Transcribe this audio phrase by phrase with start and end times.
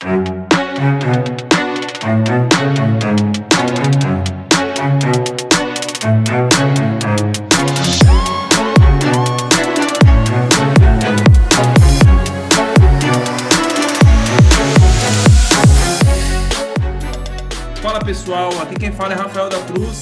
[0.00, 0.22] Fala
[18.04, 19.98] pessoal, aqui quem fala é Rafael da Cruz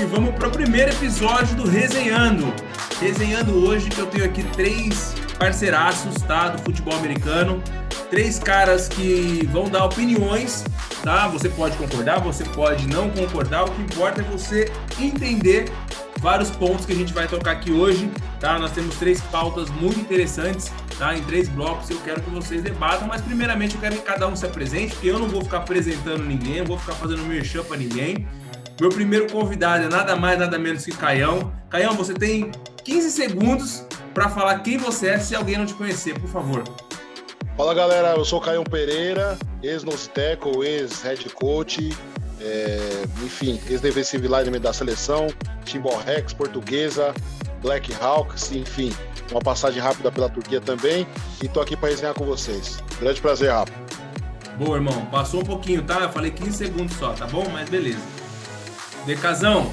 [0.00, 2.52] e vamos para o primeiro episódio do Resenhando.
[3.00, 7.62] Resenhando hoje que eu tenho aqui três parceiraços tá, do futebol americano,
[8.10, 10.64] três caras que vão dar opiniões,
[11.02, 11.28] tá?
[11.28, 15.70] Você pode concordar, você pode não concordar, o que importa é você entender
[16.18, 18.10] vários pontos que a gente vai tocar aqui hoje,
[18.40, 18.58] tá?
[18.58, 21.14] Nós temos três pautas muito interessantes, tá?
[21.16, 24.34] Em três blocos, eu quero que vocês debatam, mas primeiramente eu quero que cada um
[24.34, 27.76] se apresente, porque eu não vou ficar apresentando ninguém, eu vou ficar fazendo merchan para
[27.76, 28.26] ninguém.
[28.80, 31.52] Meu primeiro convidado é nada mais, nada menos que Caião.
[31.68, 32.52] Caião, você tem
[32.84, 36.62] 15 segundos para falar quem você é, se alguém não te conhecer, por favor.
[37.58, 41.92] Fala galera, eu sou Caião Pereira, ex-Nosteco, ex-head coach,
[42.40, 42.78] é,
[43.24, 45.26] enfim, ex-defensive lineman da seleção,
[45.64, 47.12] Timbal Rex, portuguesa,
[47.60, 48.94] Black Hawks, enfim,
[49.32, 51.04] uma passagem rápida pela Turquia também.
[51.42, 52.78] E tô aqui para resenhar com vocês.
[53.00, 53.72] Grande prazer, Rafa.
[54.56, 55.06] Boa, irmão.
[55.06, 55.98] Passou um pouquinho, tá?
[56.02, 57.44] Eu falei 15 segundos só, tá bom?
[57.52, 57.98] Mas beleza.
[59.04, 59.68] Decazão,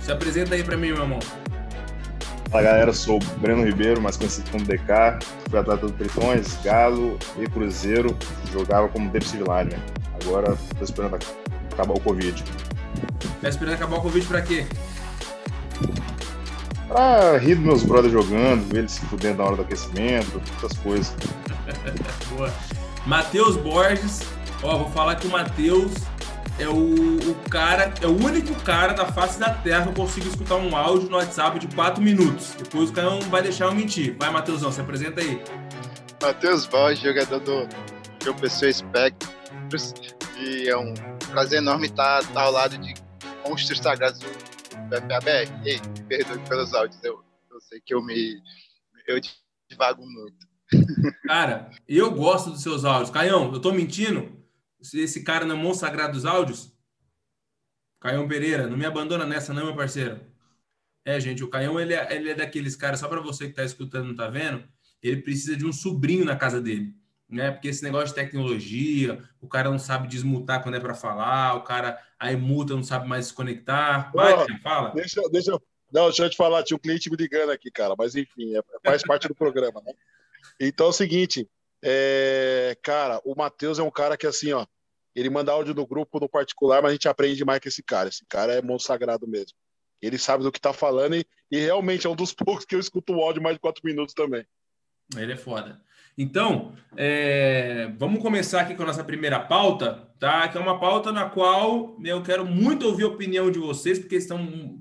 [0.00, 1.18] se apresenta aí para mim, meu irmão.
[2.50, 5.18] Fala galera, sou o Breno Ribeiro, mais conhecido como DK,
[5.50, 8.16] fui atleta do Tritões, Galo e Cruzeiro,
[8.50, 9.78] jogava como defensive lineman.
[10.22, 11.18] Agora tô esperando
[11.70, 12.42] acabar o Covid.
[13.42, 14.66] Tá esperando acabar o Covid pra quê?
[16.88, 20.72] Pra rir dos meus brothers jogando, ver eles se fudendo na hora do aquecimento, essas
[20.78, 21.14] coisas.
[22.34, 22.50] Boa.
[23.04, 24.22] Matheus Borges,
[24.62, 25.92] ó, vou falar que o Matheus
[26.58, 30.28] é o, o, cara, é o único cara da face da terra que eu consigo
[30.28, 32.54] escutar um áudio no WhatsApp de 4 minutos.
[32.58, 34.16] Depois o cara não vai deixar eu mentir.
[34.18, 35.40] Vai, Matheusão, se apresenta aí.
[36.20, 37.68] Matheus Borges, jogador do
[38.22, 39.94] João Pessoa Spectros.
[40.40, 40.92] E é um
[41.30, 42.94] prazer enorme estar, estar ao lado de
[43.46, 45.48] monstros sagrados do FABR.
[45.64, 48.42] Ei, me perdoe pelos áudios, eu, eu sei que eu me.
[49.06, 49.20] Eu
[49.70, 50.48] divago muito.
[51.26, 53.10] Cara, eu gosto dos seus áudios.
[53.10, 54.37] Caião, eu tô mentindo?
[54.80, 56.72] Esse cara não é monstro sagrado dos áudios?
[58.00, 60.20] Caião Pereira, não me abandona nessa, não, meu parceiro.
[61.04, 63.64] É, gente, o Caião, ele é, ele é daqueles caras, só para você que tá
[63.64, 64.62] escutando não tá vendo,
[65.02, 66.94] ele precisa de um sobrinho na casa dele
[67.28, 67.50] né?
[67.50, 71.62] Porque esse negócio de tecnologia, o cara não sabe desmutar quando é para falar, o
[71.62, 74.10] cara aí muta, não sabe mais se conectar.
[74.12, 74.90] Vai, oh, fala.
[74.90, 75.52] Deixa, deixa,
[75.92, 78.62] não, deixa eu te falar, tinha um cliente me ligando aqui, cara, mas enfim, é,
[78.82, 79.92] faz parte do programa, né?
[80.58, 81.48] Então é o seguinte,
[81.82, 84.66] é, cara, o Matheus é um cara que assim, ó,
[85.14, 88.08] ele manda áudio no grupo, no particular, mas a gente aprende mais com esse cara.
[88.08, 89.56] Esse cara é monstro sagrado mesmo.
[90.00, 92.80] Ele sabe do que tá falando e, e realmente é um dos poucos que eu
[92.80, 94.46] escuto o áudio mais de quatro minutos também.
[95.16, 95.80] Ele é foda.
[96.16, 100.48] Então, é, vamos começar aqui com a nossa primeira pauta, tá?
[100.48, 104.16] Que é uma pauta na qual eu quero muito ouvir a opinião de vocês, porque
[104.16, 104.38] estão,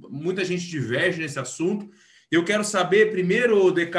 [0.09, 1.90] muita gente diverge nesse assunto.
[2.31, 3.97] Eu quero saber, primeiro, DK,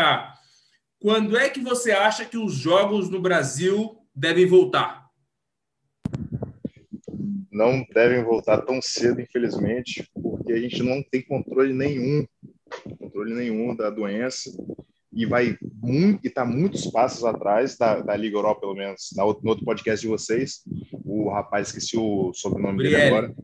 [1.01, 5.09] quando é que você acha que os jogos no Brasil devem voltar?
[7.51, 12.27] Não devem voltar tão cedo, infelizmente, porque a gente não tem controle nenhum,
[12.99, 14.51] controle nenhum da doença
[15.13, 19.11] e vai muito, e está muitos passos atrás da, da Liga Europa, pelo menos.
[19.17, 20.63] Na no outro podcast de vocês,
[21.05, 23.35] o rapaz, esqueci o sobrenome dele agora.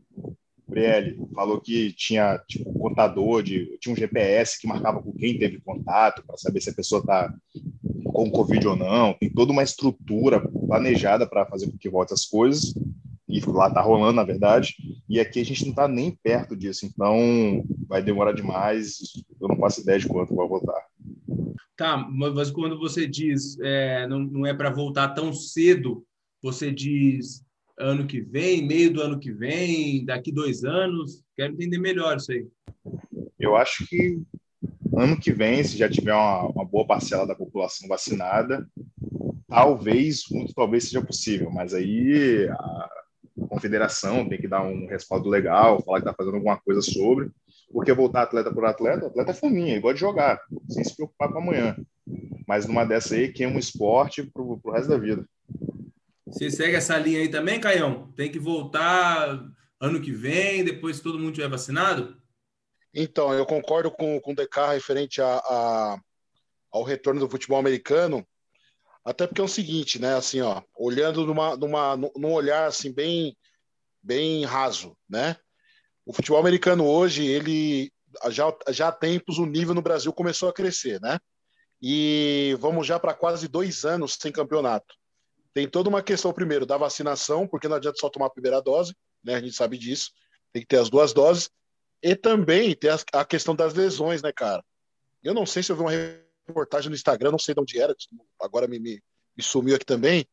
[0.75, 5.61] Brielle falou que tinha tipo contador de tinha um GPS que marcava com quem teve
[5.61, 7.33] contato para saber se a pessoa está
[8.03, 9.13] com Covid ou não.
[9.13, 12.73] Tem toda uma estrutura planejada para fazer com que volte as coisas
[13.27, 14.75] e lá está rolando, na verdade.
[15.07, 18.97] E aqui a gente não está nem perto disso, então vai demorar demais.
[19.39, 20.81] Eu não faço ideia de quanto vai voltar.
[21.77, 26.05] Tá, mas quando você diz é, não, não é para voltar tão cedo,
[26.41, 27.45] você diz
[27.77, 31.23] ano que vem, meio do ano que vem, daqui dois anos?
[31.35, 32.47] Quero entender melhor isso aí.
[33.39, 34.21] Eu acho que
[34.95, 38.67] ano que vem, se já tiver uma, uma boa parcela da população vacinada,
[39.47, 42.89] talvez, muito talvez seja possível, mas aí a
[43.49, 47.29] confederação tem que dar um respaldo legal, falar que está fazendo alguma coisa sobre
[47.71, 50.39] porque voltar atleta por atleta, atleta é fominha, igual de jogar,
[50.69, 51.75] sem se preocupar com amanhã.
[52.47, 55.27] Mas numa dessa aí, queima um esporte pro, pro resto da vida.
[56.35, 58.11] Você segue essa linha aí também, Caião?
[58.11, 59.41] Tem que voltar
[59.79, 62.21] ano que vem, depois todo mundo tiver vacinado?
[62.93, 65.97] Então, eu concordo com, com o DK referente a, a,
[66.73, 68.27] ao retorno do futebol americano,
[69.05, 73.33] até porque é o seguinte, né, assim, ó, olhando numa, numa, num olhar, assim, bem,
[74.03, 75.37] bem raso, né,
[76.05, 77.93] o futebol americano hoje, ele
[78.29, 81.17] já, já há tempos o nível no Brasil começou a crescer, né?
[81.81, 84.93] E vamos já para quase dois anos sem campeonato.
[85.55, 88.93] Tem toda uma questão, primeiro, da vacinação, porque não adianta só tomar a primeira dose,
[89.23, 89.35] né?
[89.35, 90.11] A gente sabe disso,
[90.51, 91.49] tem que ter as duas doses.
[92.03, 94.61] E também tem a questão das lesões, né, cara?
[95.23, 95.91] Eu não sei se eu vi uma
[96.45, 97.95] reportagem no Instagram, não sei de onde era,
[98.41, 99.01] agora me, me,
[99.35, 100.27] me sumiu aqui também.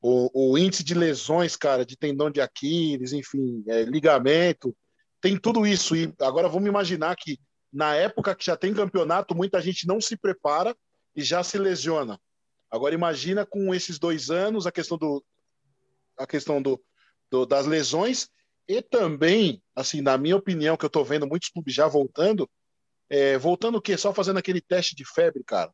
[0.00, 4.72] O, o, índice de lesões, cara, de tendão de Aquiles, enfim, é, ligamento,
[5.20, 5.96] tem tudo isso.
[5.96, 7.36] E agora vamos imaginar que
[7.72, 10.72] na época que já tem campeonato, muita gente não se prepara
[11.16, 12.16] e já se lesiona.
[12.70, 15.24] Agora imagina com esses dois anos a questão do
[16.18, 16.82] a questão do,
[17.30, 18.28] do das lesões
[18.68, 22.48] e também, assim, na minha opinião, que eu estou vendo muitos clubes já voltando,
[23.08, 23.96] é, voltando o quê?
[23.96, 25.72] Só fazendo aquele teste de febre, cara.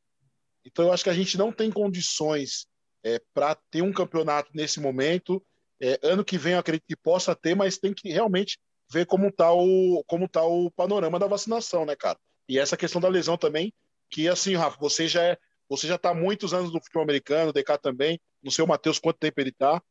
[0.64, 2.66] Então eu acho que a gente não tem condições
[3.02, 5.44] é, para ter um campeonato nesse momento.
[5.80, 8.58] É, ano que vem eu acredito que possa ter, mas tem que realmente
[8.90, 12.18] ver como está o como tá o panorama da vacinação, né, cara?
[12.48, 13.72] E essa questão da lesão também,
[14.08, 15.38] que assim, Rafa, você já é
[15.68, 18.20] você já está muitos anos no futebol americano, o DK também.
[18.42, 19.82] Não sei o Matheus quanto tempo ele está,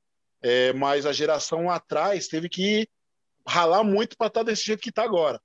[0.42, 2.88] é, mas a geração lá atrás teve que
[3.48, 5.42] ralar muito para estar tá desse jeito que está agora.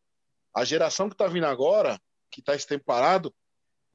[0.55, 1.99] A geração que está vindo agora,
[2.31, 3.35] que está esse tempo parado,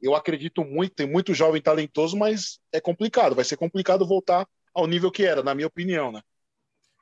[0.01, 3.35] eu acredito muito, tem muito jovem talentoso, mas é complicado.
[3.35, 6.21] Vai ser complicado voltar ao nível que era, na minha opinião, né?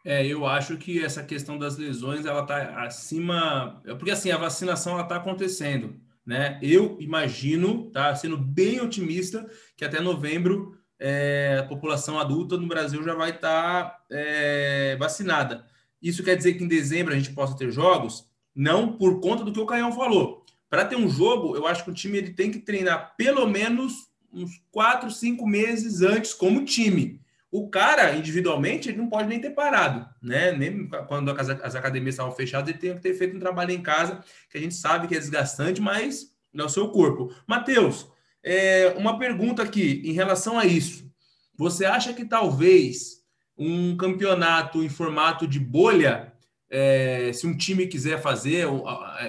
[0.04, 4.94] É, eu acho que essa questão das lesões ela está acima, porque assim a vacinação
[4.94, 6.60] ela está acontecendo né?
[6.62, 13.04] Eu imagino, tá, sendo bem otimista, que até novembro é, a população adulta no Brasil
[13.04, 15.66] já vai estar tá, é, vacinada.
[16.02, 18.26] Isso quer dizer que em dezembro a gente possa ter jogos?
[18.56, 20.46] Não por conta do que o Caião falou.
[20.70, 24.10] Para ter um jogo, eu acho que o time ele tem que treinar pelo menos
[24.34, 27.21] uns quatro, cinco meses antes como time.
[27.52, 30.54] O cara, individualmente, ele não pode nem ter parado, né?
[30.54, 34.24] Nem quando as academias estavam fechadas, ele tem que ter feito um trabalho em casa,
[34.50, 37.34] que a gente sabe que é desgastante, mas é o seu corpo.
[37.46, 38.08] Matheus,
[38.42, 41.12] é, uma pergunta aqui em relação a isso.
[41.58, 43.22] Você acha que talvez
[43.58, 46.34] um campeonato em formato de bolha,
[46.70, 48.66] é, se um time quiser fazer,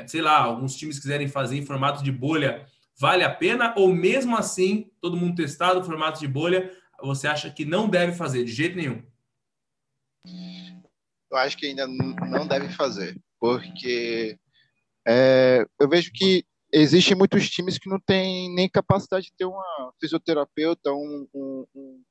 [0.06, 2.64] sei lá, alguns times quiserem fazer em formato de bolha,
[2.98, 3.74] vale a pena?
[3.76, 6.70] Ou mesmo assim, todo mundo testado formato de bolha,
[7.02, 9.02] você acha que não deve fazer de jeito nenhum?
[11.30, 14.38] Eu acho que ainda não deve fazer, porque
[15.06, 19.92] é, eu vejo que existem muitos times que não têm nem capacidade de ter uma
[20.00, 22.02] fisioterapeuta, um, um, um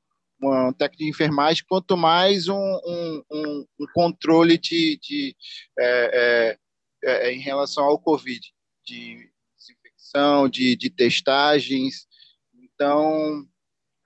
[0.42, 5.36] uma técnica de enfermagem, quanto mais um, um, um, um controle de, de
[5.78, 6.58] é,
[7.04, 8.40] é, é, em relação ao Covid,
[8.84, 12.08] de desinfecção, de, de testagens.
[12.54, 13.46] Então,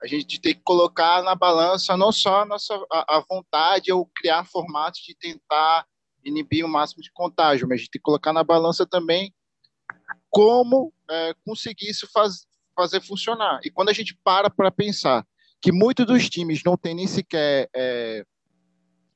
[0.01, 4.05] a gente tem que colocar na balança não só a nossa a, a vontade ou
[4.15, 5.85] criar formatos de tentar
[6.23, 9.33] inibir o máximo de contágio, mas a gente tem que colocar na balança também
[10.29, 12.45] como é, conseguir isso faz,
[12.75, 13.59] fazer funcionar.
[13.63, 15.25] E quando a gente para para pensar
[15.61, 18.23] que muitos dos times não tem nem sequer é,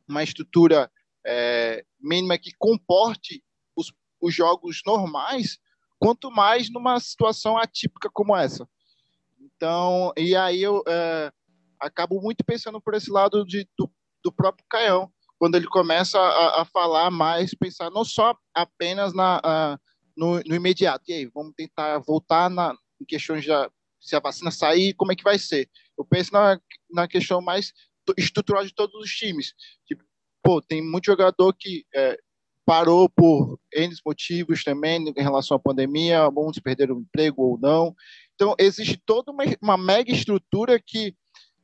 [0.08, 0.92] uma estrutura
[1.26, 3.44] é, mínima que comporte
[3.76, 5.60] os, os jogos normais,
[6.00, 8.68] quanto mais numa situação atípica como essa.
[9.62, 11.32] Então, e aí eu é,
[11.80, 13.88] acabo muito pensando por esse lado de, do,
[14.26, 19.40] do próprio Caião, quando ele começa a, a, falar mais, pensar não só apenas na,
[19.44, 19.78] a,
[20.18, 23.52] no, no, imediato, e aí, vamos tentar voltar na, em questões de
[24.00, 25.70] se a vacina sair, como é que vai ser?
[25.96, 26.60] Eu penso na,
[26.90, 27.72] na questão mais
[28.18, 29.54] estrutural de todos os times.
[29.86, 30.04] Tipo,
[30.42, 32.18] pô, tem muito jogador que é,
[32.66, 37.94] parou por N motivos também em relação à pandemia, alguns perderam o emprego ou não.
[38.42, 41.16] Então, existe toda uma, uma mega estrutura que,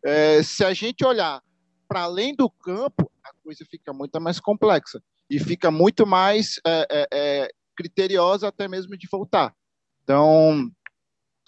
[0.05, 1.41] é, se a gente olhar
[1.88, 6.88] para além do campo, a coisa fica muito mais complexa e fica muito mais é,
[6.91, 9.55] é, é criteriosa até mesmo de voltar.
[10.03, 10.69] Então,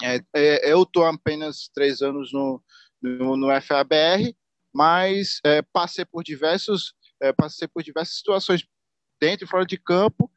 [0.02, 2.60] é, é, eu estou apenas três anos no,
[3.00, 4.34] no, no FABR,
[4.74, 5.40] mas
[5.72, 6.92] passei por diversos
[7.36, 8.66] passei por diversas situações
[9.20, 10.28] dentro e fora de campo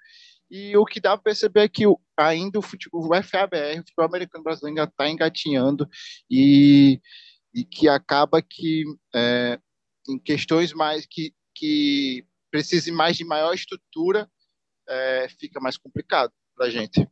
[0.56, 1.84] e o que dá para perceber é que
[2.16, 5.90] ainda o, futebol, o FABR, o futebol americano brasileiro, ainda está engatinhando
[6.30, 7.02] e,
[7.52, 8.84] e que acaba que
[9.16, 9.60] é,
[10.08, 14.30] em questões mais que, que precisem mais de maior estrutura,
[14.88, 17.10] é, fica mais complicado para a gente.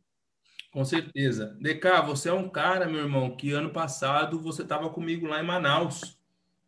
[0.70, 1.58] Com certeza.
[1.60, 5.46] DK, você é um cara, meu irmão, que ano passado você estava comigo lá em
[5.46, 6.16] Manaus.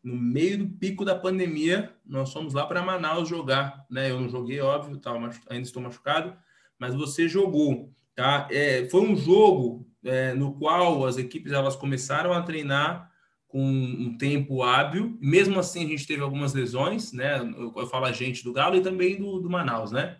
[0.02, 3.86] No meio do pico da pandemia, nós fomos lá para Manaus jogar.
[3.88, 4.10] Né?
[4.10, 6.36] Eu não joguei, óbvio, tava, ainda estou machucado,
[6.78, 8.48] mas você jogou, tá?
[8.50, 13.10] É, foi um jogo é, no qual as equipes elas começaram a treinar
[13.48, 15.16] com um tempo hábil.
[15.20, 17.38] Mesmo assim, a gente teve algumas lesões, né?
[17.38, 20.18] Eu, eu falo a gente do Galo e também do, do Manaus, né?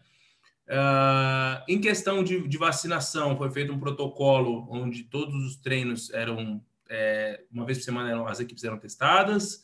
[0.66, 6.64] Uh, em questão de, de, vacinação, foi feito um protocolo onde todos os treinos eram,
[6.88, 9.63] é, uma vez por semana, eram, as equipes eram testadas.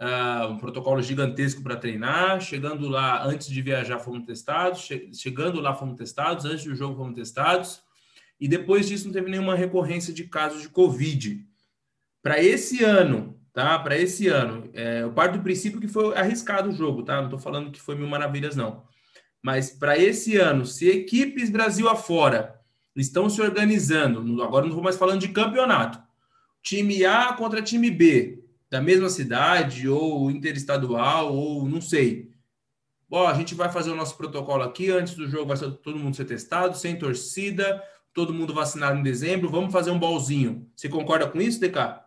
[0.00, 2.40] Uh, um protocolo gigantesco para treinar.
[2.40, 4.80] Chegando lá, antes de viajar, fomos testados.
[4.80, 6.44] Che chegando lá, fomos testados.
[6.44, 7.82] Antes do jogo, fomos testados.
[8.40, 11.44] E depois disso, não teve nenhuma recorrência de casos de Covid.
[12.22, 13.78] Para esse ano, tá?
[13.78, 17.16] Para esse ano, é, eu parto do princípio que foi arriscado o jogo, tá?
[17.16, 18.82] Não estou falando que foi mil maravilhas, não.
[19.42, 22.60] Mas para esse ano, se equipes Brasil afora
[22.94, 25.98] estão se organizando, agora não vou mais falando de campeonato,
[26.62, 28.39] time A contra time B,
[28.70, 32.30] da mesma cidade, ou interestadual, ou não sei.
[33.10, 35.98] Ó, a gente vai fazer o nosso protocolo aqui, antes do jogo vai ser, todo
[35.98, 37.82] mundo ser testado, sem torcida,
[38.14, 40.70] todo mundo vacinado em dezembro, vamos fazer um bolzinho.
[40.76, 42.00] Você concorda com isso, DK?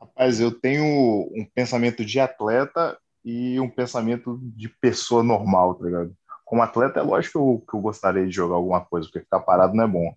[0.00, 6.16] Rapaz, eu tenho um pensamento de atleta e um pensamento de pessoa normal, tá ligado?
[6.44, 9.40] Como atleta, é lógico que eu, que eu gostaria de jogar alguma coisa, porque ficar
[9.40, 10.12] parado não é bom.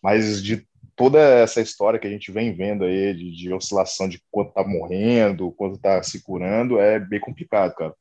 [0.00, 0.67] Mas de
[0.98, 4.64] toda essa história que a gente vem vendo aí, de, de oscilação de quanto tá
[4.64, 7.94] morrendo, quanto tá se curando, é bem complicado, cara.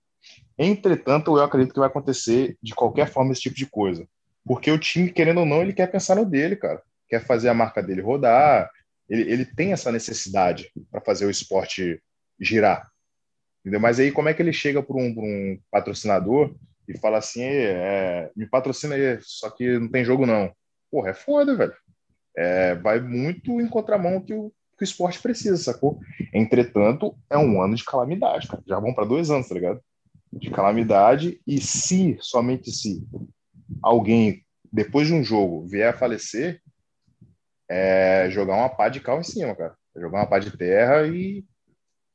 [0.57, 4.07] Entretanto, eu acredito que vai acontecer de qualquer forma esse tipo de coisa.
[4.43, 6.81] Porque o time, querendo ou não, ele quer pensar no dele, cara.
[7.07, 8.67] Quer fazer a marca dele rodar.
[9.07, 12.01] Ele, ele tem essa necessidade para fazer o esporte
[12.39, 12.89] girar.
[13.61, 13.79] Entendeu?
[13.79, 16.55] Mas aí, como é que ele chega para um, um, patrocinador
[16.87, 20.51] e fala assim: é, me patrocina aí, só que não tem jogo não?
[20.89, 21.75] Porra, é foda, velho.
[22.37, 25.99] É, vai muito em contramão que o, que o esporte precisa, sacou?
[26.31, 28.61] Entretanto, é um ano de calamidade, cara.
[28.67, 29.81] Já vão para dois anos, tá ligado?
[30.31, 33.03] De calamidade, e se, somente se,
[33.81, 36.61] alguém, depois de um jogo, vier a falecer,
[37.67, 39.75] é jogar uma pá de cal em cima, cara.
[39.95, 41.43] Jogar uma pá de terra e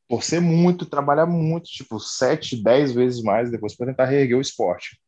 [0.09, 5.01] torcer muito, trabalhar muito, tipo, sete, dez vezes mais depois para tentar reerguer o esporte.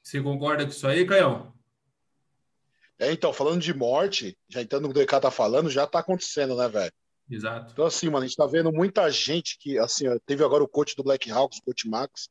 [0.00, 1.52] Você concorda com isso aí, Caião?
[3.02, 5.98] É, então, falando de morte, já entrando no que o DK tá falando, já tá
[5.98, 6.92] acontecendo, né, velho?
[7.28, 7.72] Exato.
[7.72, 10.94] Então, assim, mano, a gente tá vendo muita gente que, assim, teve agora o coach
[10.94, 12.28] do Black Hawks, o coach Max,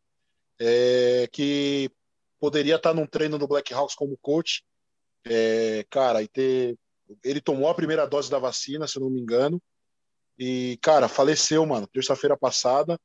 [0.58, 1.92] é, que
[2.40, 4.64] poderia estar tá num treino do Black Hawks como coach,
[5.26, 6.78] é, cara, e ter.
[7.22, 9.62] Ele tomou a primeira dose da vacina, se eu não me engano,
[10.40, 12.98] e, cara, faleceu, mano, terça-feira passada.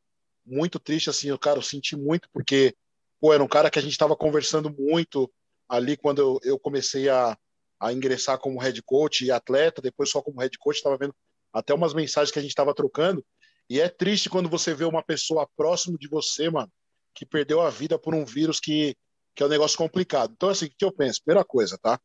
[0.44, 2.76] Muito triste, assim, eu, cara, eu senti muito, porque,
[3.20, 5.28] pô, era um cara que a gente tava conversando muito
[5.68, 7.36] ali quando eu, eu comecei a,
[7.78, 11.14] a ingressar como head coach e atleta, depois só como head coach, tava vendo
[11.52, 13.24] até umas mensagens que a gente tava trocando.
[13.68, 16.70] E é triste quando você vê uma pessoa próximo de você, mano,
[17.14, 18.96] que perdeu a vida por um vírus que,
[19.34, 20.32] que é um negócio complicado.
[20.36, 21.22] Então, assim, o que eu penso?
[21.22, 22.00] Primeira coisa, tá?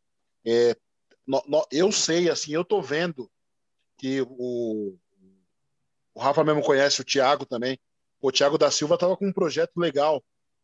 [0.45, 0.75] É,
[1.27, 3.29] no, no, eu sei, assim, eu tô vendo
[3.97, 4.97] que o,
[6.13, 7.79] o Rafa mesmo conhece o Thiago também.
[8.19, 10.23] O Thiago da Silva estava com um projeto legal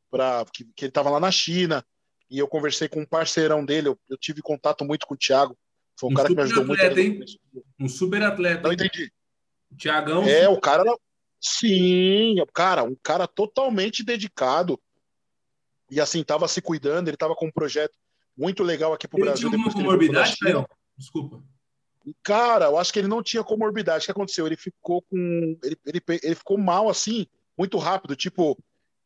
[0.10, 1.86] para que, que, ele estava lá na China
[2.30, 3.90] e eu conversei com um parceirão dele.
[3.90, 5.58] Eu, eu tive contato muito com o Thiago.
[6.00, 7.00] Foi um, um cara que me ajudou atleta, muito.
[7.00, 7.40] Hein?
[7.80, 8.64] Um super atleta.
[8.64, 9.12] Não entendi.
[9.72, 10.24] O Thiagão.
[10.24, 10.84] É, o cara.
[11.40, 14.80] Sim, cara, um cara totalmente dedicado.
[15.90, 17.96] E assim, estava se cuidando, ele estava com um projeto
[18.36, 19.50] muito legal aqui para o Brasil.
[19.50, 20.68] Tinha alguma comorbidade, Caio?
[20.98, 21.44] Desculpa.
[22.24, 24.04] Cara, eu acho que ele não tinha comorbidade.
[24.04, 24.46] O que aconteceu?
[24.46, 25.58] Ele ficou com.
[25.64, 28.16] Ele, ele, ele ficou mal assim, muito rápido.
[28.16, 28.58] Tipo,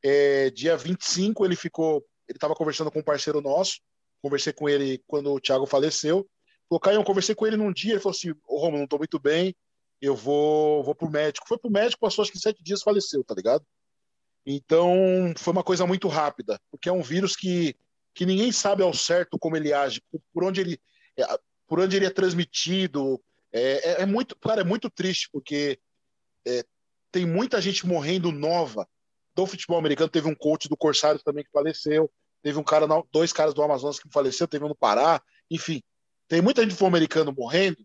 [0.04, 2.06] é, dia 25 ele ficou.
[2.32, 3.82] Ele estava conversando com um parceiro nosso.
[4.22, 6.26] Conversei com ele quando o Thiago faleceu.
[6.70, 7.94] Falou, Caio, eu conversei com ele num dia.
[7.94, 9.54] Ele falou assim: Ô, oh, não estou muito bem.
[10.02, 11.48] Eu vou, vou pro médico.
[11.48, 13.66] Foi pro médico, passou acho que sete dias faleceu, tá ligado?
[14.46, 17.76] Então, foi uma coisa muito rápida, porque é um vírus que,
[18.14, 20.02] que ninguém sabe ao certo como ele age,
[20.34, 20.80] por onde ele.
[21.18, 21.26] É,
[21.68, 23.22] por onde ele é transmitido.
[23.52, 25.78] É, é, é muito, cara, é muito triste, porque
[26.48, 26.64] é,
[27.12, 28.88] tem muita gente morrendo nova
[29.36, 30.10] do futebol americano.
[30.10, 32.10] Teve um coach do Corsário também que faleceu.
[32.42, 35.22] Teve um cara, dois caras do Amazonas que faleceu, teve um no Pará.
[35.50, 35.82] Enfim,
[36.28, 37.78] tem muita gente americano morrendo.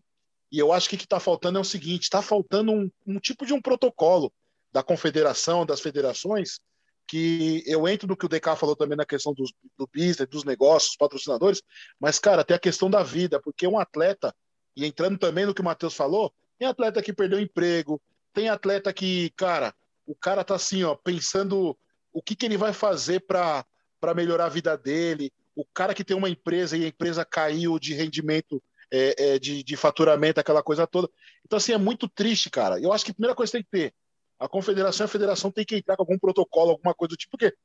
[0.51, 3.19] E eu acho que o que está faltando é o seguinte: está faltando um, um
[3.19, 4.31] tipo de um protocolo
[4.71, 6.59] da confederação, das federações,
[7.07, 10.43] que eu entro no que o DK falou também na questão dos, do business, dos
[10.43, 11.61] negócios, patrocinadores,
[11.99, 14.35] mas, cara, tem a questão da vida, porque um atleta,
[14.75, 18.01] e entrando também no que o Matheus falou, tem atleta que perdeu emprego,
[18.33, 19.73] tem atleta que, cara,
[20.05, 21.77] o cara tá assim, ó, pensando
[22.11, 23.65] o que, que ele vai fazer para
[24.13, 27.93] melhorar a vida dele, o cara que tem uma empresa e a empresa caiu de
[27.93, 28.61] rendimento,
[28.91, 31.09] é, é, de, de faturamento, aquela coisa toda.
[31.45, 32.79] Então, assim, é muito triste, cara.
[32.79, 33.93] Eu acho que a primeira coisa que tem que ter
[34.39, 37.31] a confederação e a federação tem que entrar com algum protocolo, alguma coisa do tipo,
[37.31, 37.55] porque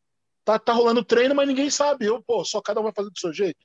[0.44, 2.06] tá, tá rolando treino, mas ninguém sabe.
[2.06, 3.64] Eu, pô, só cada um vai fazer do seu jeito.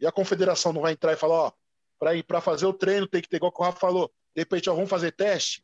[0.00, 1.52] E a confederação não vai entrar e falar, ó,
[1.98, 4.10] para ir para fazer o treino tem que ter igual que o Rafa falou.
[4.34, 5.62] De repente, ó, vamos fazer teste.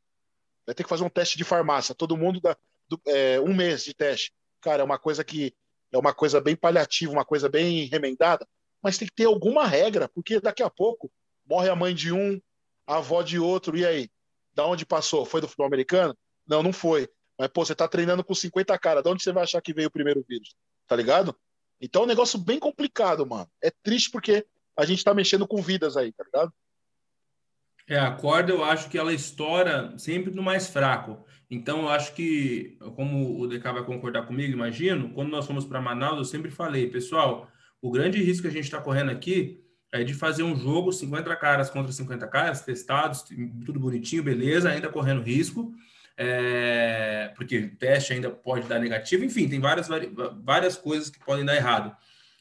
[0.66, 1.94] Vai ter que fazer um teste de farmácia.
[1.94, 2.56] Todo mundo dá
[2.88, 4.32] do, é, um mês de teste.
[4.60, 5.54] Cara, é uma coisa que
[5.94, 8.46] é uma coisa bem paliativa, uma coisa bem remendada,
[8.82, 11.10] mas tem que ter alguma regra, porque daqui a pouco
[11.48, 12.40] morre a mãe de um,
[12.84, 14.10] a avó de outro, e aí?
[14.52, 15.24] Da onde passou?
[15.24, 16.16] Foi do futebol americano?
[16.46, 17.08] Não, não foi.
[17.38, 19.88] Mas, pô, você tá treinando com 50 caras, de onde você vai achar que veio
[19.88, 20.56] o primeiro vírus?
[20.86, 21.36] Tá ligado?
[21.80, 23.48] Então é um negócio bem complicado, mano.
[23.62, 24.44] É triste porque
[24.76, 26.52] a gente tá mexendo com vidas aí, tá ligado?
[27.86, 31.24] É, a corda eu acho que ela estoura sempre no mais fraco.
[31.54, 35.80] Então eu acho que, como o DK vai concordar comigo, imagino, quando nós fomos para
[35.80, 37.48] Manaus, eu sempre falei, pessoal,
[37.80, 41.36] o grande risco que a gente está correndo aqui é de fazer um jogo 50
[41.36, 43.24] caras contra 50 caras, testados,
[43.64, 45.72] tudo bonitinho, beleza, ainda correndo risco,
[46.16, 49.88] é, porque o teste ainda pode dar negativo, enfim, tem várias,
[50.42, 51.96] várias coisas que podem dar errado.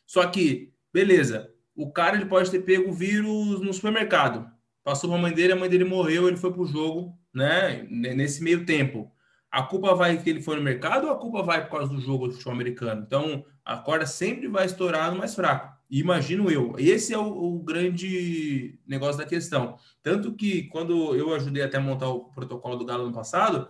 [0.07, 4.49] Só que, beleza, o cara ele pode ter pego o vírus no supermercado,
[4.83, 7.85] passou para a mãe dele, a mãe dele morreu, ele foi para o jogo, né?
[7.89, 9.11] Nesse meio tempo.
[9.51, 12.01] A culpa vai que ele foi no mercado ou a culpa vai por causa do
[12.01, 13.03] jogo do futebol americano?
[13.05, 15.73] Então, a corda sempre vai estourar no mais fraco.
[15.89, 16.73] Imagino eu.
[16.79, 19.77] Esse é o, o, grande negócio da questão.
[20.01, 23.69] Tanto que, quando eu ajudei até a montar o protocolo do Galo no passado,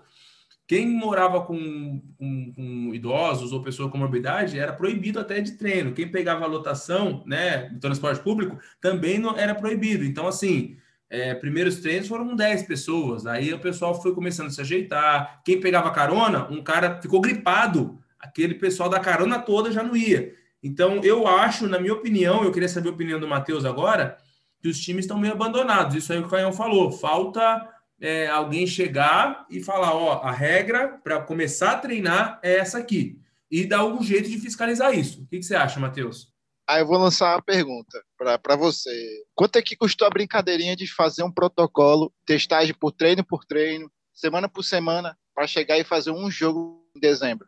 [0.65, 5.93] quem morava com, com, com, idosos ou pessoas com morbidade era proibido até de treino.
[5.93, 10.05] Quem pegava lotação, né, do transporte público, também não era proibido.
[10.05, 10.77] Então, assim,
[11.13, 15.43] é, primeiros treinos foram 10 pessoas, aí o pessoal foi começando a se ajeitar.
[15.45, 20.33] Quem pegava carona, um cara ficou gripado, aquele pessoal da carona toda já não ia.
[20.63, 24.17] Então, eu acho, na minha opinião, eu queria saber a opinião do Matheus agora,
[24.59, 25.95] que os times estão meio abandonados.
[25.95, 26.91] Isso aí o Caião falou.
[26.91, 27.61] Falta
[28.01, 33.19] é, alguém chegar e falar: ó, a regra para começar a treinar é essa aqui.
[33.51, 35.21] E dar algum jeito de fiscalizar isso.
[35.21, 36.32] O que, que você acha, Matheus?
[36.67, 38.91] Aí eu vou lançar uma pergunta para você.
[39.35, 43.91] Quanto é que custou a brincadeirinha de fazer um protocolo, testagem por treino por treino,
[44.13, 47.47] semana por semana, para chegar e fazer um jogo em dezembro?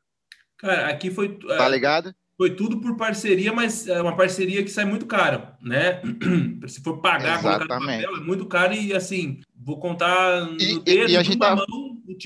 [0.58, 1.38] Cara, aqui foi.
[1.38, 2.14] Tá ligado?
[2.38, 6.02] Foi tudo por parceria, mas é uma parceria que sai muito caro, né?
[6.68, 7.68] Se for pagar, Exatamente.
[7.68, 11.24] colocar no papel, é muito caro e assim, vou contar no e, dedo, e a
[11.24, 11.56] gente tá...
[11.56, 11.66] mão,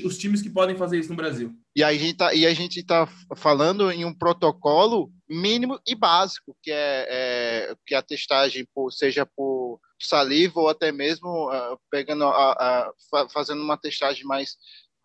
[0.03, 1.53] os times que podem fazer isso no Brasil.
[1.75, 6.57] E a gente tá, e a gente tá falando em um protocolo mínimo e básico,
[6.63, 12.25] que é, é que a testagem por, seja por saliva ou até mesmo uh, pegando
[12.25, 14.57] a, a, fazendo uma testagem mais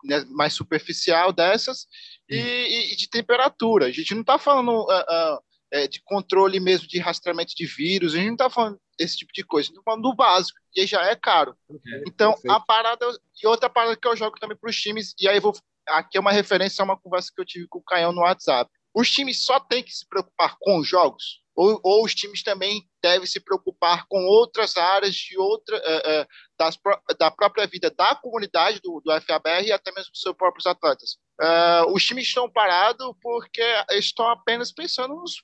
[0.03, 1.87] né, mais superficial dessas
[2.29, 3.87] e, e, e, de temperatura.
[3.87, 8.17] A gente não está falando uh, uh, de controle mesmo de rastreamento de vírus, a
[8.17, 11.15] gente não está falando desse tipo de coisa, estamos falando do básico, e já é
[11.15, 11.55] caro.
[11.67, 12.51] Okay, então, perfeito.
[12.51, 13.05] a parada,
[13.43, 15.53] e outra parada que eu jogo também para os times, e aí vou,
[15.87, 18.71] aqui é uma referência a uma conversa que eu tive com o Caião no WhatsApp.
[18.95, 21.43] Os times só têm que se preocupar com os jogos?
[21.53, 26.27] Ou, ou os times também devem se preocupar com outras áreas de outra, uh, uh,
[26.57, 26.77] das,
[27.17, 31.17] da própria vida da comunidade do, do FABR e até mesmo dos seus próprios atletas.
[31.41, 35.35] Uh, os times estão parados porque estão apenas pensando nos,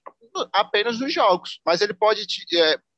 [0.51, 2.25] apenas nos jogos, mas ele pode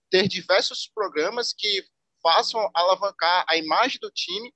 [0.10, 1.84] ter diversos programas que
[2.22, 4.52] façam alavancar a imagem do time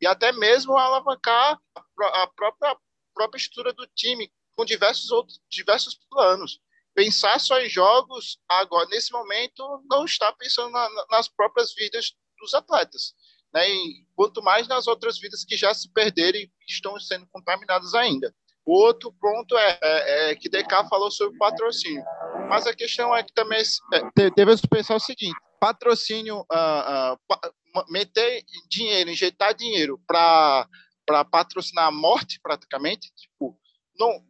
[0.00, 2.76] e até mesmo alavancar a própria,
[3.14, 6.60] própria estrutura do time com diversos outros diversos planos
[6.94, 12.54] pensar só em jogos agora nesse momento não está pensando na, nas próprias vidas dos
[12.54, 13.14] atletas,
[13.52, 13.68] né?
[13.68, 18.34] E quanto mais nas outras vidas que já se perderam e estão sendo contaminadas ainda.
[18.64, 22.04] O outro ponto é, é, é que DK falou sobre patrocínio,
[22.48, 23.62] mas a questão é que também
[23.94, 30.68] é, devemos pensar o seguinte: patrocínio, uh, uh, meter dinheiro, injetar dinheiro para
[31.06, 33.58] para patrocinar a morte praticamente, tipo,
[33.98, 34.22] não,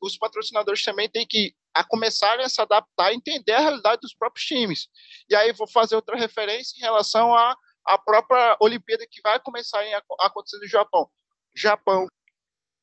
[0.00, 4.46] os patrocinadores também têm que a começarem a se adaptar entender a realidade dos próprios
[4.46, 4.88] times.
[5.28, 7.56] E aí vou fazer outra referência em relação à,
[7.86, 11.08] à própria Olimpíada que vai começar a acontecer no Japão.
[11.54, 12.06] Japão,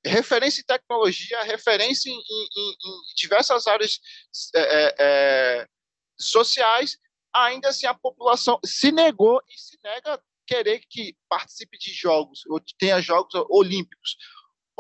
[0.06, 4.00] referência em tecnologia, referência em, em, em diversas áreas
[4.56, 5.68] é, é, é,
[6.18, 6.98] sociais,
[7.34, 12.44] ainda assim a população se negou e se nega a querer que participe de jogos,
[12.48, 14.18] ou tenha jogos olímpicos.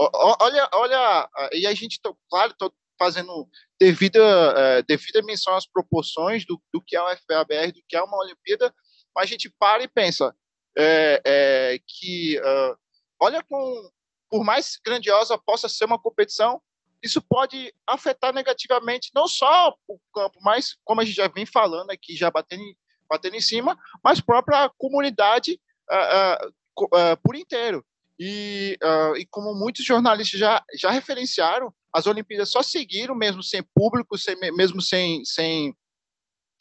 [0.02, 2.54] Olha, olha, e a gente, claro,
[2.98, 4.20] fazendo devida,
[4.58, 8.18] é, devida menção às proporções do, do que é o FBABR, do que é uma
[8.18, 8.74] Olimpíada,
[9.16, 10.36] mas a gente para e pensa
[10.78, 12.78] é, é, que, uh,
[13.20, 13.90] olha, com,
[14.30, 16.62] por mais grandiosa possa ser uma competição,
[17.02, 21.92] isso pode afetar negativamente não só o campo, mas, como a gente já vem falando
[21.92, 22.64] aqui, já batendo,
[23.10, 25.60] batendo em cima, mas própria comunidade
[25.90, 26.48] uh,
[26.84, 27.86] uh, por inteiro.
[28.20, 33.64] E, uh, e como muitos jornalistas já, já referenciaram, as Olimpíadas só seguiram mesmo sem
[33.74, 35.74] público, sem, mesmo sem sem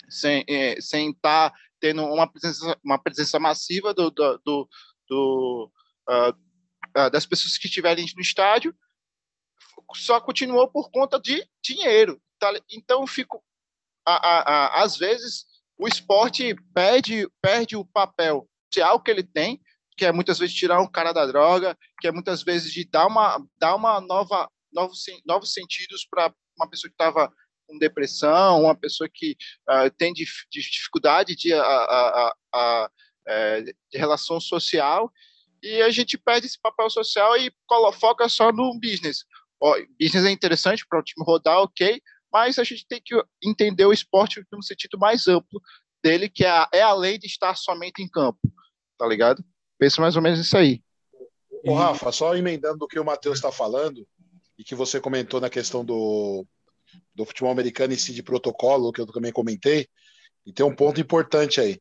[0.09, 4.69] sem é, sem estar tá tendo uma presença uma presença massiva do, do, do,
[5.09, 5.73] do
[6.09, 8.75] uh, das pessoas que estiverem no estádio,
[9.95, 12.21] só continuou por conta de dinheiro.
[12.39, 12.53] Tá?
[12.71, 13.43] Então fico
[14.07, 15.45] a, a, a, às vezes
[15.77, 19.61] o esporte perde perde o papel social que ele tem
[19.99, 23.07] que é muitas vezes tirar um cara da droga, que é muitas vezes de dar
[23.07, 27.33] uma, dar uma nova, novos, novos sentidos para uma pessoa que estava
[27.67, 29.37] com depressão, uma pessoa que
[29.69, 32.91] uh, tem de dificuldade de, a, a, a,
[33.27, 35.13] é, de relação social,
[35.63, 37.53] e a gente perde esse papel social e
[37.99, 39.25] foca só no business.
[39.61, 42.01] O business é interessante para o time rodar, ok,
[42.33, 45.61] mas a gente tem que entender o esporte no sentido mais amplo
[46.03, 48.39] dele, que é, é além de estar somente em campo,
[48.97, 49.45] tá ligado?
[49.79, 50.83] Penso mais ou menos isso aí.
[51.65, 54.07] Ô, Rafa, só emendando do que o Matheus está falando,
[54.59, 56.45] e que você comentou na questão do,
[57.15, 59.89] do futebol americano em si de protocolo, que eu também comentei,
[60.45, 61.81] e tem um ponto importante aí.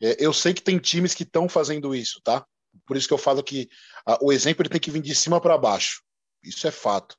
[0.00, 2.46] É, eu sei que tem times que estão fazendo isso, tá?
[2.86, 3.68] Por isso que eu falo que
[4.06, 6.02] a, o exemplo ele tem que vir de cima para baixo.
[6.42, 7.16] Isso é fato.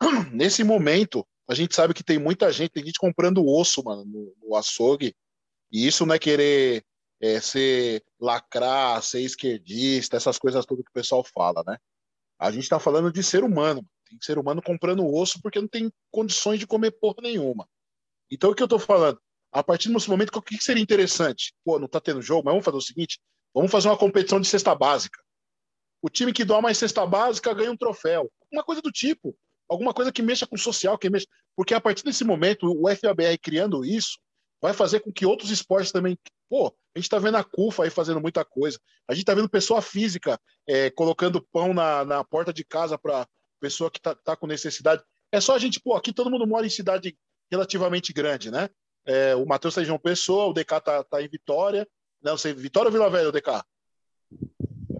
[0.32, 4.34] Nesse momento, a gente sabe que tem muita gente, tem gente comprando osso, mano, no,
[4.42, 5.14] no açougue.
[5.72, 6.84] E isso não é querer
[7.20, 11.76] é, ser lacrar, ser esquerdista, essas coisas todas que o pessoal fala, né?
[12.38, 13.84] A gente está falando de ser humano.
[14.08, 17.68] Tem ser humano comprando osso porque não tem condições de comer porra nenhuma.
[18.30, 19.20] Então, o que eu estou falando?
[19.50, 21.54] A partir desse momento, o que seria interessante?
[21.64, 23.18] Pô, não está tendo jogo, mas vamos fazer o seguinte:
[23.52, 25.20] vamos fazer uma competição de cesta básica.
[26.00, 28.30] O time que doa mais cesta básica ganha um troféu.
[28.52, 29.36] Uma coisa do tipo.
[29.68, 31.26] Alguma coisa que mexa com o social, que mexa.
[31.56, 34.18] Porque a partir desse momento, o FABR criando isso,
[34.60, 36.16] vai fazer com que outros esportes também.
[36.48, 38.78] Pô, a gente está vendo a CUFA aí fazendo muita coisa.
[39.06, 43.26] A gente está vendo pessoa física é, colocando pão na, na porta de casa para
[43.60, 45.02] pessoa que está tá com necessidade.
[45.30, 47.16] É só a gente, pô, aqui todo mundo mora em cidade
[47.50, 48.68] relativamente grande, né?
[49.06, 51.86] É, o Matheus está em João Pessoa, o DK tá, tá em Vitória.
[52.20, 53.62] Não sei, Vitória ou Vila Velha, o DK?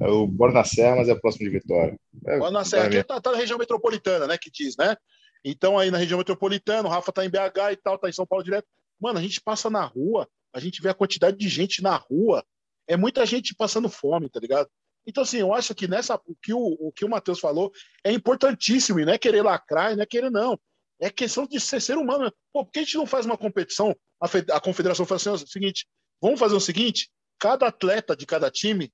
[0.01, 1.99] Eu moro na Serra, mas é próximo de Vitória.
[2.27, 4.39] É, moro na Serra, aqui tá, tá, na região metropolitana, né?
[4.39, 4.97] Que diz, né?
[5.45, 8.27] Então, aí na região metropolitana, o Rafa tá em BH e tal, tá em São
[8.27, 8.69] Paulo direto.
[9.01, 12.45] Mano, a gente passa na rua, a gente vê a quantidade de gente na rua.
[12.87, 14.69] É muita gente passando fome, tá ligado?
[15.07, 17.73] Então, assim, eu acho que nessa o que o, o, que o Matheus falou
[18.05, 20.59] é importantíssimo, e não é querer lacrar, não é querer, não.
[21.01, 22.33] É questão de ser ser humano.
[22.53, 23.97] Pô, por que a gente não faz uma competição?
[24.21, 25.87] A, a confederação fala assim: o seguinte,
[26.21, 27.09] vamos fazer o seguinte:
[27.39, 28.93] cada atleta de cada time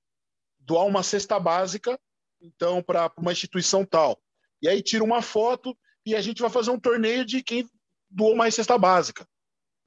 [0.59, 1.99] doar uma cesta básica,
[2.41, 4.19] então, para uma instituição tal.
[4.61, 7.67] E aí tira uma foto e a gente vai fazer um torneio de quem
[8.09, 9.27] doou mais cesta básica.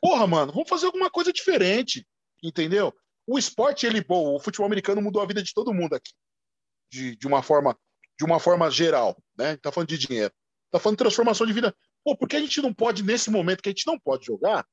[0.01, 2.07] Porra, mano, vamos fazer alguma coisa diferente,
[2.43, 2.95] entendeu?
[3.27, 6.13] O esporte, ele, bom, o futebol americano mudou a vida de todo mundo aqui,
[6.91, 7.77] de, de uma forma
[8.19, 9.57] de uma forma geral, né?
[9.59, 10.35] Tá falando de dinheiro,
[10.73, 11.75] tá falando de transformação de vida.
[12.05, 14.67] Pô, por que a gente não pode, nesse momento que a gente não pode jogar,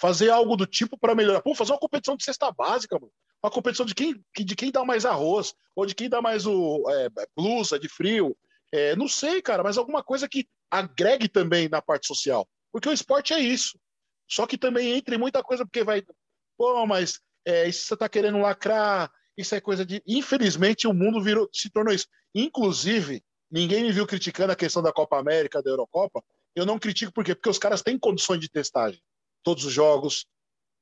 [0.00, 1.42] fazer algo do tipo para melhorar?
[1.42, 3.12] Pô, fazer uma competição de cesta básica, mano.
[3.42, 6.84] Uma competição de quem, de quem dá mais arroz, ou de quem dá mais o
[6.90, 8.36] é, blusa de frio.
[8.70, 12.48] É, não sei, cara, mas alguma coisa que agregue também na parte social.
[12.70, 13.78] Porque o esporte é isso.
[14.32, 16.02] Só que também entra em muita coisa, porque vai.
[16.56, 20.02] Pô, mas é, isso você está querendo lacrar, isso é coisa de.
[20.06, 22.06] Infelizmente, o mundo virou, se tornou isso.
[22.34, 26.24] Inclusive, ninguém me viu criticando a questão da Copa América, da Eurocopa.
[26.54, 27.34] Eu não critico por quê?
[27.34, 29.02] Porque os caras têm condições de testagem.
[29.42, 30.24] Todos os jogos.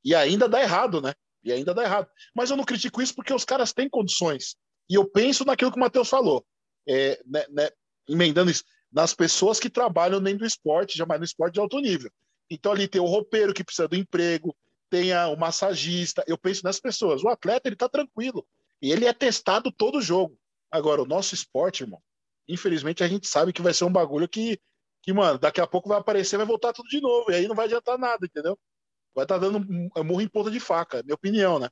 [0.04, 1.12] E ainda dá errado, né?
[1.42, 2.08] E ainda dá errado.
[2.32, 4.54] Mas eu não critico isso porque os caras têm condições.
[4.88, 6.46] E eu penso naquilo que o Matheus falou.
[6.88, 7.68] É, né, né,
[8.08, 12.10] emendando isso, nas pessoas que trabalham dentro do esporte, jamais no esporte de alto nível.
[12.50, 14.54] Então ali tem o roupeiro que precisa do emprego,
[14.90, 16.24] tem o massagista.
[16.26, 17.22] Eu penso nessas pessoas.
[17.22, 18.44] O atleta ele está tranquilo
[18.82, 20.36] e ele é testado todo jogo.
[20.70, 22.02] Agora o nosso esporte, irmão,
[22.48, 24.58] infelizmente a gente sabe que vai ser um bagulho que,
[25.02, 27.54] que mano, daqui a pouco vai aparecer, vai voltar tudo de novo e aí não
[27.54, 28.58] vai adiantar nada, entendeu?
[29.14, 29.60] Vai estar tá dando
[30.04, 31.68] murro em ponta de faca, é minha opinião, né?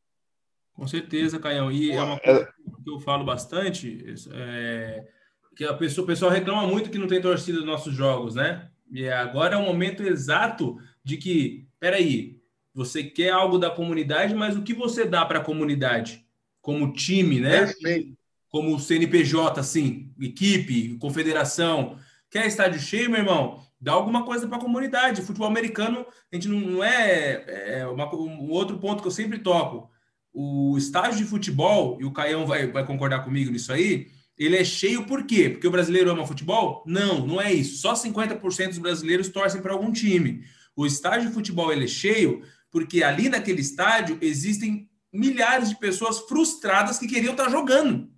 [0.72, 1.72] Com certeza, Caião.
[1.72, 2.52] E é uma coisa
[2.84, 5.08] que eu falo bastante, é,
[5.56, 8.70] que a pessoa, o pessoal reclama muito que não tem torcida nos nossos jogos, né?
[8.90, 12.38] E agora é o momento exato de que, peraí,
[12.74, 16.24] você quer algo da comunidade, mas o que você dá para a comunidade?
[16.60, 17.66] Como time, né?
[17.66, 18.16] Perfeito.
[18.48, 21.98] Como CNPJ, assim, equipe, confederação.
[22.30, 23.62] Quer estádio cheio, meu irmão?
[23.80, 25.22] Dá alguma coisa para a comunidade.
[25.22, 29.38] Futebol americano, a gente não, não é, é uma, um outro ponto que eu sempre
[29.38, 29.90] toco.
[30.32, 34.64] O estágio de futebol, e o Caião vai, vai concordar comigo nisso aí, ele é
[34.64, 35.50] cheio por quê?
[35.50, 36.84] Porque o brasileiro ama futebol?
[36.86, 37.78] Não, não é isso.
[37.78, 40.44] Só 50% dos brasileiros torcem para algum time.
[40.76, 46.20] O estádio de futebol ele é cheio porque ali naquele estádio existem milhares de pessoas
[46.20, 48.08] frustradas que queriam estar jogando.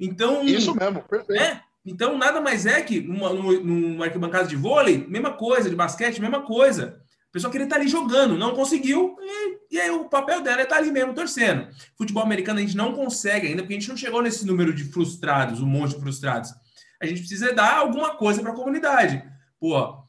[0.00, 1.40] Então, isso mesmo, perfeito.
[1.40, 6.20] É, então nada mais é que numa, numa arquibancada de vôlei, mesma coisa, de basquete,
[6.20, 7.02] mesma coisa.
[7.32, 10.76] Pessoa queria estar ali jogando, não conseguiu, e, e, aí o papel dela é estar
[10.76, 11.66] ali mesmo torcendo.
[11.96, 14.84] Futebol americano a gente não consegue ainda, porque a gente não chegou nesse número de
[14.84, 16.52] frustrados, um monte de frustrados.
[17.00, 19.24] A gente precisa dar alguma coisa para a comunidade.
[19.58, 20.01] Pô,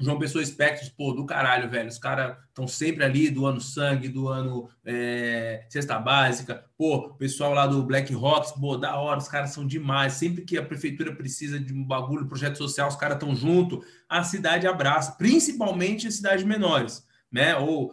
[0.00, 1.88] João Pessoa Espectros, pô, do caralho, velho.
[1.88, 6.64] Os caras estão sempre ali doando sangue, doando é, cesta básica.
[6.76, 10.12] Pô, o pessoal lá do Black Rocks, pô, da hora, os caras são demais.
[10.12, 13.84] Sempre que a prefeitura precisa de um bagulho, projeto social, os caras estão junto.
[14.08, 17.56] A cidade abraça, principalmente em cidades menores, né?
[17.56, 17.92] Ou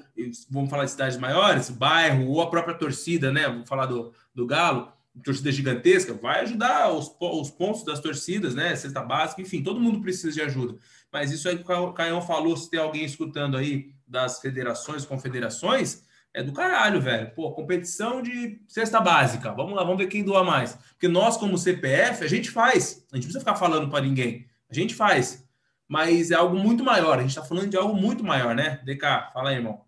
[0.50, 3.48] vamos falar de cidades maiores, bairro, ou a própria torcida, né?
[3.48, 8.76] Vamos falar do, do Galo torcida gigantesca, vai ajudar os, os pontos das torcidas, né?
[8.76, 10.78] Cesta básica, enfim, todo mundo precisa de ajuda.
[11.16, 16.04] Mas isso aí que o Caião falou, se tem alguém escutando aí das federações, confederações,
[16.34, 17.34] é do caralho, velho.
[17.34, 19.54] Pô, competição de cesta básica.
[19.54, 20.74] Vamos lá, vamos ver quem doa mais.
[20.90, 23.06] Porque nós, como CPF, a gente faz.
[23.14, 24.46] A gente precisa ficar falando para ninguém.
[24.70, 25.48] A gente faz.
[25.88, 27.18] Mas é algo muito maior.
[27.18, 28.82] A gente está falando de algo muito maior, né?
[28.84, 29.86] DK, fala aí, irmão.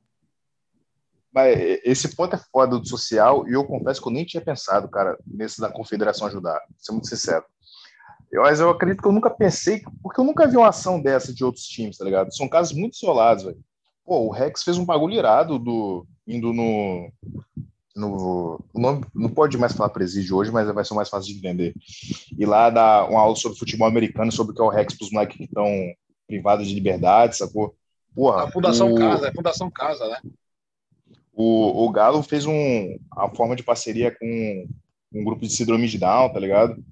[1.34, 4.88] Mas esse ponto é foda do social e eu confesso que eu nem tinha pensado,
[4.88, 7.44] cara, nesse da confederação ajudar, ser muito sincero.
[8.32, 11.34] Eu, mas eu acredito que eu nunca pensei, porque eu nunca vi uma ação dessa
[11.34, 12.36] de outros times, tá ligado?
[12.36, 13.60] São casos muito isolados, velho.
[14.06, 17.12] Pô, o Rex fez um bagulho irado do, indo no,
[17.96, 21.74] no, não, não pode mais falar presídio hoje, mas vai ser mais fácil de entender.
[22.38, 25.06] E lá dá uma aula sobre futebol americano, sobre o que é o Rex para
[25.06, 25.66] os moleques que estão
[26.28, 27.76] privados de liberdade, sacou?
[28.14, 28.96] Porra, a Fundação o...
[28.96, 30.18] Casa, é a Fundação Casa, né?
[31.34, 34.68] O, o Galo fez um, a forma de parceria com
[35.14, 36.84] um grupo de síndrome de Down, tá ligado?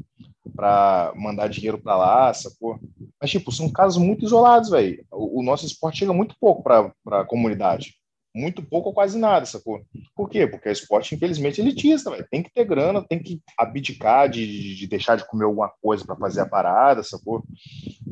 [0.55, 2.79] Para mandar dinheiro para lá, sacou?
[3.21, 5.03] Mas, tipo, são casos muito isolados, velho.
[5.11, 7.95] O, o, nosso esporte chega muito pouco para a comunidade.
[8.33, 9.81] Muito pouco ou quase nada, sacou?
[10.13, 10.45] Por quê?
[10.45, 12.27] Porque o esporte, infelizmente, elitista, velho.
[12.29, 16.17] Tem que ter grana, tem que abdicar de, de deixar de comer alguma coisa para
[16.17, 17.43] fazer a parada, sacou?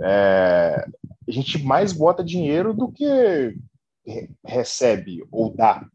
[0.02, 0.86] É,
[1.28, 3.56] a gente mais bota dinheiro do que
[4.46, 5.86] recebe ou dá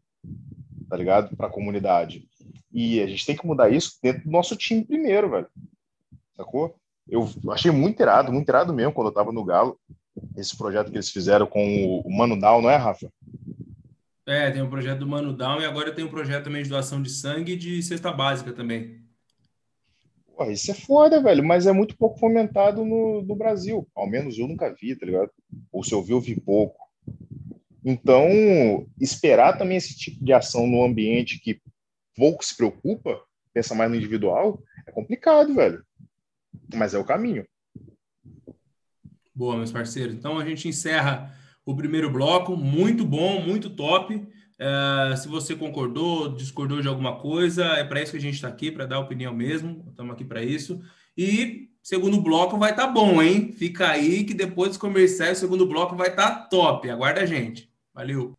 [0.89, 1.35] tá ligado?
[1.37, 2.27] Para a comunidade.
[2.73, 5.47] E a gente tem que mudar isso dentro do nosso time primeiro, velho.
[6.39, 6.73] Sacou?
[7.05, 9.77] Eu achei muito irado, muito irado mesmo quando eu tava no Galo.
[10.37, 13.11] Esse projeto que eles fizeram com o Mano Down, não é, Rafa?
[14.25, 16.69] É, tem o um projeto do Mano Down e agora tem um projeto também de
[16.69, 19.01] doação de sangue e de cesta básica também.
[20.33, 23.85] Pô, isso é foda, velho, mas é muito pouco fomentado no, no Brasil.
[23.93, 25.31] Ao menos eu nunca vi, tá ligado?
[25.73, 26.79] Ou se eu vi, eu vi pouco.
[27.83, 31.59] Então, esperar também esse tipo de ação no ambiente que
[32.15, 33.19] pouco se preocupa,
[33.53, 35.83] pensa mais no individual, é complicado, velho.
[36.73, 37.43] Mas é o caminho.
[39.33, 40.13] Boa, meus parceiros.
[40.13, 41.33] Então a gente encerra
[41.65, 42.55] o primeiro bloco.
[42.57, 44.27] Muito bom, muito top.
[44.59, 48.49] É, se você concordou, discordou de alguma coisa, é para isso que a gente está
[48.49, 49.85] aqui, para dar opinião mesmo.
[49.89, 50.81] Estamos aqui para isso.
[51.17, 53.53] E segundo bloco vai estar tá bom, hein?
[53.53, 56.89] Fica aí que depois dos comerciais, o segundo bloco vai estar tá top.
[56.89, 57.71] Aguarda a gente.
[57.93, 58.38] Valeu!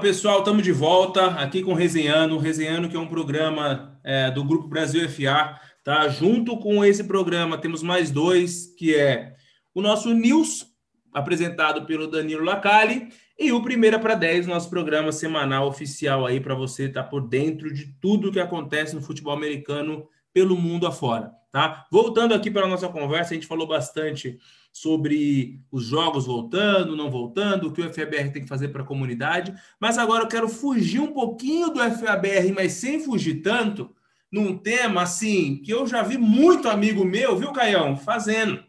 [0.00, 2.38] Pessoal, estamos de volta aqui com o Resenhando.
[2.38, 5.58] Resenhando que é um programa é, do Grupo Brasil FA
[5.88, 6.06] Tá?
[6.06, 9.34] Junto com esse programa, temos mais dois, que é
[9.74, 10.66] o nosso News,
[11.14, 13.08] apresentado pelo Danilo Lacalle,
[13.38, 17.26] e o Primeira para 10, nosso programa semanal oficial aí para você estar tá por
[17.26, 21.86] dentro de tudo que acontece no futebol americano pelo mundo afora, tá?
[21.90, 24.38] Voltando aqui para a nossa conversa, a gente falou bastante
[24.72, 28.86] sobre os jogos voltando, não voltando, o que o FABR tem que fazer para a
[28.86, 33.94] comunidade, mas agora eu quero fugir um pouquinho do FABR, mas sem fugir tanto,
[34.30, 38.62] num tema assim que eu já vi muito amigo meu, viu, Caião, fazendo,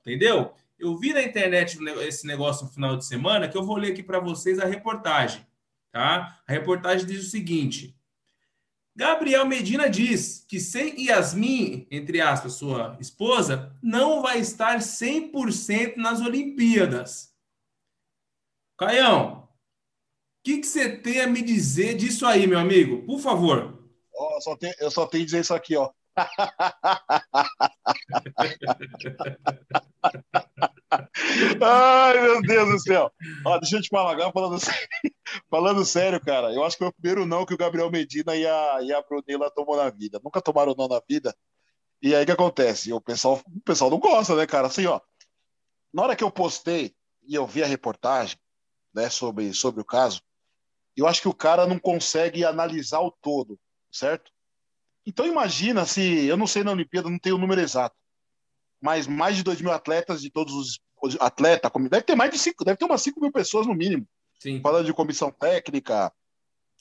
[0.00, 0.52] entendeu?
[0.78, 4.02] Eu vi na internet esse negócio no final de semana que eu vou ler aqui
[4.02, 5.40] para vocês a reportagem,
[5.90, 6.38] tá?
[6.46, 7.95] A reportagem diz o seguinte:
[8.96, 16.22] Gabriel Medina diz que sem Yasmin, entre aspas, sua esposa, não vai estar 100% nas
[16.22, 17.30] Olimpíadas.
[18.78, 19.48] Caião, o
[20.42, 23.04] que, você tem a me dizer disso aí, meu amigo?
[23.04, 23.86] Por favor.
[24.14, 25.90] Ó, só tem, eu só tenho que dizer isso aqui, ó.
[31.62, 33.10] Ai, meu Deus do céu.
[33.44, 34.88] Ó, deixa eu te falar, agora falando sério,
[35.50, 38.46] falando sério, cara, eu acho que foi o primeiro não que o Gabriel Medina e
[38.46, 40.20] a, e a Brunilla tomou na vida.
[40.22, 41.34] Nunca tomaram não na vida.
[42.02, 42.92] E aí o que acontece?
[42.92, 44.66] O pessoal, o pessoal não gosta, né, cara?
[44.66, 45.00] Assim, ó,
[45.92, 46.94] na hora que eu postei
[47.26, 48.38] e eu vi a reportagem,
[48.94, 50.22] né, sobre, sobre o caso,
[50.96, 53.58] eu acho que o cara não consegue analisar o todo
[53.96, 54.30] certo?
[55.04, 57.96] Então imagina se, eu não sei na Olimpíada, não tenho o número exato,
[58.80, 60.80] mas mais de 2 mil atletas de todos os
[61.20, 64.06] atletas, deve ter mais de 5, deve ter umas 5 mil pessoas no mínimo.
[64.38, 64.60] Sim.
[64.60, 66.12] Falando de comissão técnica,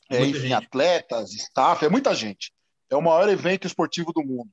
[0.09, 0.53] é, enfim, gente.
[0.53, 2.51] atletas, staff, é muita gente.
[2.89, 4.49] é o maior evento esportivo do mundo.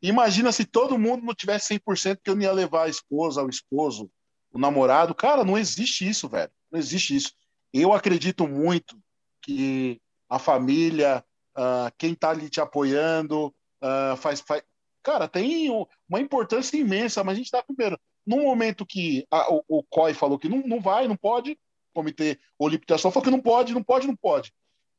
[0.00, 3.48] Imagina se todo mundo não tivesse 100% que eu não ia levar a esposa, o
[3.48, 4.10] esposo,
[4.52, 5.14] o namorado.
[5.14, 6.50] Cara, não existe isso, velho.
[6.70, 7.32] Não existe isso.
[7.72, 8.98] Eu acredito muito
[9.42, 11.24] que a família,
[11.56, 13.46] uh, quem está ali te apoiando,
[13.82, 14.62] uh, faz, faz,
[15.04, 15.70] Cara, tem
[16.08, 18.00] uma importância imensa, mas a gente está primeiro.
[18.26, 21.56] No momento que a, o, o COI falou que não, não vai, não pode, o
[21.94, 24.52] Comitê Olímpico Internacional falou que não pode, não pode, não pode.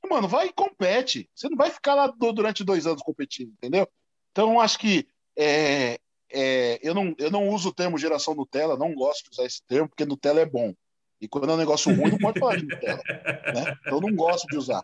[0.10, 1.30] Mano, vai e compete.
[1.34, 3.88] Você não vai ficar lá durante dois anos competindo, entendeu?
[4.32, 6.00] Então, acho que é,
[6.32, 9.64] é, eu, não, eu não uso o termo geração Nutella, não gosto de usar esse
[9.66, 10.74] termo, porque Nutella é bom.
[11.20, 13.02] E quando é um negócio ruim, não pode falar de Nutella.
[13.08, 13.78] Né?
[13.82, 14.84] Então, não gosto de usar.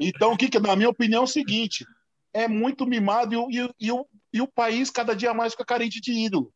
[0.00, 1.84] Então, o que, que, na minha opinião, é o seguinte:
[2.32, 6.00] é muito mimado e, e, e, o, e o país cada dia mais fica carente
[6.00, 6.52] de ídolo.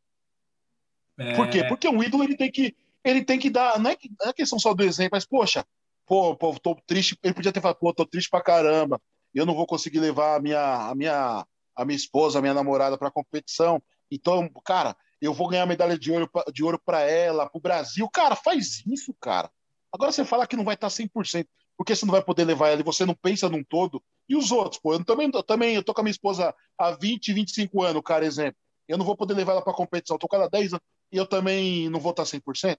[1.19, 1.35] É...
[1.35, 1.65] Por quê?
[1.65, 4.59] Porque um ídolo ele tem que ele tem que dar, não é, não é questão
[4.59, 5.65] só do exemplo, mas poxa,
[6.07, 9.01] pô, pô, tô triste, ele podia ter falado, pô, tô triste pra caramba,
[9.35, 12.99] eu não vou conseguir levar a minha a minha a minha esposa, a minha namorada
[12.99, 13.81] para competição.
[14.11, 18.09] Então, cara, eu vou ganhar medalha de ouro de ouro para ela, para o Brasil.
[18.11, 19.51] Cara, faz isso, cara.
[19.93, 22.81] Agora você fala que não vai estar 100%, porque você não vai poder levar ela
[22.81, 24.03] e você não pensa num todo.
[24.29, 26.91] E os outros, pô, eu também, eu também eu tô com a minha esposa há
[26.91, 28.59] 20, 25 anos, cara, exemplo.
[28.87, 30.83] Eu não vou poder levar ela para competição, eu tô com ela há 10 anos
[31.11, 32.77] e eu também não vou estar 100%.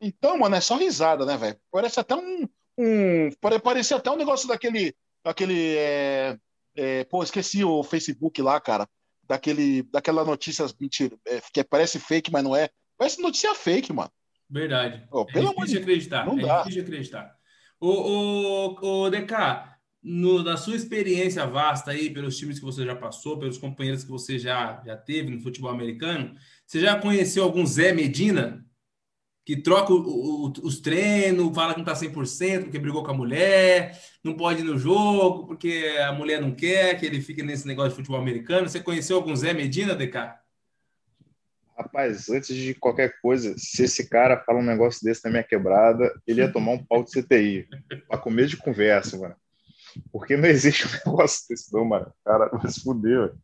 [0.00, 1.56] Então, mano, é só risada, né, velho?
[1.70, 3.30] Parece até um, um
[3.62, 4.94] parece até um negócio daquele
[5.24, 6.36] daquele é,
[6.74, 8.88] é, pô, esqueci o Facebook lá, cara,
[9.22, 12.68] daquele daquela notícia mentira, é, que parece fake, mas não é.
[12.98, 14.10] Parece notícia fake, mano.
[14.50, 15.06] Verdade.
[15.10, 16.26] Oh, pelo é amor de acreditar.
[16.26, 16.58] Não é dá.
[16.58, 17.34] difícil de acreditar.
[17.80, 19.32] O, o, o DK,
[20.02, 24.10] no, na sua experiência vasta aí, pelos times que você já passou, pelos companheiros que
[24.10, 26.34] você já, já teve no futebol americano,
[26.66, 28.66] você já conheceu algum Zé Medina?
[29.44, 33.14] Que troca o, o, os treinos, fala que não tá 100% porque brigou com a
[33.14, 37.66] mulher, não pode ir no jogo porque a mulher não quer que ele fique nesse
[37.66, 38.68] negócio de futebol americano.
[38.68, 40.42] Você conheceu algum Zé Medina, DK?
[41.76, 46.12] Rapaz, antes de qualquer coisa, se esse cara fala um negócio desse na minha quebrada,
[46.26, 47.68] ele ia tomar um pau de CTI.
[48.08, 49.34] Pra comer de conversa, mano.
[50.10, 52.12] Porque não existe um negócio desse, não, mano.
[52.24, 53.34] Cara, vai se fuder,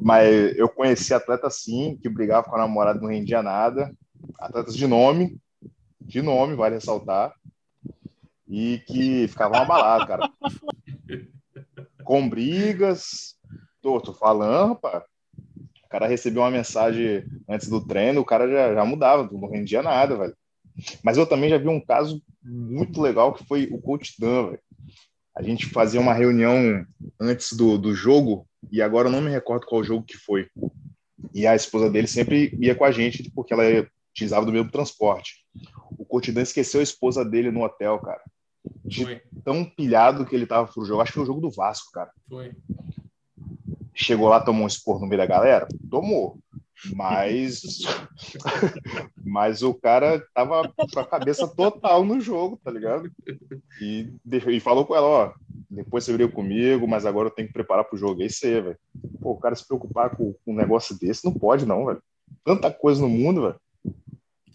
[0.00, 3.94] Mas eu conheci atleta assim, que brigava com a namorada, não rendia nada.
[4.38, 5.38] Atletas de nome,
[6.00, 7.34] de nome, vale ressaltar.
[8.48, 10.30] E que ficavam abalados, cara.
[12.04, 13.36] Com brigas.
[13.80, 15.04] Tô, tô falando, rapaz.
[15.84, 19.82] O cara recebeu uma mensagem antes do treino, o cara já, já mudava, não rendia
[19.82, 20.36] nada, velho.
[21.02, 24.60] Mas eu também já vi um caso muito legal que foi o coach Dan, velho
[25.40, 26.84] a gente fazia uma reunião
[27.18, 30.46] antes do, do jogo, e agora eu não me recordo qual jogo que foi.
[31.32, 33.62] E a esposa dele sempre ia com a gente, porque ela
[34.10, 35.46] utilizava do mesmo transporte.
[35.92, 38.20] O Cotidan esqueceu a esposa dele no hotel, cara.
[38.84, 39.22] De foi.
[39.42, 41.00] tão pilhado que ele tava pro jogo.
[41.00, 42.10] Acho que foi o jogo do Vasco, cara.
[42.28, 42.52] Foi.
[43.94, 45.66] Chegou lá, tomou um esporro no meio da galera?
[45.90, 46.38] Tomou.
[46.94, 47.80] Mas,
[49.24, 53.10] mas o cara tava com a cabeça total no jogo, tá ligado?
[53.80, 54.08] E,
[54.48, 55.32] e falou com ela, ó,
[55.70, 58.22] depois você veio comigo, mas agora eu tenho que preparar pro jogo.
[58.22, 58.76] É aí, velho.
[59.20, 62.02] Pô, o cara se preocupar com, com um negócio desse, não pode não, velho.
[62.44, 63.56] Tanta coisa no mundo, velho.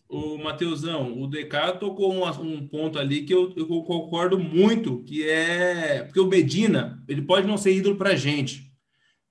[0.07, 5.27] O Mateusão, o DK tocou um, um ponto ali que eu, eu, concordo muito, que
[5.27, 8.64] é porque o Medina, ele pode não ser ídolo pra gente,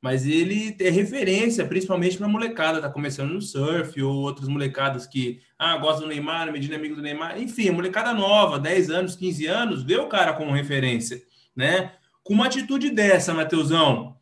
[0.04, 5.40] mas ele é referência, principalmente para molecada, tá começando no surf, ou outras molecadas que
[5.58, 9.46] ah, gostam do Neymar, Medina é amigo do Neymar, enfim, molecada nova, 10 anos, 15
[9.46, 11.22] anos, vê o cara como referência,
[11.56, 11.92] né?
[12.22, 14.14] Com uma atitude dessa, Mateusão,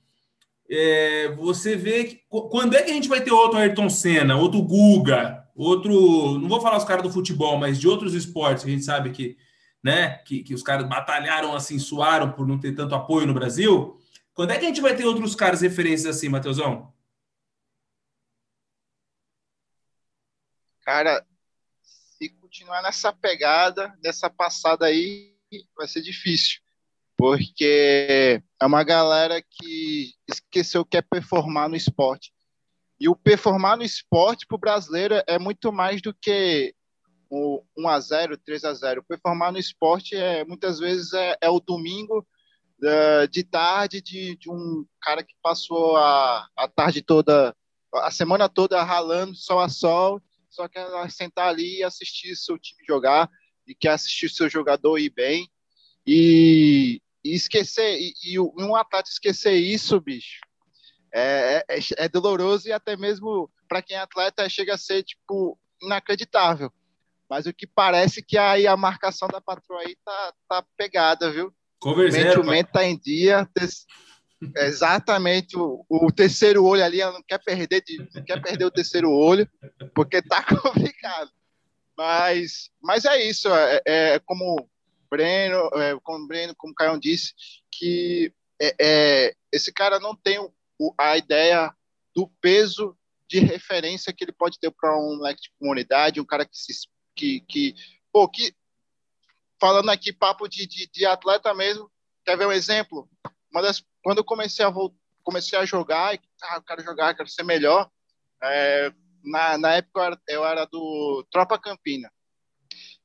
[0.71, 4.63] é, você vê que quando é que a gente vai ter outro Ayrton Senna, outro
[4.63, 8.85] Guga, outro, não vou falar os caras do futebol, mas de outros esportes, a gente
[8.85, 9.37] sabe que,
[9.83, 13.99] né, que, que os caras batalharam assim, suaram por não ter tanto apoio no Brasil.
[14.35, 16.93] Quando é que a gente vai ter outros caras referências assim, Matheusão?
[20.81, 21.25] Cara,
[21.83, 25.37] se continuar nessa pegada, nessa passada aí,
[25.77, 26.61] vai ser difícil.
[27.17, 32.33] Porque é uma galera que esqueceu que é performar no esporte.
[32.99, 36.75] E o performar no esporte para o brasileiro é muito mais do que
[37.29, 41.49] o 1 a 0 3 a 0 Performar no esporte é muitas vezes é, é
[41.49, 42.27] o domingo
[43.31, 47.55] de tarde de, de, um cara que passou a, a tarde toda,
[47.95, 50.21] a semana toda ralando sol a sol,
[50.51, 53.31] só quer sentar ali e assistir seu time jogar
[53.67, 55.49] e quer assistir seu jogador ir bem
[56.07, 60.41] e, e esquecer e, e, um atleta esquecer isso, bicho,
[61.13, 65.59] é, é, é doloroso e até mesmo para quem é atleta chega a ser tipo
[65.81, 66.73] inacreditável.
[67.31, 71.55] Mas o que parece que aí a marcação da patroa aí tá, tá pegada, viu?
[71.83, 72.37] Conversei.
[72.37, 73.49] O mente tá em dia.
[74.57, 78.71] exatamente o, o, terceiro olho ali, ela não quer perder, de, não quer perder o
[78.71, 79.49] terceiro olho,
[79.93, 81.31] porque tá complicado.
[81.99, 84.69] Mas, mas é isso, é, é como
[85.11, 87.35] Breno, é, como Breno, como o Caio disse,
[87.71, 91.73] que é, é, esse cara não tem o, a ideia
[92.15, 92.97] do peso
[93.29, 96.73] de referência que ele pode ter para um moleque de comunidade, um cara que se
[97.15, 97.75] que, que
[98.13, 98.55] pô, que
[99.63, 101.89] falando aqui papo de, de, de atleta mesmo,
[102.25, 103.09] quer ver um exemplo?
[103.53, 104.73] Das, quando eu comecei a
[105.23, 107.89] comecei a jogar, ah, eu quero jogar, quero ser melhor.
[108.43, 108.93] É,
[109.23, 112.11] na, na época eu era, eu era, do Tropa Campina.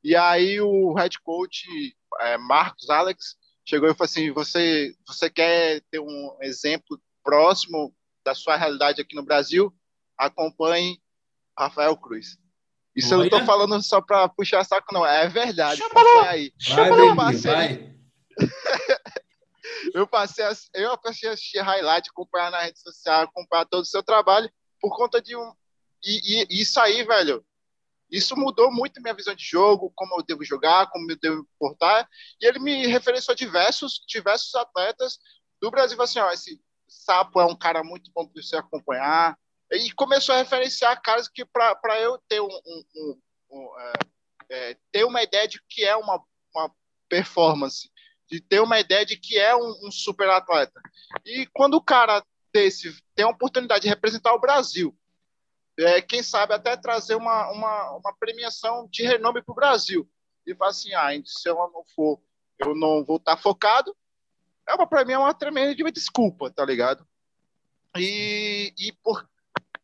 [0.03, 5.81] E aí o head coach é, Marcos Alex chegou e falou assim: você, você quer
[5.91, 7.93] ter um exemplo próximo
[8.25, 9.71] da sua realidade aqui no Brasil?
[10.17, 10.99] Acompanhe
[11.55, 12.35] Rafael Cruz.
[12.97, 13.27] Isso Olha.
[13.27, 15.05] eu não tô falando só para puxar saco, não.
[15.05, 15.79] É verdade.
[15.79, 16.51] Chama aí.
[16.69, 17.95] Vai, eu passei, vai.
[19.93, 23.85] eu passei, a, eu passei a assistir highlight, acompanhar na rede social, acompanhar todo o
[23.85, 25.53] seu trabalho por conta de um.
[26.03, 27.45] E, e, isso aí, velho,
[28.09, 32.09] isso mudou muito minha visão de jogo, como eu devo jogar, como eu devo portar.
[32.41, 35.19] E ele me referenciou a diversos, diversos atletas
[35.61, 36.01] do Brasil.
[36.01, 39.37] Assim, ó, esse Sapo é um cara muito bom para você acompanhar.
[39.71, 43.93] E começou a referenciar caras que, para eu ter, um, um, um, um é,
[44.49, 46.23] é, ter uma ideia de que é uma,
[46.55, 46.71] uma
[47.09, 47.89] performance,
[48.29, 50.79] de ter uma ideia de que é um, super atleta.
[51.25, 54.97] E quando o cara desse tem a oportunidade de representar o Brasil,
[55.77, 60.09] é, quem sabe até trazer uma, uma, uma premiação de renome para o Brasil.
[60.45, 62.19] E falar assim, ah, se eu não for,
[62.59, 63.95] eu não vou estar tá focado,
[64.67, 67.07] é para mim é uma tremenda desculpa, tá ligado?
[67.95, 69.27] E, e por,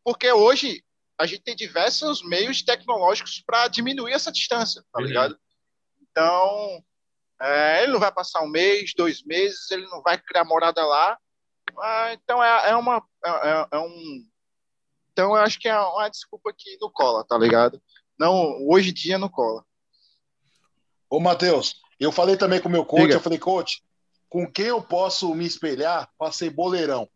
[0.03, 0.83] porque hoje
[1.17, 5.37] a gente tem diversos meios tecnológicos para diminuir essa distância, tá ligado?
[6.01, 6.83] Então,
[7.41, 11.17] é, ele não vai passar um mês, dois meses, ele não vai criar morada lá.
[11.79, 14.25] Ah, então é, é uma é, é, é um
[15.13, 17.79] então, eu acho que é uma desculpa que não cola, tá ligado?
[18.17, 19.63] Não, hoje em dia não cola.
[21.07, 23.13] Ô, Matheus, eu falei também com o meu coach, Diga.
[23.13, 23.83] eu falei, coach,
[24.27, 27.07] com quem eu posso me espelhar para ser boleirão?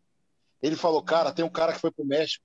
[0.62, 2.44] Ele falou, cara, tem um cara que foi pro México,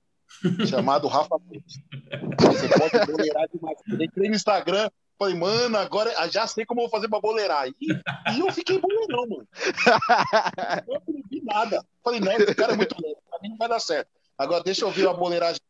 [0.68, 3.78] chamado Rafa Você pode boleirar demais.
[3.88, 7.68] Eu entrei no Instagram, falei, mano, agora já sei como eu vou fazer pra boleirar.
[7.68, 9.48] E, e eu fiquei boleirão, mano.
[10.88, 11.84] Eu não vi nada.
[12.02, 14.08] Falei, não, esse cara é muito louco, pra mim não vai dar certo.
[14.36, 15.60] Agora deixa eu ver a boleiragem.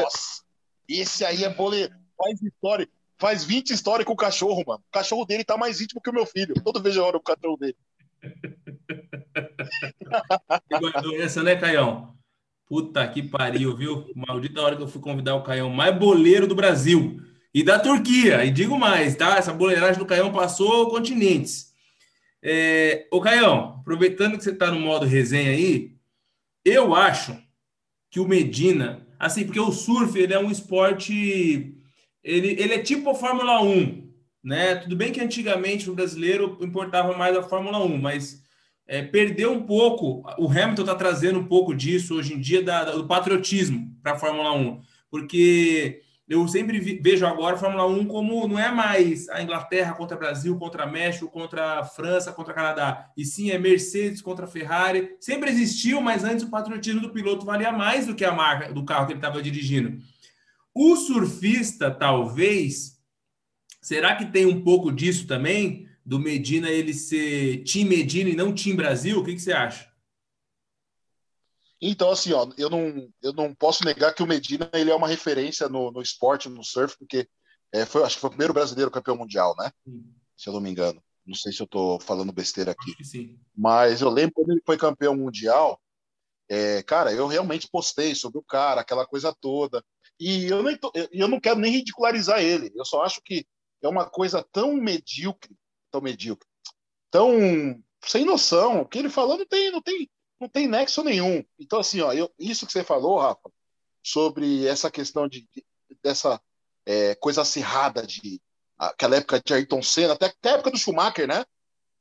[0.00, 0.42] Nossa,
[0.88, 1.94] esse aí é boleiro.
[2.16, 2.88] Faz história.
[3.18, 4.82] Faz 20 histórias com o cachorro, mano.
[4.88, 6.54] O cachorro dele tá mais íntimo que o meu filho.
[6.62, 7.76] Todo vez eu olho o cachorro dele.
[11.22, 12.14] essa, né, Caião?
[12.66, 14.10] Puta que pariu, viu?
[14.14, 17.20] Maldita hora que eu fui convidar o Caião mais boleiro do Brasil.
[17.52, 18.44] E da Turquia.
[18.44, 19.36] E digo mais, tá?
[19.36, 21.72] Essa boleiragem do Caião passou continentes.
[22.42, 23.06] É...
[23.10, 25.94] Ô, Caião, aproveitando que você tá no modo resenha aí,
[26.64, 27.36] eu acho
[28.10, 31.74] que o Medina, assim, porque o surf ele é um esporte,
[32.22, 34.10] ele, ele é tipo a Fórmula 1,
[34.42, 34.76] né?
[34.76, 38.43] Tudo bem que antigamente o brasileiro importava mais a Fórmula 1, mas
[38.86, 40.22] é, perdeu um pouco.
[40.38, 44.18] O Hamilton está trazendo um pouco disso hoje em dia da, do patriotismo para a
[44.18, 44.80] Fórmula 1,
[45.10, 50.16] porque eu sempre vejo agora a Fórmula 1 como não é mais a Inglaterra contra
[50.16, 55.16] Brasil, contra México, contra França, contra Canadá, e sim é Mercedes contra Ferrari.
[55.20, 58.84] Sempre existiu, mas antes o patriotismo do piloto valia mais do que a marca do
[58.84, 59.98] carro que ele estava dirigindo.
[60.74, 62.98] O surfista, talvez,
[63.80, 65.86] será que tem um pouco disso também?
[66.04, 69.20] Do Medina ele ser Team Medina e não Team Brasil?
[69.20, 69.90] O que, que você acha?
[71.80, 75.08] Então, assim, ó, eu não, eu não posso negar que o Medina ele é uma
[75.08, 77.28] referência no, no esporte, no surf, porque
[77.72, 79.70] é, foi, acho que foi o primeiro brasileiro campeão mundial, né?
[79.84, 80.04] Sim.
[80.36, 81.02] Se eu não me engano.
[81.26, 82.94] Não sei se eu estou falando besteira aqui.
[83.56, 85.80] Mas eu lembro quando ele foi campeão mundial,
[86.48, 89.82] é, cara, eu realmente postei sobre o cara, aquela coisa toda.
[90.20, 92.70] E eu, nem tô, eu não quero nem ridicularizar ele.
[92.74, 93.46] Eu só acho que
[93.82, 95.56] é uma coisa tão medíocre,
[95.94, 96.48] tão medíocre,
[97.08, 98.80] tão sem noção.
[98.80, 101.44] O que ele falou não tem, não tem, não tem nexo nenhum.
[101.56, 103.48] Então, assim, ó, eu, isso que você falou, Rafa,
[104.02, 105.64] sobre essa questão de, de
[106.02, 106.40] dessa
[106.84, 108.42] é, coisa acirrada de
[108.76, 111.44] aquela época de Ayrton Senna, até, até a época do Schumacher, né?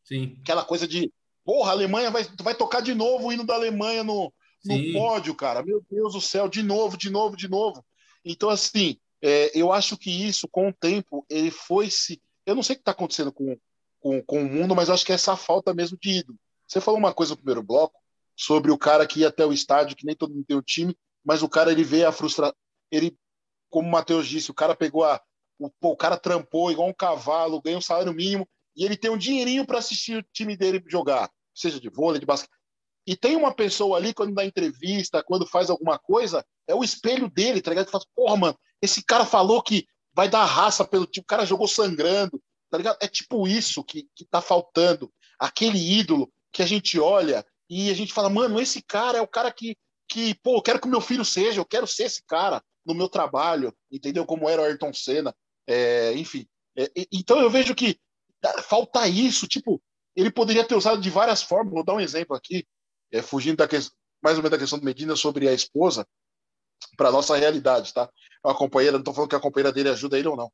[0.03, 0.37] Sim.
[0.41, 1.13] Aquela coisa de,
[1.45, 4.33] porra, a Alemanha vai, vai tocar de novo o hino da Alemanha no,
[4.65, 5.63] no pódio, cara.
[5.63, 7.85] Meu Deus do céu, de novo, de novo, de novo.
[8.25, 12.19] Então, assim, é, eu acho que isso, com o tempo, ele foi se.
[12.43, 13.55] Eu não sei o que está acontecendo com,
[14.03, 16.37] com, com o mundo, mas acho que é essa falta mesmo de ídolo.
[16.67, 17.97] Você falou uma coisa no primeiro bloco,
[18.35, 20.93] sobre o cara que ia até o estádio, que nem todo mundo tem o time,
[21.23, 22.55] mas o cara ele vê a frustração.
[22.91, 23.17] Ele,
[23.69, 25.21] como o Matheus disse, o cara pegou a.
[25.57, 28.45] O, o cara trampou igual um cavalo, ganha um salário mínimo,
[28.75, 32.25] e ele tem um dinheirinho para assistir o time dele jogar, seja de vôlei, de
[32.25, 32.51] basquete.
[33.07, 37.29] E tem uma pessoa ali, quando dá entrevista, quando faz alguma coisa, é o espelho
[37.29, 37.89] dele, tá ligado?
[37.89, 41.67] Fala, porra, mano, esse cara falou que vai dar raça pelo time, o cara jogou
[41.67, 42.41] sangrando,
[42.73, 42.97] tá ligado?
[42.99, 45.13] É tipo isso que, que tá faltando.
[45.37, 49.27] Aquele ídolo que a gente olha e a gente fala, mano, esse cara é o
[49.27, 49.77] cara que,
[50.09, 52.95] que pô, eu quero que o meu filho seja, eu quero ser esse cara no
[52.95, 54.25] meu trabalho, entendeu?
[54.25, 55.35] Como era o Ayrton Senna,
[55.67, 56.47] é, enfim.
[56.75, 57.95] É, então eu vejo que
[58.63, 59.79] falta isso, tipo,
[60.15, 61.73] ele poderia ter usado de várias formas.
[61.73, 62.65] Vou dar um exemplo aqui,
[63.11, 63.67] é, fugindo da
[64.19, 66.07] mais ou menos da questão do Medina sobre a esposa,
[66.97, 68.09] para nossa realidade, tá?
[68.43, 70.51] A companheira, não estou falando que a companheira dele ajuda ele ou não,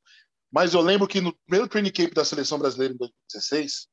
[0.51, 3.87] mas eu lembro que no primeiro training camp da seleção brasileira em 2016,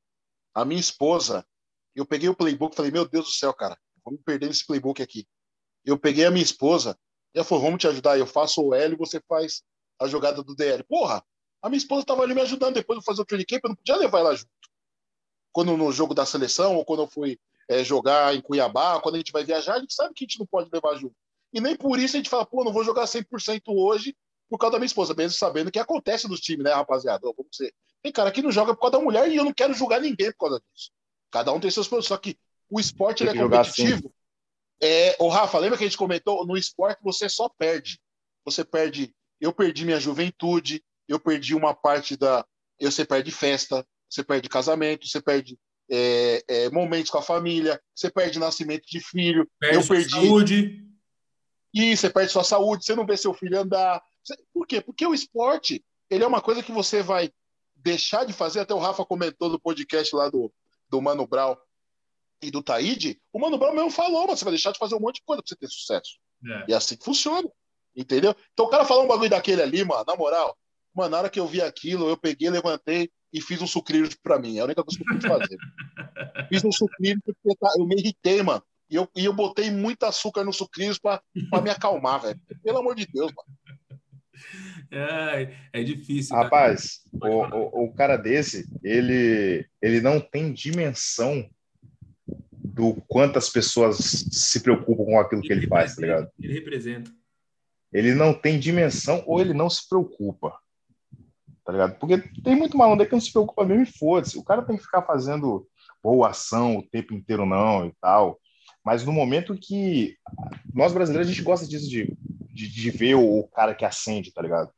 [0.54, 1.46] a minha esposa,
[1.94, 5.02] eu peguei o playbook e falei, meu Deus do céu, cara, vamos perder esse playbook
[5.02, 5.26] aqui.
[5.84, 6.98] Eu peguei a minha esposa
[7.34, 9.62] e ela falou, vamos te ajudar, eu faço o L e você faz
[10.00, 10.82] a jogada do DL.
[10.84, 11.22] Porra,
[11.62, 13.76] a minha esposa estava ali me ajudando depois de fazer o training camp, eu não
[13.76, 14.50] podia levar ela junto.
[15.52, 17.38] Quando no jogo da seleção, ou quando eu fui
[17.68, 20.38] é, jogar em Cuiabá, quando a gente vai viajar, a gente sabe que a gente
[20.38, 21.14] não pode levar junto.
[21.52, 24.16] E nem por isso a gente fala, pô, não vou jogar 100% hoje
[24.48, 27.20] por causa da minha esposa, mesmo sabendo que acontece nos times, né, rapaziada?
[27.22, 27.74] Vamos dizer.
[28.02, 30.30] Tem cara que não joga por causa da mulher e eu não quero julgar ninguém
[30.32, 30.90] por causa disso.
[31.30, 32.06] Cada um tem seus problemas.
[32.06, 32.38] Só que
[32.70, 34.12] o esporte ele é competitivo.
[34.80, 36.46] É, o Rafa, lembra que a gente comentou?
[36.46, 37.98] No esporte você só perde.
[38.44, 39.14] Você perde.
[39.40, 42.44] Eu perdi minha juventude, eu perdi uma parte da.
[42.80, 45.58] Você perde festa, você perde casamento, você perde
[45.90, 49.48] é, é, momentos com a família, você perde nascimento de filho.
[49.58, 50.10] Perde eu perdi.
[50.10, 50.86] Saúde.
[51.74, 54.02] E você perde sua saúde, você não vê seu filho andar.
[54.52, 54.80] Por quê?
[54.80, 57.30] Porque o esporte ele é uma coisa que você vai
[57.74, 58.60] deixar de fazer.
[58.60, 60.52] Até o Rafa comentou no podcast lá do,
[60.88, 61.56] do Mano Brown
[62.42, 63.20] e do Taíde.
[63.32, 65.42] O Mano Brown mesmo falou, mas você vai deixar de fazer um monte de coisa
[65.42, 66.18] pra você ter sucesso.
[66.44, 66.64] É.
[66.68, 67.48] E é assim que funciona.
[67.94, 68.34] Entendeu?
[68.52, 70.56] Então o cara falou um bagulho daquele ali, mano, na moral.
[70.94, 74.38] Mano, na hora que eu vi aquilo, eu peguei, levantei e fiz um sucrilho pra
[74.38, 74.58] mim.
[74.58, 75.56] É a única coisa que eu pude fazer.
[76.48, 78.62] fiz um sucrilho porque tá, eu me irritei, mano.
[78.88, 81.20] E eu, e eu botei muito açúcar no sucrilhos pra,
[81.50, 82.40] pra me acalmar, velho.
[82.62, 83.48] Pelo amor de Deus, mano.
[84.90, 86.36] É, é difícil.
[86.36, 91.48] Rapaz, o, o, o, cara desse, ele, ele não tem dimensão
[92.52, 96.30] do quantas pessoas se preocupam com aquilo ele que ele faz, tá ligado?
[96.38, 97.10] Ele representa.
[97.92, 100.58] Ele não tem dimensão ou ele não se preocupa
[101.66, 101.98] tá ligado?
[101.98, 104.38] Porque tem muito malandro que não se preocupa mesmo e foda-se.
[104.38, 105.66] O cara tem que ficar fazendo
[106.00, 108.38] boa ação o tempo inteiro, não, e tal.
[108.86, 110.16] Mas no momento que.
[110.72, 112.16] Nós brasileiros, a gente gosta disso de,
[112.52, 114.70] de, de ver o, cara que acende, tá ligado?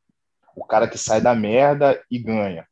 [0.55, 2.65] O cara que sai da merda e ganha.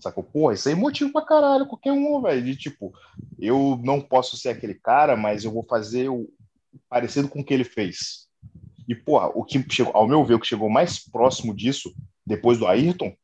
[0.00, 0.24] Sacou?
[0.24, 2.42] Porra, isso aí é motivo pra caralho, qualquer um, velho.
[2.42, 2.92] De tipo,
[3.38, 6.28] eu não posso ser aquele cara, mas eu vou fazer o
[6.88, 8.26] parecido com o que ele fez.
[8.88, 11.94] E, porra, o que chegou, ao meu ver, o que chegou mais próximo disso,
[12.26, 13.14] depois do Ayrton,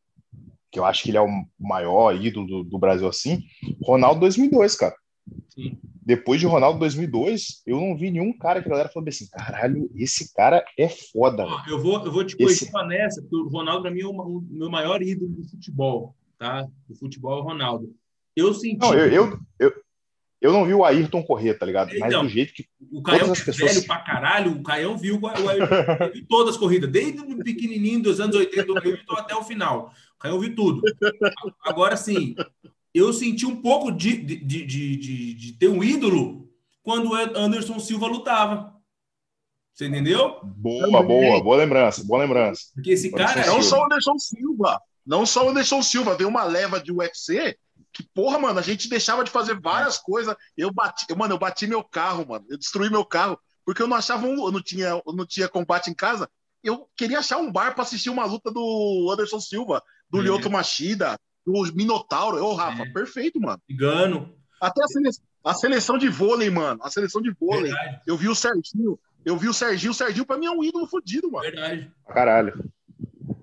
[0.71, 3.43] que eu acho que ele é o maior ídolo do, do Brasil assim,
[3.83, 4.95] Ronaldo 2002, cara.
[5.49, 5.79] Sim.
[6.03, 9.91] Depois de Ronaldo 2002, eu não vi nenhum cara que a galera falou assim, caralho,
[9.95, 11.47] esse cara é foda.
[11.69, 12.71] eu vou, eu vou te esse...
[12.87, 16.67] nessa, porque o Ronaldo para mim é o, meu maior ídolo do futebol, tá?
[16.89, 17.93] Do futebol é o Ronaldo.
[18.37, 18.79] Eu senti.
[18.79, 19.73] Não, eu, eu, eu,
[20.41, 21.89] eu não vi o Ayrton correr, tá ligado?
[21.89, 22.67] Então, Mas do jeito que.
[22.93, 23.75] O Caião é pessoas...
[23.75, 28.03] velho pra caralho, o Caião viu o Ayrton viu todas as corridas, desde o pequenininho
[28.03, 29.91] dos anos 80 do Ayrton até o final.
[30.15, 30.83] O Caião viu tudo.
[31.65, 32.35] Agora, sim,
[32.97, 36.49] eu senti um pouco de, de, de, de, de ter um ídolo
[36.83, 38.75] quando o Anderson Silva lutava.
[39.75, 40.41] Você entendeu?
[40.43, 42.71] Boa, boa, boa lembrança, boa lembrança.
[42.75, 43.47] Porque esse cara.
[43.47, 44.81] Não só o Anderson Silva.
[45.05, 47.57] Não só o Anderson Silva, tem uma leva de UFC
[47.93, 50.35] que, porra, mano, a gente deixava de fazer várias coisas.
[50.57, 52.45] Eu bati, eu, mano, eu bati meu carro, mano.
[52.49, 55.49] Eu destruí meu carro, porque eu não achava um, eu não tinha, eu não tinha
[55.49, 56.29] combate em casa.
[56.63, 60.23] Eu queria achar um bar para assistir uma luta do Anderson Silva, do é.
[60.23, 62.43] Lyoto Machida, do Minotauro.
[62.45, 62.93] Ô, Rafa, é.
[62.93, 63.61] perfeito, mano.
[63.71, 64.35] Engano.
[64.61, 66.81] Até a seleção, a seleção de vôlei, mano.
[66.83, 67.71] A seleção de vôlei.
[67.71, 68.01] Verdade.
[68.07, 68.99] Eu vi o Serginho.
[69.25, 69.93] Eu vi o Serginho.
[69.93, 71.45] O Serginho, pra mim, é um ídolo fodido, mano.
[71.45, 71.91] Verdade.
[72.09, 72.71] Caralho.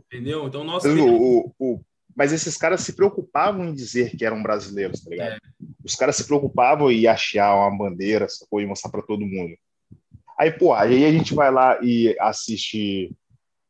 [0.07, 0.47] Entendeu?
[0.47, 0.89] Então, nossa.
[0.89, 1.79] O, o, o,
[2.15, 5.33] mas esses caras se preocupavam em dizer que eram brasileiros, tá ligado?
[5.33, 5.39] É.
[5.83, 8.61] Os caras se preocupavam em achar uma bandeira, sacou?
[8.61, 9.55] E mostrar para todo mundo.
[10.37, 13.15] Aí, pô, aí a gente vai lá e assiste,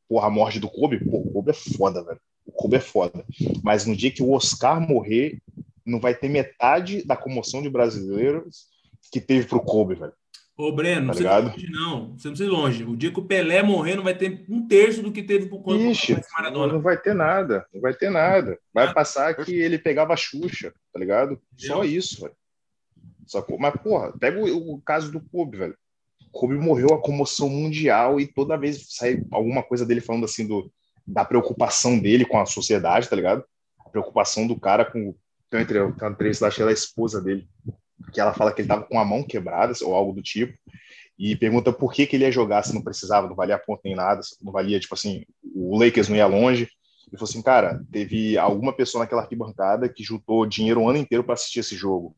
[0.07, 1.03] porra, a morte do Kobe.
[1.03, 2.19] Pô, o Kobe é foda, velho.
[2.46, 3.26] O Kobe é foda.
[3.64, 5.41] Mas no dia que o Oscar morrer,
[5.86, 8.68] não vai ter metade da comoção de brasileiros
[9.12, 10.14] que teve pro Kobe, velho.
[10.56, 12.18] Ô, Breno, tá não precisa longe, não.
[12.18, 12.84] Você não precisa ir longe.
[12.84, 15.64] O dia que o Pelé morrer, não vai ter um terço do que teve por
[15.64, 16.74] conta Ixi, Maradona.
[16.74, 17.66] Não vai ter nada.
[17.74, 18.60] Não vai ter nada.
[18.72, 21.41] Vai ah, passar que ele pegava a Xuxa, tá ligado?
[21.58, 22.36] Só isso, velho.
[23.26, 25.78] Só, mas, porra, pega o, o caso do Kobe, velho.
[26.32, 30.72] Kobe morreu a comoção mundial e toda vez sai alguma coisa dele falando assim do,
[31.06, 33.43] da preocupação dele com a sociedade, tá ligado?
[33.86, 35.16] A preocupação do cara com.
[35.49, 37.47] Tem uma entrevista, acho que ela é a esposa dele
[38.12, 40.58] que ela fala que ele estava com a mão quebrada ou algo do tipo
[41.18, 43.95] e pergunta por que, que ele ia jogar se não precisava, não valia ponto nem
[43.95, 46.64] nada, não valia, tipo assim, o Lakers não ia longe.
[47.08, 51.24] Ele falou assim, cara, teve alguma pessoa naquela arquibancada que juntou dinheiro o ano inteiro
[51.24, 52.16] para assistir esse jogo.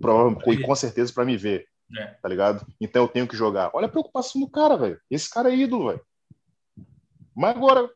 [0.00, 1.66] Provavelmente, com certeza, para me ver.
[1.98, 2.06] É.
[2.22, 2.64] Tá ligado?
[2.80, 3.70] Então eu tenho que jogar.
[3.74, 5.00] Olha a preocupação do cara, velho.
[5.10, 6.00] Esse cara é ídolo, velho.
[7.34, 7.90] Mas agora,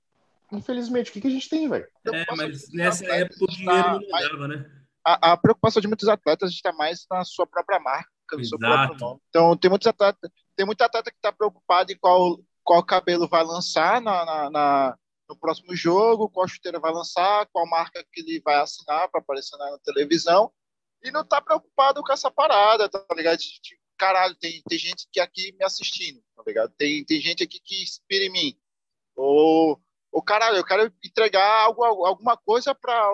[0.52, 1.86] infelizmente, o que, que a gente tem, velho?
[2.12, 4.80] É, mas nessa época o dinheiro não mudava, né?
[5.04, 8.98] A, a, preocupação de muitos atletas está mais na sua própria marca, no seu próprio
[8.98, 9.20] nome.
[9.28, 13.42] Então, tem muitos atletas, tem muito atleta que está preocupado em qual, qual cabelo vai
[13.42, 14.98] lançar na, na, na,
[15.28, 19.56] no próximo jogo, qual chuteira vai lançar, qual marca que ele vai assinar para aparecer
[19.56, 20.52] na televisão,
[21.02, 23.38] e não está preocupado com essa parada, tá ligado?
[23.38, 26.72] De, caralho, tem, tem gente que aqui me assistindo, tá ligado?
[26.76, 28.58] Tem, tem gente aqui que inspira em mim.
[29.14, 29.80] Ou,
[30.12, 33.10] ou caralho, eu quero entregar algo, alguma coisa para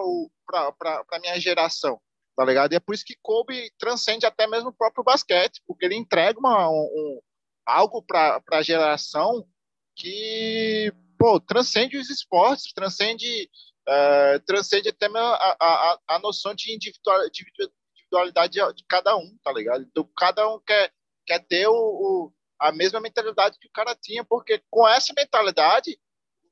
[1.13, 2.01] a minha geração,
[2.35, 2.73] tá ligado?
[2.73, 6.39] E é por isso que Kobe transcende até mesmo o próprio basquete, porque ele entrega
[6.39, 7.21] uma, um,
[7.67, 9.47] algo para a geração
[9.95, 13.51] que, pô, transcende os esportes, transcende,
[13.89, 19.83] uh, transcende até a, a, a noção de individualidade de cada um, tá ligado?
[19.83, 20.93] Então, cada um quer,
[21.27, 25.99] quer ter o, o, a mesma mentalidade que o cara tinha, porque com essa mentalidade,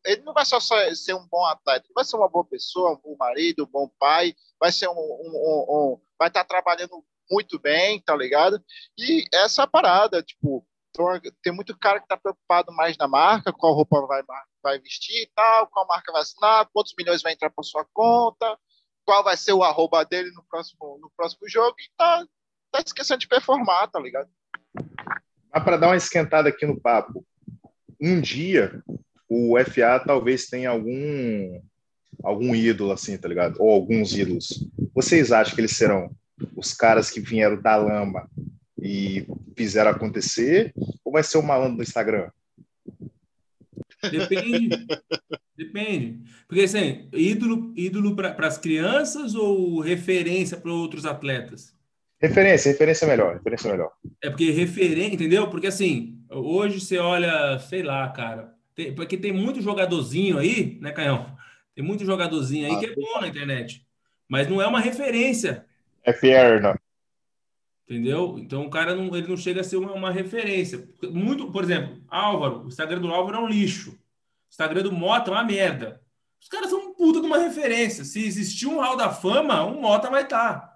[0.05, 3.16] ele não vai só ser um bom atleta, vai ser uma boa pessoa, um bom
[3.18, 8.00] marido, um bom pai, vai ser um, um, um, vai estar tá trabalhando muito bem,
[8.00, 8.62] tá ligado?
[8.98, 10.66] E essa parada, tipo,
[11.42, 14.22] tem muito cara que tá preocupado mais na marca, qual roupa vai,
[14.62, 18.59] vai vestir e tal, qual marca vai assinar, quantos milhões vai entrar para sua conta,
[19.05, 22.26] qual vai ser o arroba dele no próximo, no próximo jogo e tá,
[22.70, 24.30] tá esquecendo de performar, tá ligado?
[25.52, 27.24] Mas para dar uma esquentada aqui no papo,
[28.00, 28.82] um dia
[29.29, 31.61] o FA talvez tenha algum
[32.22, 33.57] algum ídolo assim, tá ligado?
[33.61, 34.66] Ou alguns ídolos.
[34.95, 36.11] Vocês acham que eles serão
[36.57, 38.29] os caras que vieram da lama
[38.81, 40.72] e fizeram acontecer?
[41.05, 42.31] Ou vai ser o malandro do Instagram?
[44.11, 44.87] Depende.
[45.57, 46.20] Depende.
[46.49, 51.75] Porque, assim, ídolo, ídolo para as crianças ou referência para outros atletas?
[52.20, 53.91] Referência, referência melhor, referência melhor.
[54.22, 55.49] É porque referência, entendeu?
[55.49, 60.93] Porque, assim, hoje você olha, sei lá, cara, tem, porque tem muito jogadorzinho aí, né,
[60.93, 61.37] Canhão?
[61.75, 63.87] Tem muito jogadorzinho aí ah, que é bom na internet,
[64.29, 65.66] mas não é uma referência.
[66.03, 66.79] É perna.
[67.89, 68.37] Entendeu?
[68.39, 70.89] Então o cara não, ele não chega a ser uma, uma referência.
[71.11, 73.91] Muito, por exemplo, Álvaro, o Instagram do Álvaro é um lixo.
[73.91, 76.01] O Instagram do Mota é uma merda.
[76.41, 78.05] Os caras são um puta de uma referência.
[78.05, 80.61] Se existir um Hall da Fama, um Mota vai estar.
[80.61, 80.75] Tá.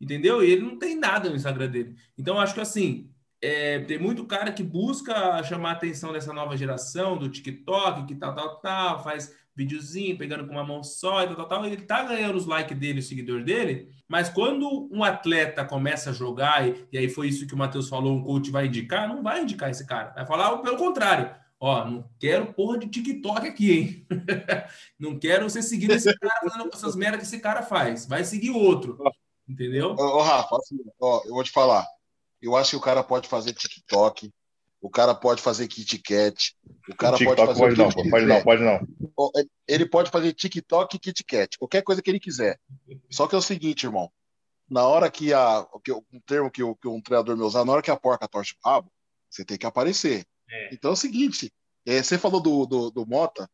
[0.00, 0.42] Entendeu?
[0.42, 1.96] E ele não tem nada no Instagram dele.
[2.18, 3.10] Então, acho que assim,
[3.44, 8.14] é, tem muito cara que busca chamar a atenção dessa nova geração do TikTok, que
[8.14, 11.66] tal, tal, tal, faz videozinho, pegando com uma mão só e tal, tal, tal.
[11.66, 16.12] Ele tá ganhando os likes dele, os seguidores dele, mas quando um atleta começa a
[16.14, 19.22] jogar, e, e aí foi isso que o Matheus falou, um coach vai indicar, não
[19.22, 20.12] vai indicar esse cara.
[20.14, 21.30] Vai falar pelo contrário.
[21.60, 24.06] Ó, não quero porra de TikTok aqui, hein?
[24.98, 28.06] não quero você seguir esse cara fazendo essas merdas que esse cara faz.
[28.06, 28.98] Vai seguir outro.
[29.46, 29.90] Entendeu?
[29.92, 31.86] Ô, Rafa, assim, ó, eu vou te falar.
[32.44, 34.30] Eu acho que o cara pode fazer TikTok,
[34.78, 36.54] o cara pode fazer Kit Kat,
[36.90, 37.58] o cara o pode fazer.
[37.58, 38.86] Pode não, pode não, pode não.
[39.66, 42.60] Ele pode fazer TikTok e Kit Kat, qualquer coisa que ele quiser.
[43.10, 44.12] Só que é o seguinte, irmão.
[44.68, 45.66] Na hora que a.
[45.82, 48.52] Que, um termo que, que um treinador me usar, na hora que a porca torce
[48.52, 48.92] o rabo,
[49.30, 50.26] você tem que aparecer.
[50.50, 50.74] É.
[50.74, 51.50] Então é o seguinte:
[51.86, 53.48] é, você falou do, do, do, Mota,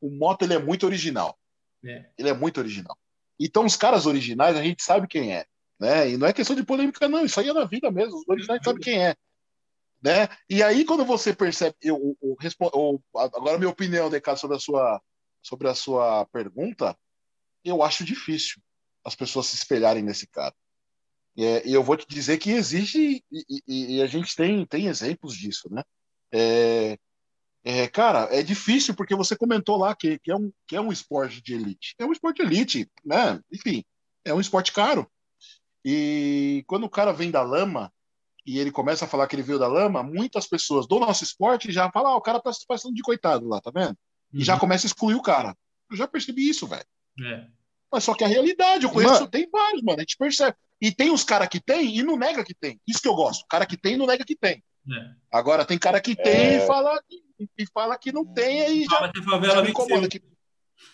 [0.00, 1.36] o Mota ele é muito original.
[1.84, 2.10] É.
[2.16, 2.96] Ele é muito original.
[3.40, 5.44] Então, os caras originais, a gente sabe quem é.
[5.78, 6.10] Né?
[6.10, 7.24] E não é questão de polêmica, não.
[7.24, 8.16] Isso aí é na vida mesmo.
[8.18, 9.14] Os originais sabem quem é.
[10.02, 10.28] Né?
[10.48, 12.36] E aí, quando você percebe, eu, eu,
[12.74, 15.00] eu, agora minha opinião, Decado, sobre a sua
[15.42, 16.98] sobre a sua pergunta,
[17.64, 18.60] eu acho difícil
[19.04, 20.54] as pessoas se espelharem nesse cara.
[21.36, 24.66] E, é, e eu vou te dizer que existe e, e, e, a gente tem,
[24.66, 25.84] tem exemplos disso, né?
[26.32, 26.98] É,
[27.62, 30.90] é, cara, é difícil porque você comentou lá que, que, é um, que é um
[30.90, 31.94] esporte de elite.
[31.98, 33.40] É um esporte de elite, né?
[33.52, 33.84] Enfim,
[34.24, 35.08] é um esporte caro.
[35.88, 37.92] E quando o cara vem da lama,
[38.44, 41.70] e ele começa a falar que ele veio da lama, muitas pessoas do nosso esporte
[41.70, 43.96] já falam, ah, o cara tá se passando de coitado lá, tá vendo?
[44.32, 44.44] E uhum.
[44.44, 45.56] já começa a excluir o cara.
[45.88, 46.84] Eu já percebi isso, velho.
[47.24, 47.46] É.
[47.92, 49.28] Mas só que a realidade, eu conheço, mano.
[49.28, 50.56] tem vários, mano, a gente percebe.
[50.80, 52.80] E tem os caras que tem e não nega que tem.
[52.84, 53.42] Isso que eu gosto.
[53.42, 54.64] O cara que tem não nega que tem.
[54.92, 55.14] É.
[55.32, 56.64] Agora tem cara que tem é.
[56.64, 57.00] e, fala,
[57.56, 60.08] e fala que não tem, aí já, que a favela já me incomoda.
[60.08, 60.20] Que...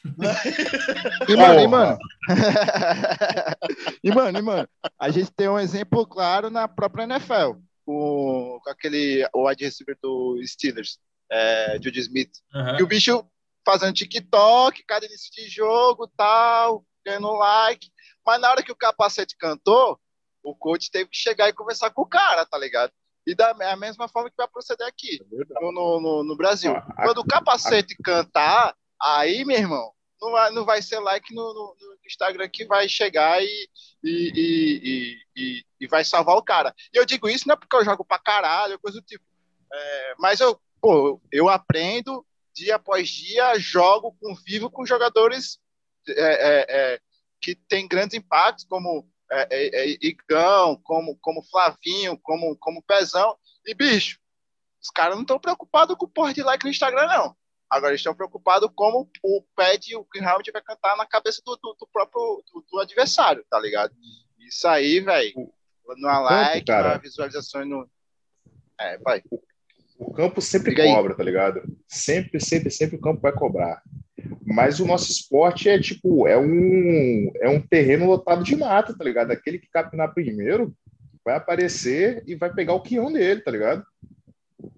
[1.29, 1.99] e mano, e mano.
[4.03, 4.69] e mano, e mano,
[4.99, 7.55] a gente tem um exemplo claro na própria NFL,
[7.85, 10.99] com, com aquele o wide receiver do Steelers,
[11.31, 12.33] é, Judy Smith.
[12.55, 12.79] Uhum.
[12.79, 13.25] E o bicho
[13.65, 17.89] fazendo TikTok, cada início de jogo, tal, ganhando like.
[18.27, 19.99] Mas na hora que o capacete cantou,
[20.43, 22.93] o coach teve que chegar e conversar com o cara, tá ligado?
[23.27, 26.73] E da a mesma forma que vai proceder aqui É no, no, no, Brasil.
[26.73, 31.35] Ah, a- Quando o capacete cantar, aí, meu irmão, não vai, não vai ser like
[31.35, 33.69] no, no- no Instagram que vai chegar e,
[34.05, 36.75] e, e, e, e- vai salvar o cara.
[36.95, 39.25] E eu digo isso não é porque eu jogo pra caralho, coisa do tipo.
[39.73, 42.25] É, mas eu, pô, eu aprendo
[42.55, 45.59] dia após dia, jogo, convivo com jogadores
[46.09, 47.01] é, é, é,
[47.41, 53.37] que têm grandes impactos, como é, é, Igão, como, como Flavinho, como, como Pezão.
[53.67, 54.19] E, bicho,
[54.83, 57.37] os caras não estão preocupados com o porra de like no Instagram, não.
[57.73, 61.57] Agora eles estão preocupados como o pad e o Greenhound vai cantar na cabeça do,
[61.57, 63.95] do, do próprio do, do adversário, tá ligado?
[64.39, 65.51] Isso aí, velho.
[65.97, 66.91] Numa like, cara.
[66.91, 67.89] numa visualização no.
[68.79, 69.23] É, vai.
[69.99, 70.93] O campo sempre Diga aí.
[70.93, 71.63] cobra, tá ligado?
[71.89, 73.83] Sempre, sempre, sempre o campo vai cobrar.
[74.45, 79.03] Mas o nosso esporte é tipo, é um, é um terreno lotado de mata, tá
[79.03, 79.31] ligado?
[79.31, 80.77] Aquele que capinar primeiro
[81.25, 83.83] vai aparecer e vai pegar o quião dele, tá ligado?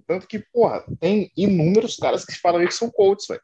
[0.07, 3.43] Tanto que, porra, tem inúmeros caras que falam aí que são coaches, velho.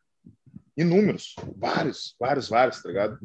[0.76, 1.34] Inúmeros.
[1.56, 3.18] Vários, vários, vários, tá ligado?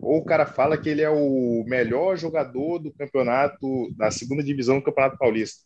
[0.00, 4.78] Ou o cara fala que ele é o melhor jogador do campeonato, da segunda divisão
[4.78, 5.64] do Campeonato Paulista.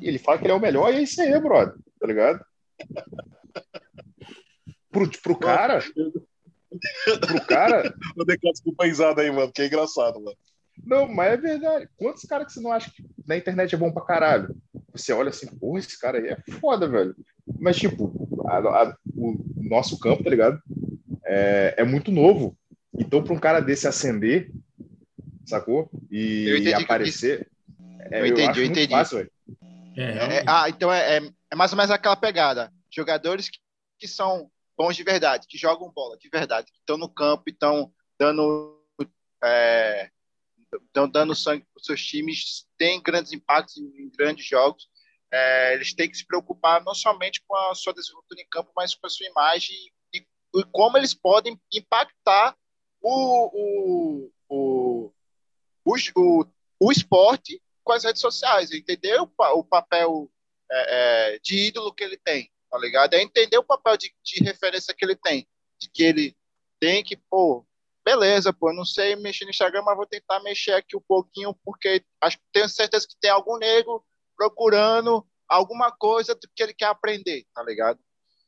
[0.00, 1.74] E ele fala que ele é o melhor, e é isso aí, brother.
[1.98, 2.44] Tá ligado?
[4.90, 5.80] Pro, pro cara.
[7.26, 7.94] Pro cara.
[8.16, 10.36] Vou deixar desculpa aí, mano, que é engraçado, mano.
[10.84, 11.88] Não, mas é verdade.
[11.96, 14.56] Quantos caras que você não acha que na internet é bom pra caralho?
[14.92, 17.14] Você olha assim, porra, esse cara aí é foda, velho.
[17.58, 18.12] Mas, tipo,
[18.48, 20.60] a- a- o nosso campo, tá ligado?
[21.24, 22.56] É, é muito novo.
[22.98, 24.50] Então, pra um cara desse ascender,
[25.46, 25.90] sacou?
[26.10, 27.50] E, Eu entendi o que aparecer.
[28.10, 28.92] é, Eu entendi, eu entendi.
[28.92, 29.18] Fácil.
[29.18, 32.72] É, É, ah, então é, é, é mais ou menos aquela pegada.
[32.90, 33.58] Jogadores que,
[33.98, 37.50] que são bons de verdade, que jogam bola de verdade, que estão no campo e
[37.50, 38.80] estão dando,
[39.44, 40.08] é,
[40.92, 44.88] tão dando sangue para os seus times, têm grandes impactos em, grandes jogos.
[45.30, 48.94] É, eles têm que se preocupar não somente com a sua desenvoltura em campo, mas
[48.94, 49.76] com a sua imagem
[50.14, 50.18] e,
[50.54, 52.56] e como eles podem impactar
[53.00, 55.12] o, o, o,
[55.84, 56.46] o,
[56.80, 60.30] o, esporte com as redes sociais, entender o, o papel
[60.70, 63.14] é, é, de ídolo que ele tem, tá ligado?
[63.14, 65.46] É entender o papel de, de referência que ele tem,
[65.78, 66.36] de que ele
[66.80, 67.66] tem que, pô,
[68.08, 71.54] beleza, pô, eu não sei mexer no Instagram, mas vou tentar mexer aqui um pouquinho,
[71.62, 74.02] porque acho que tenho certeza que tem algum nego
[74.34, 77.98] procurando alguma coisa que ele quer aprender, tá ligado?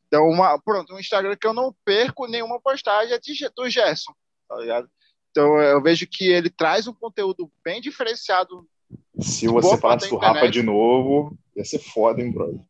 [0.06, 4.14] Então, uma, pronto, um Instagram que eu não perco nenhuma postagem é de, do Gerson,
[4.48, 4.88] tá ligado?
[5.30, 8.66] Então, eu vejo que ele traz um conteúdo bem diferenciado
[9.20, 10.50] Se você falasse do internet.
[10.50, 12.60] de novo, ia ser foda, hein, brother?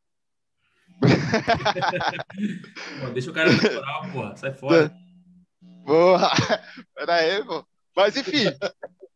[3.14, 4.36] Deixa o cara na moral, porra.
[4.36, 4.92] Sai fora.
[5.84, 6.30] Porra,
[6.94, 7.64] peraí, pô.
[7.96, 8.46] Mas enfim,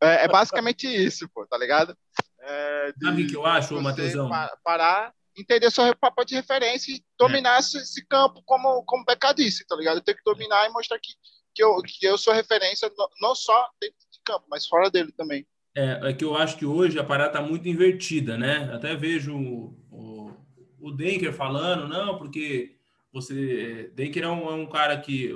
[0.00, 1.96] é, é basicamente isso, pô, tá ligado?
[2.40, 4.28] É, Sabe o que eu acho, Matheusão?
[4.28, 9.32] pa- Parar, entender seu papel de referência e dominar esse, esse campo, como, como o
[9.32, 9.98] disse, tá ligado?
[9.98, 11.12] Eu tenho que dominar e mostrar que,
[11.54, 15.12] que, eu, que eu sou referência no- não só dentro de campo, mas fora dele
[15.12, 15.46] também.
[15.76, 18.70] É, é que eu acho que hoje a parada tá muito invertida, né?
[18.72, 20.36] Até vejo o, o,
[20.80, 22.76] o Denker falando, não, porque
[23.14, 23.92] você.
[23.94, 25.32] Denker é um, é um cara que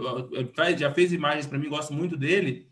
[0.76, 2.68] já fez imagens para mim, gosto muito dele,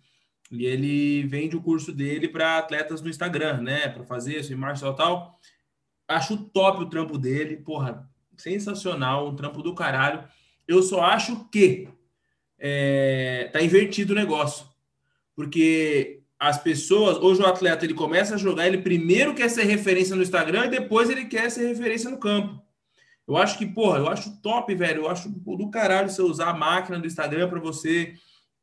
[0.51, 3.89] e ele vende o curso dele para atletas no Instagram, né?
[3.89, 5.39] Para fazer sua imagem tal, tal.
[6.09, 10.25] Acho top o trampo dele, porra, sensacional, um trampo do caralho.
[10.67, 11.89] Eu só acho que
[12.59, 14.67] é, tá invertido o negócio.
[15.35, 20.17] Porque as pessoas, hoje o atleta ele começa a jogar, ele primeiro quer ser referência
[20.17, 22.66] no Instagram e depois ele quer ser referência no campo.
[23.27, 25.03] Eu acho que, porra, eu acho top, velho.
[25.03, 28.15] Eu acho do caralho você usar a máquina do Instagram para você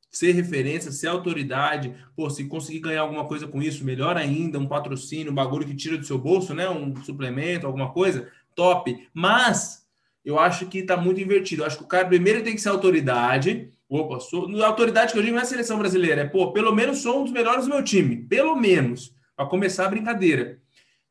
[0.09, 1.93] ser referência, ser autoridade.
[2.15, 5.75] Pô, se conseguir ganhar alguma coisa com isso, melhor ainda, um patrocínio, um bagulho que
[5.75, 6.69] tira do seu bolso, né?
[6.69, 9.07] Um suplemento, alguma coisa, top.
[9.13, 9.85] Mas
[10.23, 11.63] eu acho que tá muito invertido.
[11.63, 13.69] Eu acho que o cara primeiro tem que ser autoridade.
[13.89, 14.49] Opa, sou.
[14.63, 17.23] Autoridade que eu digo não é a seleção brasileira, é, pô, pelo menos sou um
[17.23, 18.15] dos melhores do meu time.
[18.15, 19.13] Pelo menos.
[19.35, 20.59] Para começar a brincadeira.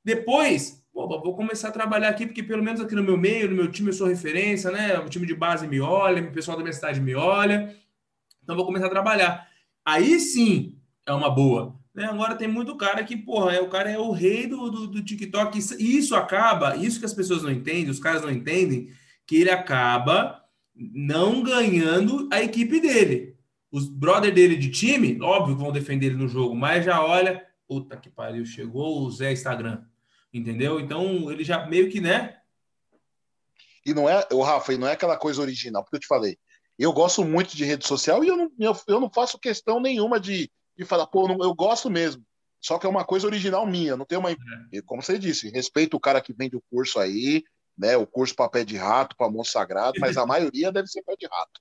[0.05, 3.57] Depois, pô, vou começar a trabalhar aqui, porque pelo menos aqui no meu meio, no
[3.57, 4.99] meu time, eu sou referência, né?
[4.99, 7.75] O time de base me olha, o pessoal da minha cidade me olha.
[8.43, 9.49] Então vou começar a trabalhar.
[9.85, 11.75] Aí sim é uma boa.
[11.95, 12.05] Né?
[12.05, 15.03] Agora tem muito cara que, porra, é, o cara é o rei do, do, do
[15.03, 15.59] TikTok.
[15.59, 18.91] Isso, isso acaba, isso que as pessoas não entendem, os caras não entendem,
[19.27, 20.43] que ele acaba
[20.75, 23.37] não ganhando a equipe dele.
[23.71, 27.97] Os brother dele de time, óbvio vão defender ele no jogo, mas já olha, puta
[27.97, 29.83] que pariu, chegou o Zé Instagram.
[30.33, 30.81] Entendeu?
[30.81, 32.39] Então ele já meio que, né?
[33.85, 36.39] E não é, o Rafa, e não é aquela coisa original, porque eu te falei,
[36.79, 40.19] eu gosto muito de rede social e eu não, eu, eu não faço questão nenhuma
[40.19, 42.25] de, de falar, pô, não, eu gosto mesmo.
[42.61, 44.31] Só que é uma coisa original minha, não tem uma.
[44.31, 44.37] É.
[44.87, 47.43] Como você disse, respeito o cara que vende o curso aí,
[47.77, 47.97] né?
[47.97, 51.17] O curso para pé de rato, para monstro sagrado, mas a maioria deve ser pé
[51.19, 51.61] de rato.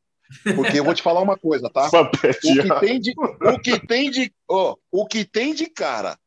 [0.55, 1.89] Porque eu vou te falar uma coisa, tá?
[1.89, 6.17] o que tem de, o que tem de, oh, o que tem de cara.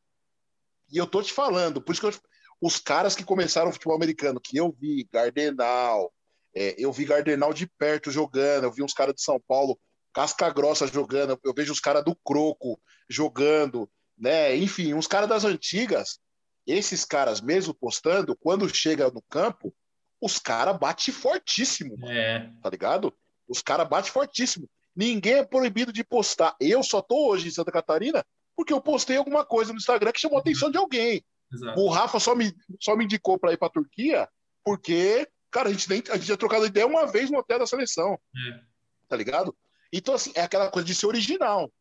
[0.93, 2.21] E eu tô te falando, por isso que eu,
[2.61, 6.13] os caras que começaram o futebol americano, que eu vi, Gardenal,
[6.55, 9.79] é, eu vi Gardenal de perto jogando, eu vi uns caras de São Paulo,
[10.15, 14.57] casca grossa jogando, eu vejo os caras do Croco jogando, né?
[14.57, 16.19] Enfim, uns caras das antigas,
[16.67, 19.75] esses caras mesmo postando, quando chega no campo,
[20.21, 22.51] os caras batem fortíssimo, é.
[22.63, 23.13] tá ligado?
[23.47, 24.69] Os caras batem fortíssimo.
[24.97, 26.57] Ninguém é proibido de postar.
[26.61, 28.25] Eu só tô hoje em Santa Catarina
[28.57, 31.23] porque eu postei alguma coisa no Instagram que chamou a atenção de alguém.
[31.55, 31.81] Exato.
[31.81, 34.29] O Rafa só me, só me indicou para ir para Turquia
[34.65, 37.67] porque, cara, a gente, nem, a gente tinha trocado ideia uma vez no hotel da
[37.67, 38.15] seleção.
[38.15, 38.61] É.
[39.09, 39.57] Tá ligado?
[39.93, 41.73] Então, assim, é aquela coisa de ser original.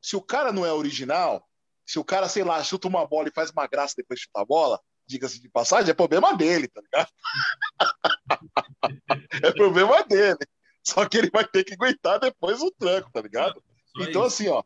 [0.00, 1.44] Se o cara não é original,
[1.84, 4.42] se o cara, sei lá, chuta uma bola e faz uma graça depois de chutar
[4.42, 7.08] a bola, diga-se de passagem, é problema dele, tá ligado?
[9.42, 10.38] é problema dele.
[10.82, 13.62] Só que ele vai ter que aguentar depois o tranco, tá ligado?
[13.96, 14.42] Só então, isso.
[14.42, 14.62] assim, ó,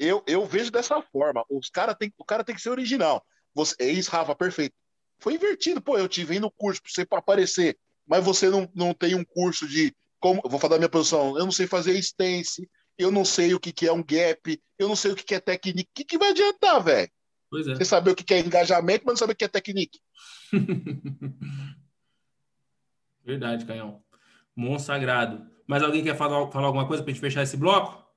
[0.00, 1.44] eu, eu vejo dessa forma.
[1.50, 3.22] Os cara tem, o cara tem que ser original.
[3.54, 4.74] Você, é isso, Rafa, perfeito.
[5.18, 5.82] Foi invertido.
[5.82, 9.22] Pô, eu te vim no curso pra você aparecer, mas você não, não tem um
[9.24, 9.94] curso de.
[10.18, 11.36] Como, vou falar da minha posição.
[11.36, 14.88] Eu não sei fazer stance, eu não sei o que, que é um gap, eu
[14.88, 15.90] não sei o que, que é técnica.
[15.90, 17.10] O que, que vai adiantar, velho?
[17.50, 17.74] Pois é.
[17.74, 19.98] Você saber o que, que é engajamento, mas não saber o que é técnica.
[23.22, 24.02] Verdade, Canhão.
[24.56, 25.46] Monstro sagrado.
[25.66, 28.09] Mas alguém quer falar, falar alguma coisa para a gente fechar esse bloco?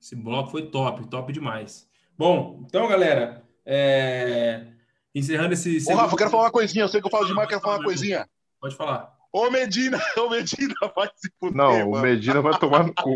[0.00, 1.86] Esse bloco foi top, top demais.
[2.16, 4.66] Bom, então, galera, é...
[5.14, 5.78] encerrando esse.
[5.90, 6.84] Ô, Rafa, eu quero falar uma coisinha.
[6.84, 8.26] Eu sei que eu falo demais, quero falar uma coisinha.
[8.60, 9.14] Pode falar.
[9.32, 11.96] Ô Medina, ô Medina, vai se fuder, Não, mano.
[11.96, 13.14] o Medina vai tomar no cu.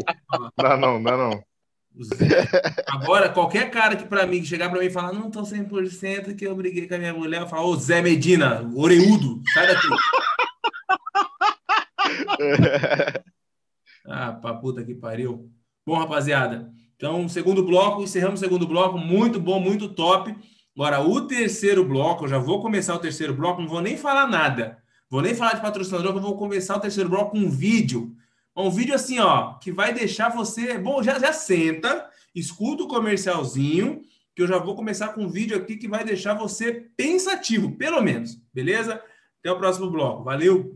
[0.56, 1.44] Não, não, não, não.
[2.88, 6.34] Agora, qualquer cara que para mim que chegar para mim e falar, não tô 100%
[6.36, 9.88] que eu briguei com a minha mulher, eu falo, ô Zé Medina, oreudo, sai daqui.
[14.06, 15.50] ah, pra puta que pariu.
[15.86, 20.34] Bom, rapaziada, então, segundo bloco, encerramos o segundo bloco, muito bom, muito top.
[20.74, 24.26] Agora, o terceiro bloco, eu já vou começar o terceiro bloco, não vou nem falar
[24.26, 24.78] nada.
[25.10, 28.14] Vou nem falar de patrocinador, eu vou começar o terceiro bloco com um vídeo.
[28.56, 30.78] Um vídeo assim, ó, que vai deixar você.
[30.78, 34.02] Bom, já, já senta, escuta o comercialzinho,
[34.34, 38.00] que eu já vou começar com um vídeo aqui que vai deixar você pensativo, pelo
[38.00, 38.38] menos.
[38.52, 39.00] Beleza?
[39.40, 40.24] Até o próximo bloco.
[40.24, 40.72] Valeu!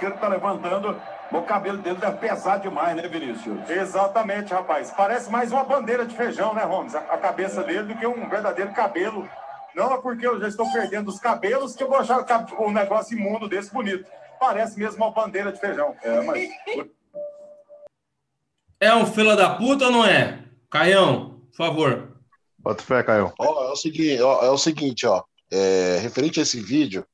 [0.00, 1.00] Esquerdo, tá levantando.
[1.30, 3.68] O cabelo dele deve pesar demais, né, Vinícius?
[3.68, 4.90] Exatamente, rapaz.
[4.90, 6.94] Parece mais uma bandeira de feijão, né, Holmes?
[6.94, 9.28] A cabeça dele do que um verdadeiro cabelo.
[9.74, 12.24] Não é porque eu já estou perdendo os cabelos que eu vou achar
[12.58, 14.04] um negócio imundo desse bonito.
[14.40, 15.94] Parece mesmo uma bandeira de feijão.
[16.02, 16.48] É, mas.
[18.80, 20.42] É um fila da puta ou não é?
[20.70, 22.16] Caião, por favor.
[22.58, 23.32] Bota fé, Caião.
[23.38, 25.22] Ó, é o seguinte, ó, é o seguinte, ó.
[25.52, 27.04] É, referente a esse vídeo,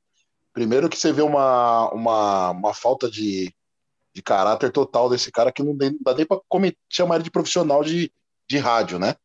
[0.57, 3.53] primeiro que você vê uma, uma, uma falta de,
[4.11, 6.41] de caráter total desse cara que não, não dá nem para
[6.89, 8.11] chamar ele de profissional de,
[8.49, 9.15] de rádio, né?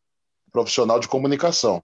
[0.52, 1.82] Profissional de comunicação.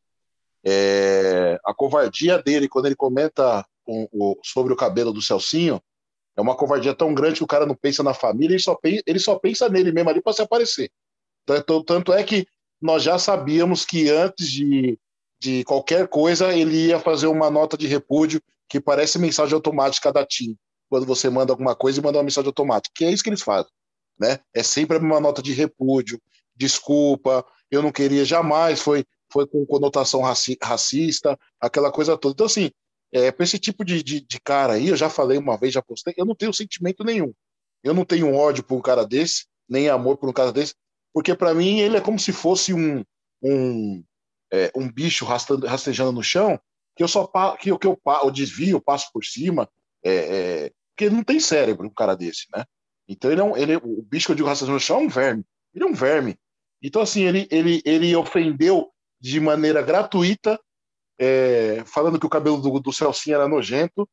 [0.62, 5.80] É, a covardia dele, quando ele comenta um, o, sobre o cabelo do Celcinho,
[6.36, 9.02] é uma covardia tão grande que o cara não pensa na família, ele só pensa,
[9.06, 10.90] ele só pensa nele mesmo ali para se aparecer.
[11.46, 12.46] Tanto, tanto é que
[12.78, 14.98] nós já sabíamos que antes de,
[15.40, 20.24] de qualquer coisa, ele ia fazer uma nota de repúdio que parece mensagem automática da
[20.24, 20.56] TIM,
[20.88, 23.42] quando você manda alguma coisa e manda uma mensagem automática, que é isso que eles
[23.42, 23.70] fazem,
[24.18, 24.40] né?
[24.54, 26.20] É sempre uma nota de repúdio,
[26.56, 32.32] desculpa, eu não queria jamais, foi, foi com conotação raci racista, aquela coisa toda.
[32.32, 32.70] Então, assim,
[33.12, 35.82] é, para esse tipo de, de, de, cara aí, eu já falei uma vez, já
[35.82, 37.32] postei, eu não tenho sentimento nenhum.
[37.82, 40.74] Eu não tenho ódio por um cara desse, nem amor por um cara desse,
[41.12, 43.04] porque para mim ele é como se fosse um,
[43.42, 44.02] um,
[44.52, 46.58] é, um bicho rastejando no chão,
[46.98, 49.70] que eu só que, que eu, eu desvio, passo por cima,
[50.02, 52.64] é, é, porque não tem cérebro um cara desse, né?
[53.06, 55.08] Então ele é, um, ele, o bicho que eu digo rastejando no chão é um
[55.08, 55.44] verme.
[55.72, 56.36] Ele é um verme.
[56.82, 58.90] Então, assim, ele, ele, ele ofendeu
[59.20, 60.58] de maneira gratuita,
[61.16, 64.08] é, falando que o cabelo do, do Celcinho era nojento.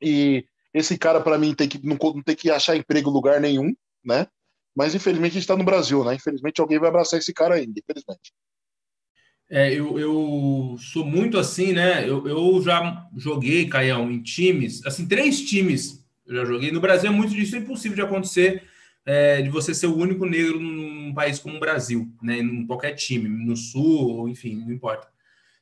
[0.00, 3.38] E esse cara, para mim, tem que, não, não tem que achar emprego em lugar
[3.38, 4.26] nenhum, né?
[4.74, 6.14] Mas infelizmente está no Brasil, né?
[6.14, 8.32] Infelizmente alguém vai abraçar esse cara ainda, infelizmente.
[9.54, 12.08] É, eu, eu sou muito assim, né?
[12.08, 16.72] Eu, eu já joguei, Caião, em times, assim, três times eu já joguei.
[16.72, 18.62] No Brasil é muito difícil, é impossível de acontecer
[19.04, 22.38] é, de você ser o único negro num país como o Brasil, né?
[22.38, 25.06] Em qualquer time, no Sul, enfim, não importa.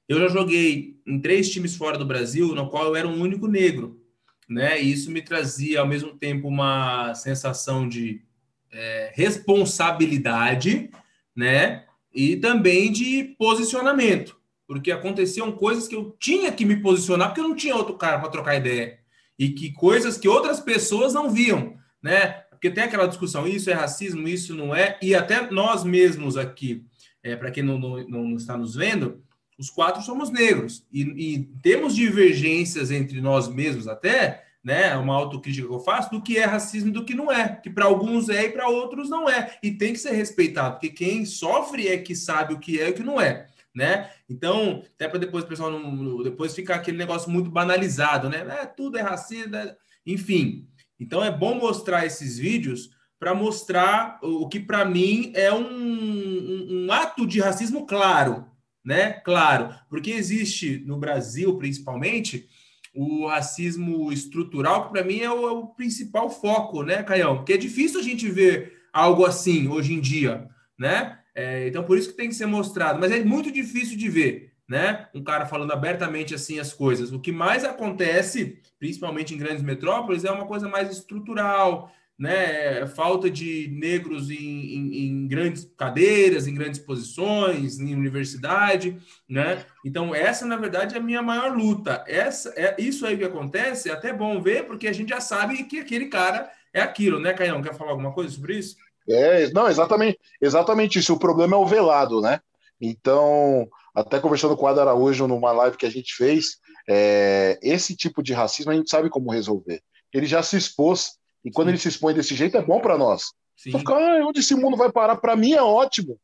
[0.08, 3.48] Eu já joguei em três times fora do Brasil, no qual eu era um único
[3.48, 4.00] negro,
[4.48, 4.80] né?
[4.80, 8.22] E isso me trazia ao mesmo tempo uma sensação de
[8.70, 10.90] é, responsabilidade,
[11.34, 11.86] né?
[12.12, 14.36] E também de posicionamento,
[14.66, 18.18] porque aconteciam coisas que eu tinha que me posicionar porque eu não tinha outro cara
[18.18, 18.98] para trocar ideia.
[19.38, 22.44] E que coisas que outras pessoas não viam, né?
[22.50, 26.84] Porque tem aquela discussão, isso é racismo, isso não é, e até nós mesmos aqui,
[27.22, 29.22] é, para quem não, não, não, está nos vendo,
[29.58, 30.84] os quatro somos negros.
[30.92, 34.96] E, e, temos divergências entre nós mesmos até, né?
[34.96, 37.70] Uma autocrítica que eu faço do que é racismo e do que não é, que
[37.70, 41.24] para alguns é e para outros não é, e tem que ser respeitado, porque quem
[41.24, 44.10] sofre é que sabe o que é e o que não é né?
[44.28, 48.38] Então, até para depois o pessoal não, depois ficar aquele negócio muito banalizado, né?
[48.38, 50.68] É, tudo é racista, enfim.
[50.98, 56.86] Então é bom mostrar esses vídeos para mostrar o que para mim é um, um,
[56.86, 58.46] um, ato de racismo claro,
[58.84, 59.12] né?
[59.12, 62.48] Claro, porque existe no Brasil, principalmente,
[62.94, 67.36] o racismo estrutural, que para mim é o, é o, principal foco, né, Caião?
[67.36, 71.18] Porque é difícil a gente ver algo assim hoje em dia, né?
[71.34, 72.98] É, então, por isso que tem que ser mostrado.
[72.98, 75.08] Mas é muito difícil de ver, né?
[75.14, 77.12] Um cara falando abertamente assim as coisas.
[77.12, 82.86] O que mais acontece, principalmente em grandes metrópoles, é uma coisa mais estrutural, né?
[82.88, 89.64] Falta de negros em, em, em grandes cadeiras, em grandes posições, em universidade, né?
[89.82, 92.04] Então, essa, na verdade, é a minha maior luta.
[92.06, 95.64] Essa, é, isso aí que acontece é até bom ver, porque a gente já sabe
[95.64, 97.62] que aquele cara é aquilo, né, Caião?
[97.62, 98.76] Quer falar alguma coisa sobre isso?
[99.08, 101.14] É, não, exatamente, exatamente isso.
[101.14, 102.38] O problema é o velado, né?
[102.78, 107.96] Então, até conversando com o Ada Araújo numa live que a gente fez, é, esse
[107.96, 109.80] tipo de racismo a gente sabe como resolver.
[110.12, 111.72] Ele já se expôs, e quando Sim.
[111.72, 113.32] ele se expõe desse jeito, é bom para nós.
[113.56, 113.70] Sim.
[113.70, 115.16] Então, ah, onde esse mundo vai parar?
[115.16, 116.18] Para mim é ótimo.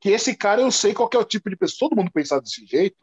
[0.00, 1.88] Que esse cara eu sei qual é o tipo de pessoa.
[1.88, 2.96] Todo mundo pensar desse jeito,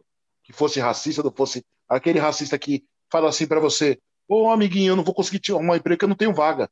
[0.44, 3.98] que fosse racista, não fosse aquele racista que fala assim para você:
[4.28, 6.70] Ô oh, amiguinho, eu não vou conseguir te arrumar um emprego, eu não tenho vaga.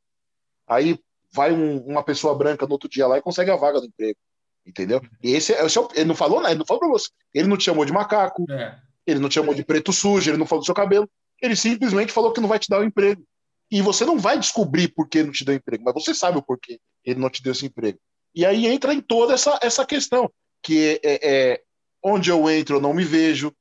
[0.66, 0.98] Aí
[1.32, 4.18] vai um, uma pessoa branca no outro dia lá e consegue a vaga do emprego.
[4.66, 5.00] Entendeu?
[5.22, 7.08] E esse, esse é ele não falou nada, ele não falou pra você.
[7.32, 8.78] Ele não te chamou de macaco, é.
[9.06, 11.08] ele não te chamou de preto sujo, ele não falou do seu cabelo.
[11.40, 13.24] Ele simplesmente falou que não vai te dar o um emprego.
[13.70, 16.38] E você não vai descobrir por que ele não te deu emprego, mas você sabe
[16.38, 17.98] o porquê ele não te deu esse emprego.
[18.34, 20.30] E aí entra em toda essa, essa questão,
[20.62, 21.62] que é, é, é
[22.02, 23.52] onde eu entro eu não me vejo,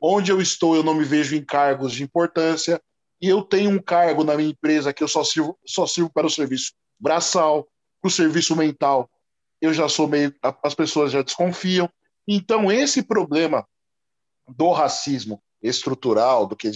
[0.00, 2.80] onde eu estou eu não me vejo em cargos de importância,
[3.20, 6.26] e eu tenho um cargo na minha empresa que eu só sirvo, só sirvo para
[6.26, 7.66] o serviço braçal,
[8.00, 9.10] para o serviço mental,
[9.60, 10.34] eu já sou meio.
[10.62, 11.88] As pessoas já desconfiam.
[12.28, 13.66] Então, esse problema
[14.48, 16.70] do racismo estrutural, do que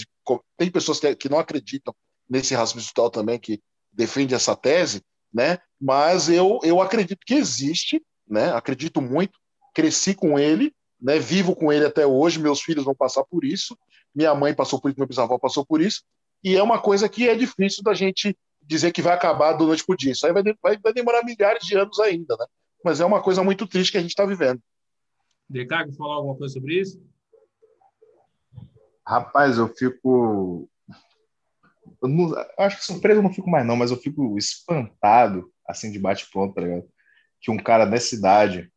[0.56, 1.94] tem pessoas que, que não acreditam
[2.30, 3.60] nesse racismo estrutural também, que
[3.92, 5.02] defende essa tese,
[5.34, 5.58] né?
[5.80, 8.52] Mas eu, eu acredito que existe, né?
[8.52, 9.38] Acredito muito,
[9.74, 11.18] cresci com ele, né?
[11.18, 13.76] Vivo com ele até hoje, meus filhos vão passar por isso,
[14.14, 16.02] minha mãe passou por isso, meu bisavô passou por isso,
[16.42, 19.84] e é uma coisa que é difícil da gente dizer que vai acabar do noite
[19.84, 20.12] para o dia.
[20.12, 22.46] Isso aí vai, vai, vai, demorar milhares de anos ainda, né?
[22.84, 24.60] Mas é uma coisa muito triste que a gente está vivendo.
[25.48, 27.02] Decago, falar alguma coisa sobre isso?
[29.06, 30.68] Rapaz, eu fico.
[32.02, 35.98] Eu acho que surpreso eu não fico mais, não, mas eu fico espantado, assim, de
[35.98, 36.84] bate-pronto, tá ligado?
[37.40, 38.70] Que um cara dessa idade,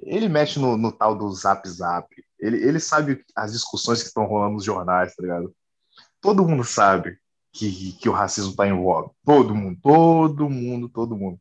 [0.00, 2.08] ele mexe no, no tal do zap zap.
[2.38, 5.54] Ele, ele sabe as discussões que estão rolando nos jornais, tá ligado?
[6.20, 7.18] Todo mundo sabe
[7.52, 9.10] que, que o racismo está em voga.
[9.24, 11.38] Todo mundo, todo mundo, todo mundo.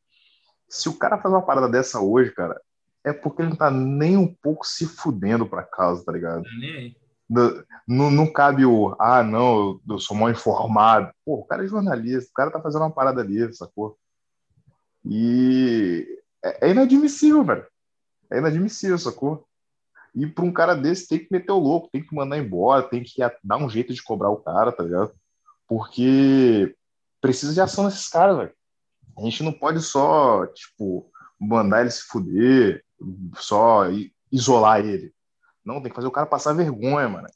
[0.68, 2.60] Se o cara faz uma parada dessa hoje, cara,
[3.04, 6.44] é porque ele não tá nem um pouco se fudendo pra causa, tá ligado?
[6.44, 6.92] Não,
[7.88, 11.12] não, não, cabe o, ah, não, eu, sou mal informado.
[11.26, 13.98] Pô, o cara é jornalista, o cara tá fazendo uma parada ali, sacou?
[15.06, 16.06] E
[16.44, 17.66] é, é inadmissível, velho.
[18.30, 19.46] É inadmissível, sacou?
[20.14, 23.02] E pra um cara desse tem que meter o louco, tem que mandar embora, tem
[23.02, 25.14] que dar um jeito de cobrar o cara, tá ligado?
[25.68, 26.76] Porque
[27.22, 28.54] precisa de ação nesses caras, velho.
[29.18, 31.10] A gente não pode só, tipo,
[31.40, 32.84] mandar ele se fuder,
[33.36, 33.86] só
[34.32, 35.14] isolar ele.
[35.64, 37.28] Não, tem que fazer o cara passar vergonha, mano.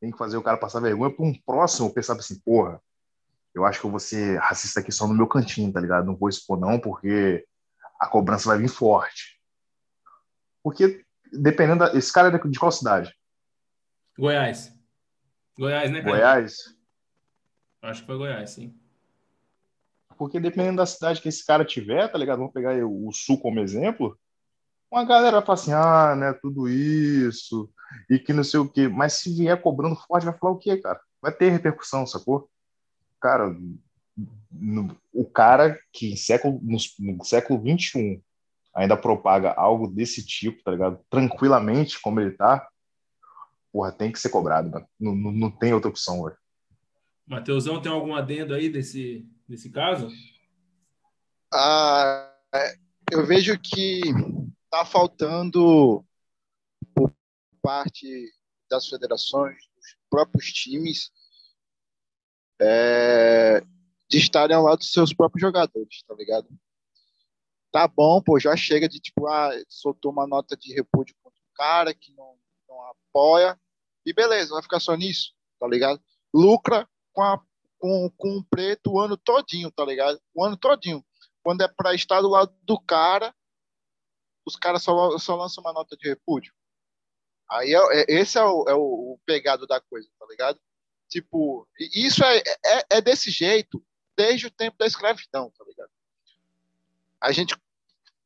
[0.00, 2.80] Tem que fazer o cara passar vergonha para um próximo pensar assim, porra,
[3.54, 6.04] eu acho que eu vou ser racista aqui só no meu cantinho, tá ligado?
[6.04, 7.46] Não vou expor não, porque
[8.00, 9.40] a cobrança vai vir forte.
[10.62, 11.80] Porque, dependendo...
[11.80, 11.96] Da...
[11.96, 13.14] Esse cara é de qual cidade?
[14.18, 14.72] Goiás.
[15.56, 16.12] Goiás, né, cara?
[16.12, 16.56] Goiás?
[17.80, 18.76] Acho que foi Goiás, sim.
[20.16, 22.38] Porque dependendo da cidade que esse cara tiver, tá ligado?
[22.38, 24.18] Vamos pegar o Sul como exemplo.
[24.90, 27.70] Uma galera fala assim, ah, né, tudo isso,
[28.08, 28.88] e que não sei o quê.
[28.88, 31.00] Mas se vier cobrando forte, vai falar o quê, cara?
[31.20, 32.48] Vai ter repercussão, sacou?
[33.20, 33.56] Cara,
[34.50, 38.20] no, o cara que em século, no, no século 21
[38.74, 41.00] ainda propaga algo desse tipo, tá ligado?
[41.08, 42.66] Tranquilamente, como ele tá,
[43.72, 44.86] porra, tem que ser cobrado, mano.
[44.98, 46.36] Não, não, não tem outra opção, velho.
[47.26, 50.08] Mateusão, tem algum adendo aí desse, desse caso?
[51.52, 52.30] Ah,
[53.10, 54.02] eu vejo que
[54.74, 56.04] tá faltando
[56.92, 57.14] por
[57.62, 58.28] parte
[58.68, 61.12] das federações, dos próprios times,
[62.60, 63.60] é,
[64.08, 66.48] de estarem ao lado dos seus próprios jogadores, tá ligado?
[67.70, 71.54] Tá bom, pô, já chega de tipo, ah, soltou uma nota de repúdio contra o
[71.54, 72.36] cara que não,
[72.68, 73.56] não apoia,
[74.04, 76.02] e beleza, vai ficar só nisso, tá ligado?
[76.34, 77.40] Lucra com, a,
[77.78, 80.20] com, com o preto o ano todinho, tá ligado?
[80.34, 81.04] O ano todinho.
[81.44, 83.32] Quando é para estar do lado do cara,
[84.46, 86.52] os caras só, só lançam uma nota de repúdio.
[87.50, 90.58] Aí é, é, esse é o, é o pegado da coisa, tá ligado?
[91.08, 93.84] Tipo, isso é, é, é desse jeito
[94.16, 95.90] desde o tempo da escravidão, tá ligado?
[97.20, 97.56] A gente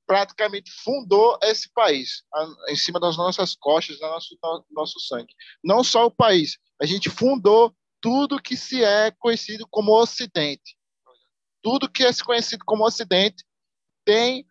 [0.07, 2.25] praticamente fundou esse país
[2.69, 4.39] em cima das nossas costas, do nosso,
[4.71, 5.35] nosso sangue.
[5.63, 10.79] Não só o país, a gente fundou tudo que se é conhecido como Ocidente.
[11.63, 13.45] Tudo que é conhecido como Ocidente
[14.05, 14.47] tem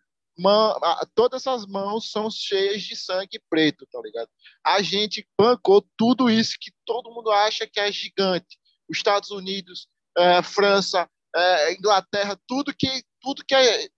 [1.14, 4.28] todas as mãos são cheias de sangue preto, tá ligado?
[4.64, 8.58] A gente bancou tudo isso que todo mundo acha que é gigante.
[8.88, 13.90] Os Estados Unidos, é, França, é, Inglaterra, tudo que tudo que é, é,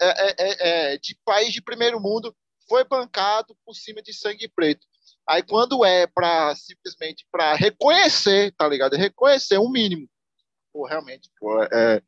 [0.00, 2.34] é, é de país de primeiro mundo
[2.68, 4.86] foi bancado por cima de sangue preto.
[5.28, 8.96] Aí quando é para simplesmente para reconhecer, tá ligado?
[8.96, 10.08] Reconhecer um mínimo.
[10.72, 12.02] Pô, realmente, pô, é,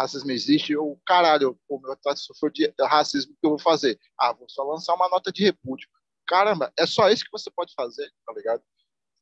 [0.00, 3.98] racismo existe, eu, caralho, pô, meu se sofreu de racismo, o que eu vou fazer?
[4.18, 5.88] Ah, vou só lançar uma nota de repúdio.
[6.26, 8.62] Caramba, é só isso que você pode fazer, tá ligado?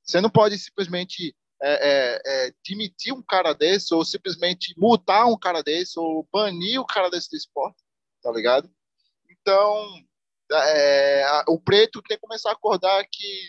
[0.02, 5.38] Você não pode simplesmente é, é, é, demitir um cara desse, ou simplesmente multar um
[5.38, 7.82] cara desse, ou banir o cara desse do esporte,
[8.22, 8.70] tá ligado?
[9.28, 9.84] Então,
[10.52, 13.42] é, a, o preto tem que começar a acordar que,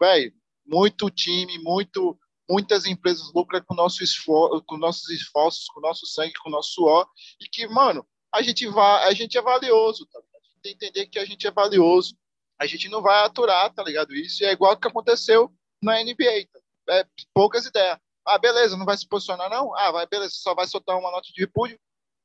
[0.00, 0.32] velho,
[0.64, 2.18] muito time, muito
[2.48, 7.06] muitas empresas lucram com, nosso esforço, com nossos esforços, com nosso sangue, com nosso suor,
[7.40, 10.18] e que, mano, a gente, vai, a gente é valioso, tá?
[10.18, 12.16] A gente tem que entender que a gente é valioso,
[12.58, 14.14] a gente não vai aturar, tá ligado?
[14.14, 16.60] Isso é igual que aconteceu na NBA, tá?
[16.90, 17.98] é, poucas ideias.
[18.26, 19.74] Ah, beleza, não vai se posicionar, não?
[19.74, 21.78] Ah, vai, beleza, só vai soltar uma nota de repúdio?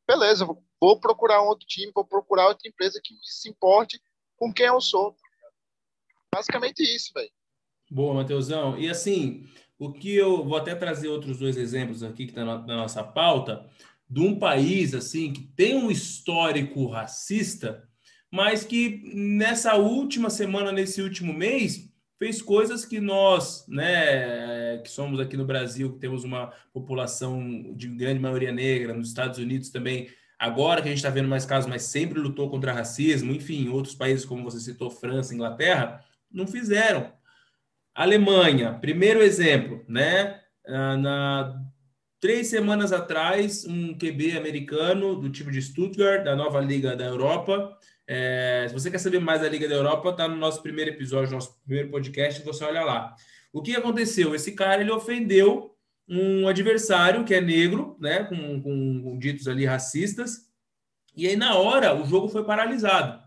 [0.07, 0.45] Beleza,
[0.81, 4.01] vou procurar um outro time, vou procurar outra empresa que se importe
[4.35, 5.13] com quem eu sou.
[5.13, 7.31] Tá Basicamente isso, velho.
[7.89, 8.77] Boa, Matheusão.
[8.77, 9.47] E assim,
[9.85, 13.03] o que eu vou até trazer outros dois exemplos aqui que está na, na nossa
[13.03, 13.65] pauta,
[14.09, 17.83] de um país assim que tem um histórico racista,
[18.31, 25.19] mas que nessa última semana, nesse último mês, fez coisas que nós, né, que somos
[25.19, 30.07] aqui no Brasil, que temos uma população de grande maioria negra, nos Estados Unidos também,
[30.39, 33.95] agora que a gente está vendo mais casos, mas sempre lutou contra racismo, enfim, outros
[33.95, 37.11] países, como você citou, França, Inglaterra, não fizeram.
[37.95, 40.39] Alemanha, primeiro exemplo, né?
[40.65, 41.63] Ah, na
[42.19, 47.77] três semanas atrás, um QB americano do time de Stuttgart, da nova Liga da Europa.
[48.07, 51.33] É, se você quer saber mais da Liga da Europa, tá no nosso primeiro episódio,
[51.33, 53.13] nosso primeiro podcast, você olha lá.
[53.51, 54.33] O que aconteceu?
[54.33, 55.75] Esse cara ele ofendeu
[56.07, 58.23] um adversário que é negro, né?
[58.23, 60.49] Com, com, com ditos ali racistas.
[61.15, 63.21] E aí, na hora, o jogo foi paralisado,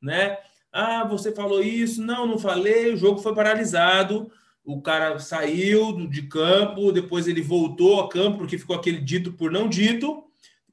[0.00, 0.38] né?
[0.72, 2.02] Ah, você falou isso.
[2.02, 2.92] Não, não falei.
[2.92, 4.30] O jogo foi paralisado.
[4.64, 9.50] O cara saiu de campo, depois ele voltou a campo porque ficou aquele dito por
[9.50, 10.24] não dito.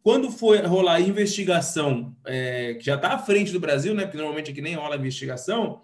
[0.03, 4.03] Quando foi rolar a investigação, é, que já está à frente do Brasil, né?
[4.03, 5.79] Porque normalmente aqui nem rola investigação,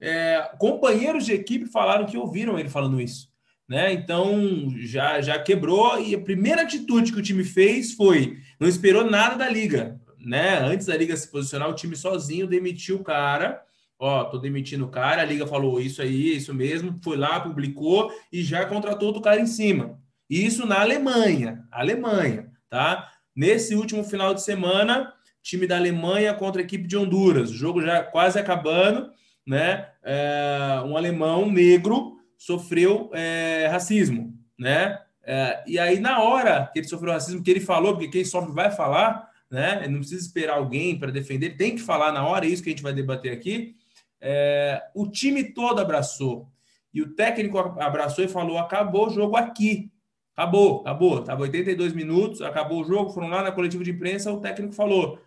[0.00, 3.28] é, companheiros de equipe falaram que ouviram ele falando isso.
[3.68, 3.92] Né?
[3.92, 9.04] Então já, já quebrou e a primeira atitude que o time fez foi não esperou
[9.04, 10.58] nada da liga né?
[10.58, 13.62] Antes da liga se posicionar, o time sozinho demitiu o cara.
[13.98, 15.22] Ó, tô demitindo o cara.
[15.22, 16.98] A liga falou isso aí, isso mesmo.
[17.02, 19.98] Foi lá, publicou e já contratou outro cara em cima.
[20.30, 21.64] Isso na Alemanha.
[21.70, 23.10] Alemanha, tá?
[23.34, 25.12] Nesse último final de semana,
[25.42, 27.50] time da Alemanha contra a equipe de Honduras.
[27.50, 29.10] O jogo já quase acabando,
[29.46, 29.88] né?
[30.04, 34.98] É, um alemão negro sofreu é, racismo, né?
[35.24, 38.52] É, e aí, na hora que ele sofreu racismo, que ele falou, porque quem sofre
[38.52, 39.86] vai falar, né?
[39.88, 42.72] Não precisa esperar alguém para defender, tem que falar na hora, é isso que a
[42.72, 43.74] gente vai debater aqui.
[44.20, 46.48] É, o time todo abraçou.
[46.92, 49.90] E o técnico abraçou e falou: acabou o jogo aqui.
[50.36, 51.20] Acabou, acabou.
[51.20, 53.10] Estava 82 minutos, acabou o jogo.
[53.10, 54.32] Foram lá na coletiva de imprensa.
[54.32, 55.20] O técnico falou: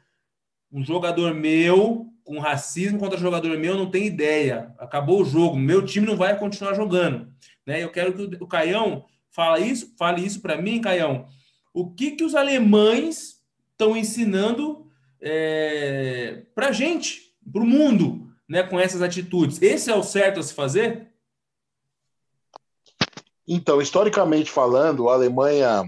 [0.72, 4.74] um jogador meu com racismo contra jogador meu não tem ideia.
[4.78, 7.32] Acabou o jogo, meu time não vai continuar jogando.
[7.66, 7.84] Né?
[7.84, 11.26] Eu quero que o Caião fale isso, fale isso para mim, Caião.
[11.74, 13.41] O que, que os alemães
[13.82, 14.88] estão ensinando
[15.20, 19.60] é, para a gente, para o mundo, né, com essas atitudes?
[19.60, 21.12] Esse é o certo a se fazer?
[23.48, 25.84] Então, historicamente falando, a Alemanha,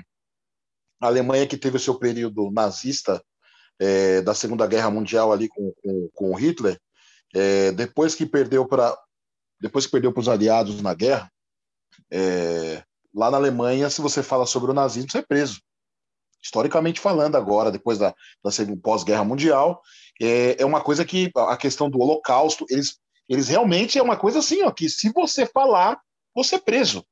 [0.99, 3.23] a Alemanha que teve o seu período nazista
[3.79, 6.79] é, da Segunda Guerra Mundial ali com, com, com Hitler,
[7.35, 8.97] é, depois que perdeu para
[9.61, 11.31] depois que perdeu para os aliados na guerra,
[12.11, 12.83] é,
[13.15, 15.61] lá na Alemanha, se você fala sobre o nazismo, você é preso.
[16.43, 18.13] Historicamente falando, agora, depois da,
[18.43, 18.51] da
[18.81, 19.81] pós-guerra mundial,
[20.21, 22.99] é, é, uma coisa que a questão do Holocausto, eles,
[23.29, 26.01] eles realmente é uma coisa assim, ó, que se você falar,
[26.35, 27.05] você é preso.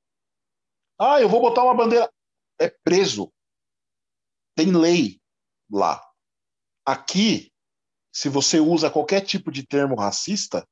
[0.99, 2.11] Ah, eu vou botar uma bandeira.
[2.59, 3.31] É preso.
[4.55, 5.19] Tem lei
[5.71, 6.03] lá.
[6.85, 7.51] Aqui,
[8.11, 10.67] se você usa qualquer tipo de termo racista,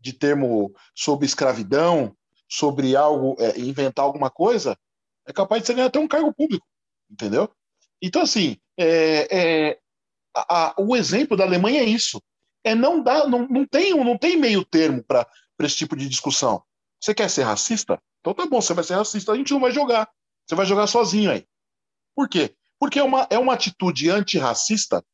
[0.00, 2.14] de termo sobre escravidão,
[2.48, 4.76] sobre algo, é, inventar alguma coisa,
[5.26, 6.66] é capaz de você ganhar até um cargo público,
[7.10, 7.50] entendeu?
[8.02, 9.78] Então, assim, é, é,
[10.34, 12.20] a, a, o exemplo da Alemanha é isso.
[12.64, 15.26] É não dar, não, não, tem, não tem meio termo para
[15.60, 16.62] esse tipo de discussão.
[17.00, 18.00] Você quer ser racista?
[18.20, 20.08] Então tá bom, você vai ser racista, a gente não vai jogar.
[20.46, 21.46] Você vai jogar sozinho aí.
[22.16, 22.54] Por quê?
[22.78, 25.04] Porque é uma, é uma atitude antirracista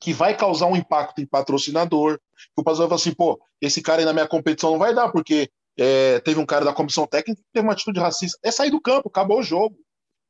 [0.00, 2.18] que vai causar um impacto em patrocinador.
[2.56, 5.50] O patrocinador fala assim, pô, esse cara aí na minha competição não vai dar, porque
[5.78, 8.38] é, teve um cara da comissão técnica que teve uma atitude racista.
[8.42, 9.76] É sair do campo, acabou o jogo.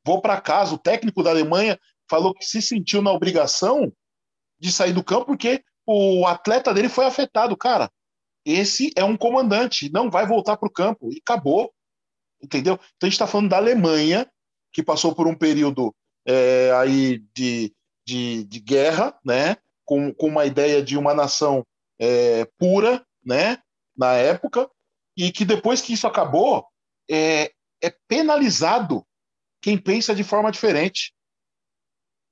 [0.07, 0.73] Vou para casa.
[0.73, 1.77] O técnico da Alemanha
[2.09, 3.91] falou que se sentiu na obrigação
[4.57, 7.57] de sair do campo porque o atleta dele foi afetado.
[7.57, 7.91] Cara,
[8.45, 11.11] esse é um comandante, não vai voltar para o campo.
[11.11, 11.73] E acabou.
[12.41, 12.75] Entendeu?
[12.75, 14.25] Então a gente está falando da Alemanha,
[14.71, 15.93] que passou por um período
[16.25, 17.75] é, aí de
[18.07, 19.57] de, de guerra, né?
[19.83, 21.65] Com, com uma ideia de uma nação
[21.99, 23.61] é, pura, né?
[23.95, 24.69] Na época,
[25.17, 26.65] e que depois que isso acabou,
[27.09, 27.51] é,
[27.81, 29.05] é penalizado
[29.67, 31.13] quem pensa de forma diferente.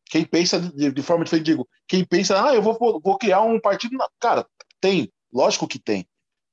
[0.05, 3.59] Quem pensa de, de, forma diferente, digo, quem pensa, ah, eu vou, vou criar um
[3.59, 3.97] partido.
[4.21, 4.47] Cara,
[4.79, 6.07] tem, lógico que tem.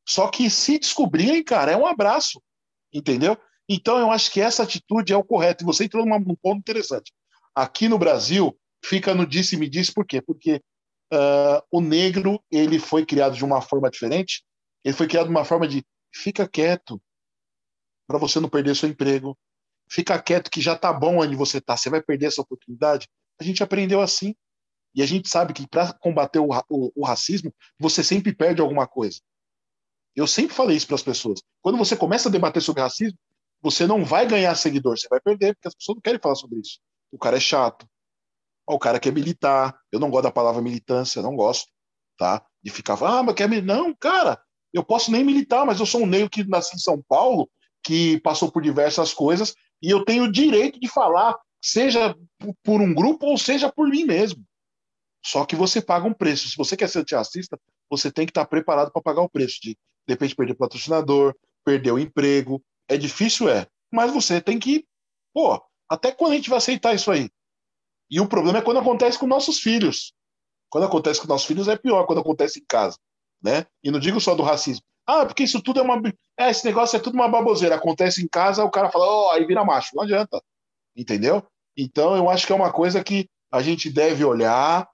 [0.04, 2.42] Só que se descobrirem, cara, é um abraço,
[2.92, 3.38] entendeu?
[3.68, 5.62] Então eu acho que essa atitude é o correto.
[5.62, 7.12] E você entrou num ponto interessante.
[7.54, 10.20] Aqui no Brasil, fica no disse-me disse, por quê?
[10.20, 10.60] Porque
[11.12, 14.42] uh, o negro ele foi criado de uma forma diferente,
[14.84, 17.00] ele foi criado de uma forma de fica quieto
[18.04, 19.38] para você não perder seu emprego,
[19.88, 23.08] fica quieto que já tá bom onde você tá, você vai perder essa oportunidade.
[23.40, 24.34] A gente aprendeu assim.
[24.94, 28.86] E a gente sabe que para combater o, o, o racismo, você sempre perde alguma
[28.86, 29.20] coisa.
[30.14, 31.40] Eu sempre falei isso para as pessoas.
[31.62, 33.18] Quando você começa a debater sobre racismo,
[33.62, 36.60] você não vai ganhar seguidor, você vai perder, porque as pessoas não querem falar sobre
[36.60, 36.78] isso.
[37.10, 37.86] O cara é chato,
[38.66, 39.78] o cara quer militar.
[39.90, 41.70] Eu não gosto da palavra militância, não gosto,
[42.18, 42.44] tá?
[42.62, 43.74] De ficar falando, ah, mas quer militar.
[43.74, 44.42] Não, cara,
[44.72, 47.48] eu posso nem militar, mas eu sou um negro que nasci em São Paulo,
[47.84, 52.16] que passou por diversas coisas, e eu tenho o direito de falar, seja
[52.62, 54.44] por um grupo ou seja por mim mesmo.
[55.24, 56.48] Só que você paga um preço.
[56.48, 57.58] Se você quer ser antirracista,
[57.90, 59.70] você tem que estar preparado para pagar o preço de,
[60.06, 61.34] de repente, perder patrocinador,
[61.64, 62.62] perder o emprego.
[62.88, 63.66] É difícil, é.
[63.92, 64.86] Mas você tem que.
[65.32, 67.30] Pô, até quando a gente vai aceitar isso aí?
[68.10, 70.12] E o problema é quando acontece com nossos filhos.
[70.68, 72.98] Quando acontece com nossos filhos é pior, quando acontece em casa.
[73.42, 73.66] Né?
[73.82, 74.84] E não digo só do racismo.
[75.06, 76.00] Ah, porque isso tudo é uma.
[76.38, 77.74] É, esse negócio é tudo uma baboseira.
[77.74, 79.94] Acontece em casa, o cara fala, oh, aí vira macho.
[79.94, 80.40] Não adianta.
[80.96, 81.44] Entendeu?
[81.76, 84.88] Então, eu acho que é uma coisa que a gente deve olhar,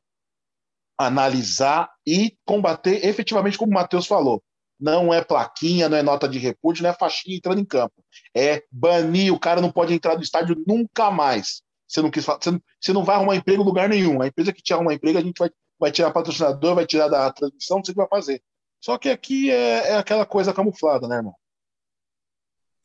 [0.99, 4.43] analisar e combater efetivamente, como o Matheus falou.
[4.81, 7.95] Não é plaquinha, não é nota de repúdio, não é faixinha entrando em campo.
[8.35, 11.63] É banir, o cara não pode entrar no estádio nunca mais.
[11.87, 14.21] Você não quis você não, você não vai arrumar emprego em lugar nenhum.
[14.23, 17.33] A empresa que te arruma emprego, a gente vai, vai tirar patrocinador, vai tirar da
[17.33, 18.43] transmissão, não sei o que vai fazer.
[18.81, 21.35] Só que aqui é, é aquela coisa camuflada, né, irmão?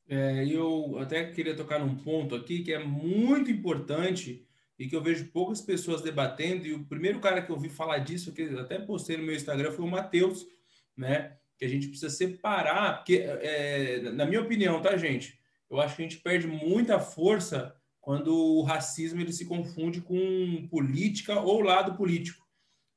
[0.08, 4.46] É, eu até queria tocar num ponto aqui que é muito importante
[4.78, 6.66] e que eu vejo poucas pessoas debatendo.
[6.66, 9.72] E o primeiro cara que eu ouvi falar disso, que até postei no meu Instagram,
[9.72, 10.46] foi o Matheus,
[10.96, 11.38] né?
[11.58, 15.40] Que a gente precisa separar, porque, é, na minha opinião, tá, gente?
[15.70, 20.68] Eu acho que a gente perde muita força quando o racismo ele se confunde com
[20.70, 22.46] política ou lado político,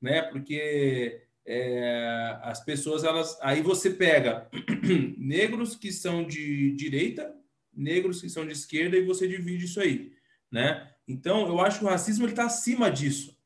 [0.02, 0.22] né?
[0.22, 4.48] Porque é, as pessoas elas aí você pega
[5.16, 7.34] negros que são de direita,
[7.72, 10.12] negros que são de esquerda e você divide isso aí,
[10.50, 10.90] né?
[11.06, 13.36] Então eu acho que o racismo ele está acima disso.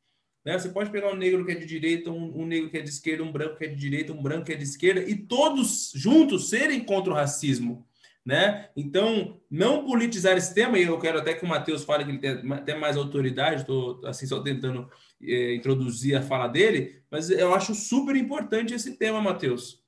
[0.45, 0.59] Né?
[0.59, 2.89] Você pode pegar um negro que é de direita, um, um, negro que é de
[2.89, 5.93] esquerda, um branco que é de direita, um branco que é de esquerda, e todos
[5.95, 7.87] juntos serem contra o racismo.
[8.25, 8.71] Né?
[8.77, 12.19] Então, não politizar esse tema, e eu quero até que o Matheus fale que ele
[12.19, 14.91] tem até mais autoridade, estou assim só tentando
[15.23, 19.83] é, introduzir a fala dele, mas eu acho super importante esse tema, Matheus.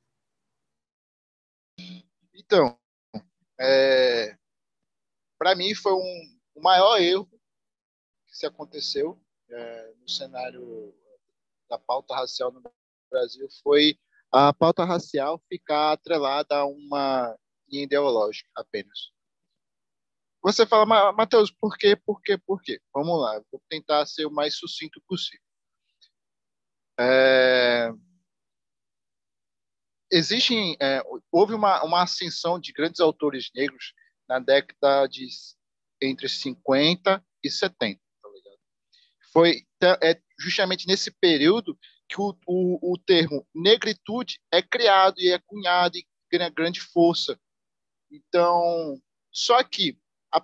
[2.34, 2.78] Então,
[3.60, 4.36] é,
[5.38, 7.28] para mim foi um, o maior erro
[8.26, 10.94] que se aconteceu é, no cenário
[11.68, 12.62] da pauta racial no
[13.10, 13.98] Brasil foi
[14.30, 17.38] a pauta racial ficar atrelada a uma
[17.72, 19.10] linha ideológica apenas.
[20.42, 22.80] Você fala, Matheus, por quê, por quê, por quê?
[22.92, 25.40] Vamos lá, vou tentar ser o mais sucinto possível.
[26.98, 27.90] É...
[30.10, 31.00] Existem, é,
[31.30, 33.94] houve uma, uma ascensão de grandes autores negros
[34.28, 35.26] na década de
[36.02, 37.98] entre 50 e 70.
[38.20, 38.28] Tá
[39.32, 39.66] Foi
[40.02, 41.78] é justamente nesse período
[42.08, 47.40] que o, o, o termo negritude é criado e é cunhado e ganha grande força.
[48.12, 49.00] Então,
[49.32, 49.98] só que,
[50.30, 50.40] a,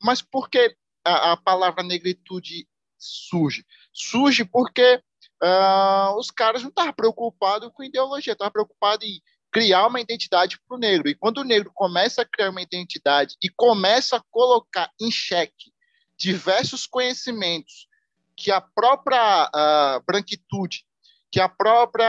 [0.00, 3.66] mas por que a, a palavra negritude surge?
[3.92, 5.02] Surge porque
[5.42, 9.20] uh, os caras não estavam preocupados com ideologia, estavam preocupados em
[9.50, 11.08] criar uma identidade para o negro.
[11.08, 15.72] E quando o negro começa a criar uma identidade e começa a colocar em xeque
[16.16, 17.88] diversos conhecimentos
[18.36, 20.84] que a própria uh, branquitude,
[21.30, 22.06] que a própria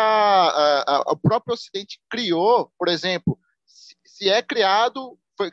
[0.88, 3.39] uh, uh, o próprio Ocidente criou, por exemplo,
[4.20, 5.50] se, é criado, foi,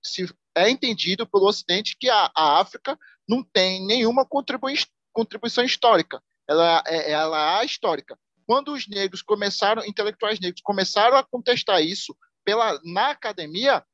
[0.00, 2.96] se, é entendido pelo Ocidente que a, a África
[3.28, 4.74] não tem nenhuma contribui,
[5.12, 8.16] contribuição histórica, ela, é, ela é histórica.
[8.46, 13.84] Quando os negros começaram, intelectuais negros começaram a contestar isso pela na academia,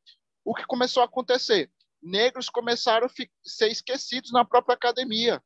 [0.45, 1.71] o que começou a acontecer?
[2.03, 3.11] Negros começaram a
[3.43, 5.43] ser esquecidos na própria academia.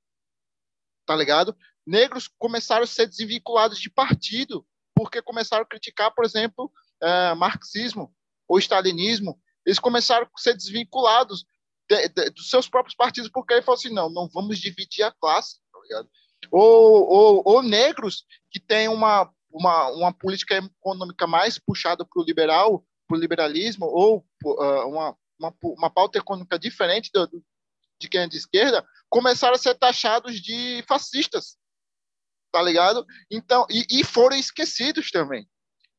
[1.06, 1.56] Tá ligado?
[1.86, 8.12] Negros começaram a ser desvinculados de partido, porque começaram a criticar, por exemplo, é, marxismo
[8.48, 9.38] ou stalinismo.
[9.64, 11.44] Eles começaram a ser desvinculados
[11.88, 15.12] de, de, dos seus próprios partidos, porque ele falou assim: não, não vamos dividir a
[15.12, 15.56] classe.
[15.72, 16.04] Tá
[16.50, 22.24] ou, ou, ou negros que têm uma, uma, uma política econômica mais puxada para o
[22.24, 27.44] liberal, para o liberalismo, ou uh, uma, uma, uma pauta econômica diferente do, do,
[28.00, 31.56] de quem é de esquerda, começaram a ser taxados de fascistas,
[32.52, 33.04] tá ligado?
[33.30, 35.48] Então, e, e foram esquecidos também.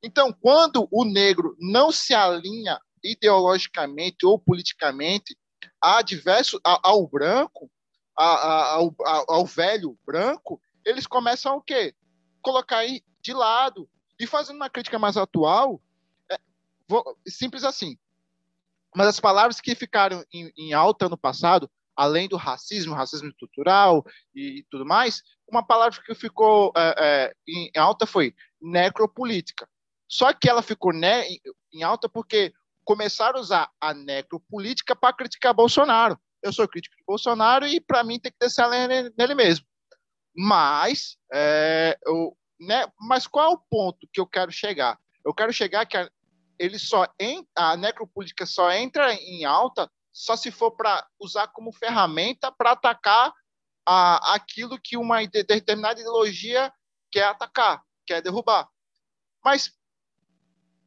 [0.03, 5.38] Então, quando o negro não se alinha ideologicamente ou politicamente
[5.82, 7.69] a diversos, ao branco,
[8.15, 8.95] ao,
[9.28, 11.94] ao, velho branco, eles começam o quê?
[12.41, 12.84] Colocar
[13.22, 13.90] de lado.
[14.19, 15.82] E fazendo uma crítica mais atual,
[16.32, 16.40] é,
[16.88, 17.98] vou, simples assim.
[18.95, 24.03] Mas as palavras que ficaram em, em alta no passado, além do racismo, racismo estrutural
[24.34, 29.69] e, e tudo mais, uma palavra que ficou é, é, em alta foi necropolítica.
[30.08, 31.26] Só que ela ficou né,
[31.74, 32.54] em alta porque
[32.84, 38.04] começaram a usar a necropolítica para criticar Bolsonaro eu sou crítico de Bolsonaro e para
[38.04, 39.66] mim tem que a lenha nele mesmo.
[40.36, 45.00] Mas, é, eu, né, mas qual é o ponto que eu quero chegar?
[45.26, 46.10] Eu quero chegar que a,
[46.60, 51.72] ele só em, a necropolítica só entra em alta só se for para usar como
[51.72, 53.32] ferramenta para atacar
[53.86, 56.74] a, aquilo que uma determinada ideologia
[57.12, 58.68] quer atacar, quer derrubar.
[59.44, 59.72] Mas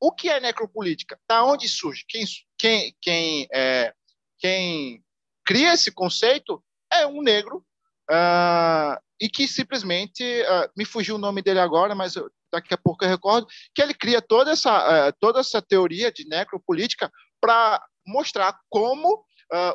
[0.01, 1.19] o que é necropolítica?
[1.29, 2.05] Da onde surge?
[2.09, 2.25] Quem,
[2.57, 3.93] quem, quem, é,
[4.39, 5.05] quem
[5.45, 6.63] cria esse conceito
[6.93, 7.65] é um negro
[8.11, 12.79] uh, e que simplesmente uh, me fugiu o nome dele agora, mas eu, daqui a
[12.79, 17.11] pouco eu recordo que ele cria toda essa uh, toda essa teoria de necropolítica
[17.41, 19.25] para mostrar como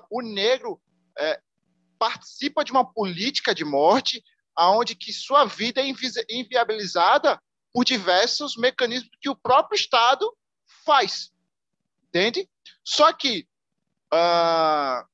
[0.09, 0.79] o negro
[1.19, 1.39] eh,
[1.99, 4.23] participa de uma política de morte
[4.55, 7.41] aonde que sua vida é invi inviabilizada
[7.75, 10.33] por diversos mecanismos que o próprio Estado
[10.85, 11.33] faz,
[12.07, 12.49] entende?
[12.85, 13.45] Só que
[14.13, 15.05] uh,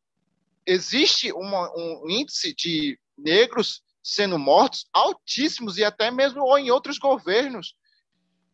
[0.64, 7.00] existe uma, um índice de negros sendo mortos altíssimos e até mesmo ou em outros
[7.00, 7.76] governos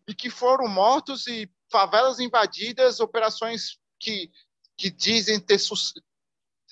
[0.07, 4.31] e que foram mortos e favelas invadidas, operações que,
[4.77, 5.59] que dizem ter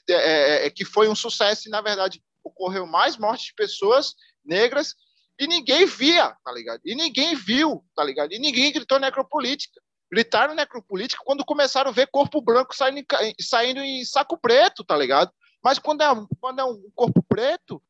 [0.07, 4.15] é, é, é, que foi um sucesso e na verdade ocorreu mais mortes de pessoas
[4.41, 4.95] negras
[5.39, 6.81] e ninguém via, tá ligado?
[6.85, 8.33] E ninguém viu, tá ligado?
[8.33, 9.81] E ninguém gritou necropolítica.
[10.11, 13.03] Gritaram necropolítica quando começaram a ver corpo branco saindo,
[13.39, 15.31] saindo em saco preto, tá ligado?
[15.63, 16.07] Mas quando é,
[16.39, 17.81] quando é um corpo preto,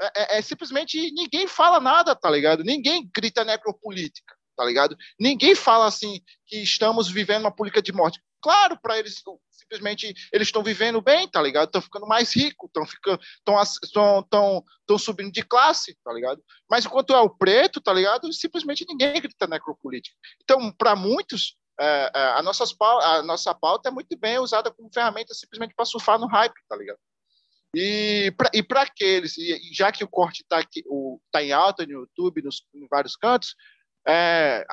[0.00, 2.64] é, é, é simplesmente ninguém fala nada, tá ligado?
[2.64, 4.96] Ninguém grita necropolítica, tá ligado?
[5.18, 8.20] Ninguém fala assim que estamos vivendo uma política de morte.
[8.44, 11.64] Claro, para eles simplesmente eles estão vivendo bem, tá ligado?
[11.64, 13.18] Estão ficando mais ricos, estão ficando,
[13.82, 16.44] estão tão, tão subindo de classe, tá ligado?
[16.70, 18.30] Mas enquanto é o preto, tá ligado?
[18.34, 20.14] Simplesmente ninguém grita necropolítica.
[20.42, 24.92] Então, para muitos, é, é, a, nossas, a nossa pauta é muito bem usada como
[24.92, 26.98] ferramenta simplesmente para surfar no hype, tá ligado?
[27.74, 28.30] E
[28.68, 30.62] para aqueles, e já que o corte está
[31.32, 33.56] tá em alta no YouTube, nos, em vários cantos,
[34.06, 34.66] é,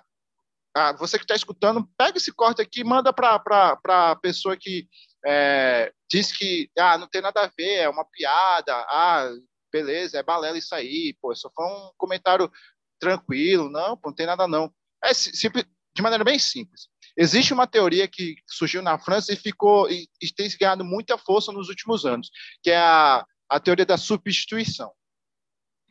[0.73, 4.88] a, você que está escutando, pega esse corte aqui e manda para a pessoa que
[5.26, 9.30] é, diz que ah, não tem nada a ver, é uma piada, ah,
[9.72, 12.52] beleza, é balela isso aí, pô, só foi um comentário
[12.99, 14.73] tranquilo, não, pô, não tem nada não.
[15.03, 15.65] É simples,
[15.95, 16.88] de maneira bem simples.
[17.18, 21.52] Existe uma teoria que surgiu na França e ficou e, e tem ganhado muita força
[21.52, 22.30] nos últimos anos,
[22.64, 24.91] que é a, a teoria da substituição,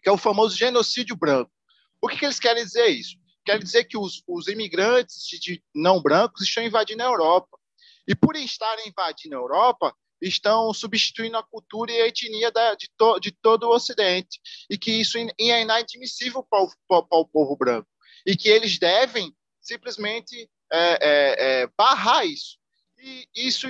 [0.02, 1.50] que é o famoso genocídio branco.
[2.00, 3.19] O que, que eles querem dizer isso?
[3.44, 7.58] Quer dizer que os, os imigrantes de não brancos estão invadindo a Europa.
[8.06, 12.88] E por estarem invadindo a Europa, estão substituindo a cultura e a etnia da, de,
[12.96, 14.40] to, de, todo o Ocidente.
[14.68, 17.88] E que isso é inadmissível para o, para o povo branco.
[18.26, 22.58] E que eles devem simplesmente é, é, é, barrar isso.
[22.98, 23.66] E isso,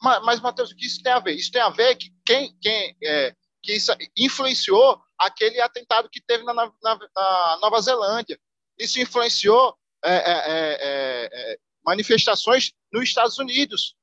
[0.00, 1.34] mas, Matheus, o que isso tem a ver?
[1.34, 6.44] Isso tem a ver que quem, quem é, que isso influenciou aquele atentado que teve
[6.44, 8.38] na, na, na Nova Zelândia.
[8.78, 13.94] Isso influenciou é, manifestações nos Estados Unidos.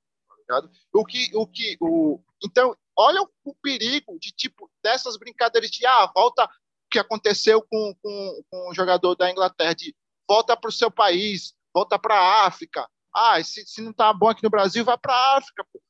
[0.48, 0.62] Tá
[0.94, 6.12] o que, o que, o, então, olha o, perigo de tipo dessas brincadeiras de ah,
[6.14, 6.50] volta
[6.90, 9.96] que aconteceu com, com, com o jogador da Inglaterra de
[10.28, 12.88] volta para o seu país, volta para a África.
[13.16, 15.66] Ah, se, se não tá bom aqui no Brasil, vai para a África.
[15.72, 15.82] Pô.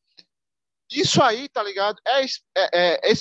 [0.91, 1.99] Isso aí, tá ligado?
[2.05, 3.13] É, é, é, é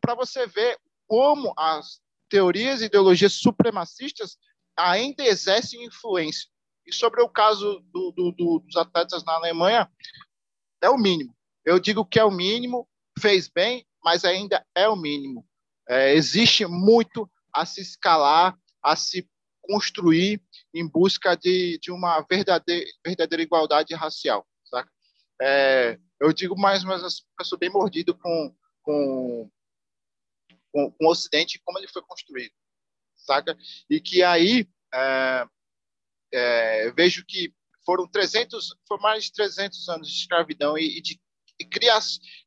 [0.00, 4.36] para você ver como as teorias e ideologias supremacistas
[4.76, 6.48] ainda exercem influência.
[6.86, 9.90] E sobre o caso do, do, do, dos atletas na Alemanha,
[10.82, 11.34] é o mínimo.
[11.64, 12.88] Eu digo que é o mínimo,
[13.18, 15.46] fez bem, mas ainda é o mínimo.
[15.88, 19.28] É, existe muito a se escalar, a se
[19.60, 20.42] construir
[20.74, 24.46] em busca de, de uma verdadeira, verdadeira igualdade racial.
[25.40, 29.50] É, eu digo mais ou menos, eu sou bem mordido com, com,
[30.70, 32.52] com, com, o Ocidente e como ele foi construído.
[33.24, 33.56] Saca?
[33.88, 35.46] E que aí é,
[36.32, 37.52] é, vejo que
[37.84, 41.20] foram 300, foram mais de 300 anos de escravidão e, e de,
[41.58, 41.98] e, cria,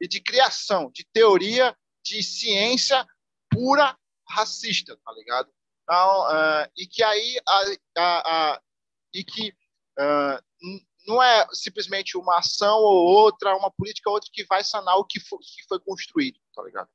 [0.01, 3.05] e de criação de teoria de ciência
[3.49, 3.97] pura
[4.27, 5.51] racista, tá ligado?
[5.83, 7.61] Então, uh, e que aí a,
[7.97, 8.61] a, a
[9.13, 9.49] e que
[9.99, 14.95] uh, não é simplesmente uma ação ou outra, uma política ou outra que vai sanar
[14.97, 16.89] o que que foi construído, tá ligado?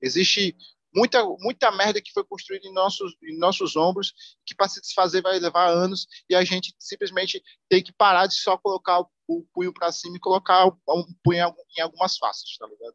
[0.00, 0.54] Existe
[0.96, 4.14] muita muita merda que foi construída em nossos em nossos ombros
[4.46, 8.34] que para se desfazer vai levar anos e a gente simplesmente tem que parar de
[8.34, 12.66] só colocar o, o punho para cima e colocar um punho em algumas faces, tá
[12.66, 12.94] ligado?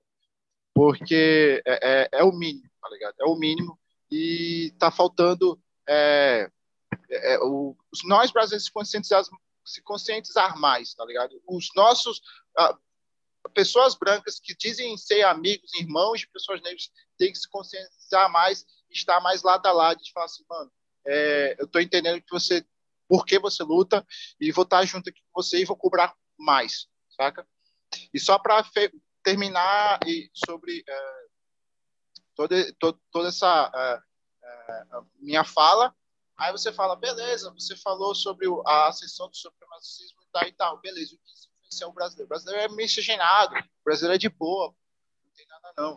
[0.73, 3.15] Porque é, é, é o mínimo, tá ligado?
[3.19, 3.78] É o mínimo
[4.10, 6.49] e está faltando é,
[7.10, 7.76] é, o,
[8.06, 9.23] nós brasileiros se conscientizar,
[9.64, 11.40] se conscientizar mais, tá ligado?
[11.48, 12.22] Os nossos
[13.49, 18.65] pessoas brancas que dizem ser amigos, irmãos de pessoas negras, têm que se conscientizar mais,
[18.89, 20.72] estar mais lado a lado, de falar assim, mano,
[21.05, 22.65] é, eu estou entendendo que você,
[23.07, 24.05] por que você luta,
[24.39, 27.47] e vou estar junto aqui com você e vou cobrar mais, saca?
[28.13, 28.63] E só para
[29.23, 31.22] terminar e sobre é,
[32.35, 35.95] toda, toda, toda essa uh, uh, minha fala.
[36.38, 40.81] Aí você fala, beleza, você falou sobre a ascensão do supremacismo e tal e tal,
[40.81, 42.26] beleza, o que influencia o brasileiro?
[42.26, 44.76] O brasileiro é miscigenado, o brasileiro é de boa,
[45.23, 45.95] não tem nada não.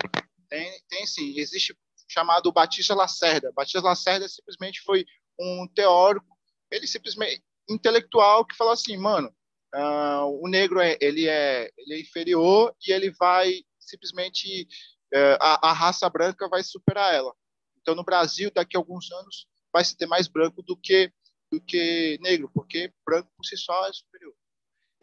[0.49, 1.77] Tem, tem sim, existe
[2.09, 3.53] chamado Batista Lacerda.
[3.53, 5.05] Batista Lacerda simplesmente foi
[5.39, 6.27] um teórico,
[6.71, 9.35] ele simplesmente intelectual que falou assim, mano,
[9.75, 14.69] uh, o negro é, ele é, ele é inferior e ele vai simplesmente
[15.13, 17.35] é, a, a, raça branca vai superar ela.
[17.81, 21.13] Então, no Brasil, daqui a alguns anos, vai se ter mais branco do que
[21.51, 24.35] do que negro, porque branco por si só é superior.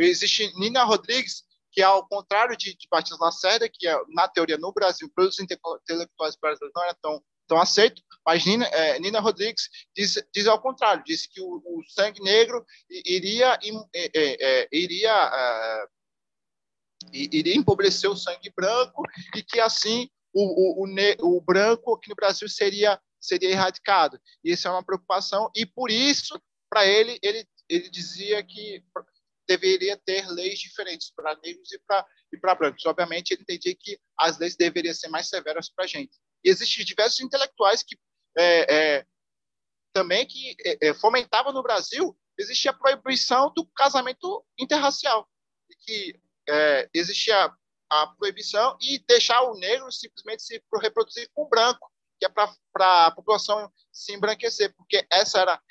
[0.04, 4.58] Existe Nina Rodrigues, que é ao contrário de, de Batista Lacerda, que é, na teoria
[4.58, 9.70] no Brasil, pelos intelectuais brasileiros não é tão, tão aceito, mas Nina, é, Nina Rodrigues
[9.96, 13.58] diz, diz ao contrário, diz que o, o sangue negro iria,
[13.94, 14.12] é,
[14.64, 15.88] é, iria
[17.12, 19.04] iria empobrecer o sangue branco
[19.36, 24.20] e que assim o, o, o, o branco aqui no Brasil seria seria erradicado.
[24.44, 28.84] E isso é uma preocupação e por isso para ele ele ele dizia que
[29.58, 32.86] deveria ter leis diferentes para negros e para e para brancos.
[32.86, 36.18] Obviamente ele entendia que as leis deveriam ser mais severas para a gente.
[36.44, 37.98] E existem diversos intelectuais que
[38.38, 39.06] é, é,
[39.94, 45.30] também que é, é, fomentavam no Brasil existia a proibição do casamento interracial
[45.82, 46.20] que
[46.50, 47.54] é, existia
[47.90, 53.08] a proibição e deixar o negro simplesmente se reproduzir com o branco, que é para
[53.08, 55.62] a população se embranquecer, porque essa era.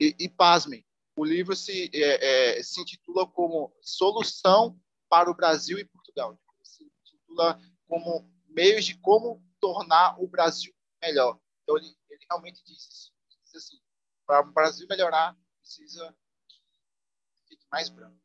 [0.00, 0.84] E, e pasmem,
[1.16, 4.78] O livro se, é, é, se intitula como Solução
[5.08, 6.38] para o Brasil e Portugal.
[6.62, 11.38] Se intitula como meios de como tornar o Brasil melhor.
[11.62, 13.12] Então, ele, ele realmente diz isso.
[13.44, 13.78] Diz assim,
[14.26, 16.14] para o Brasil melhorar, precisa
[16.48, 16.60] que
[17.48, 18.16] fique mais branco.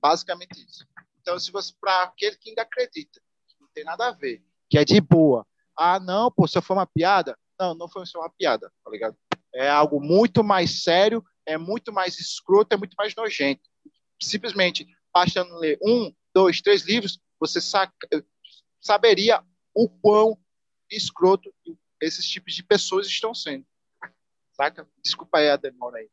[0.00, 0.86] Basicamente isso.
[1.20, 4.78] Então, se você, para aquele que ainda acredita, que não tem nada a ver, que
[4.78, 5.46] é de boa,
[5.76, 9.16] ah, não, pô, se foi uma piada, não, não foi só uma piada, tá ligado?
[9.54, 13.62] É algo muito mais sério, é muito mais escroto, é muito mais nojento.
[14.22, 17.92] Simplesmente, bastando ler um, dois, três livros, você saca,
[18.80, 19.42] saberia
[19.74, 20.38] o quão
[20.90, 21.52] escroto
[22.00, 23.64] esses tipos de pessoas estão sendo.
[24.52, 24.86] Saca?
[25.02, 26.08] Desculpa aí a demora aí.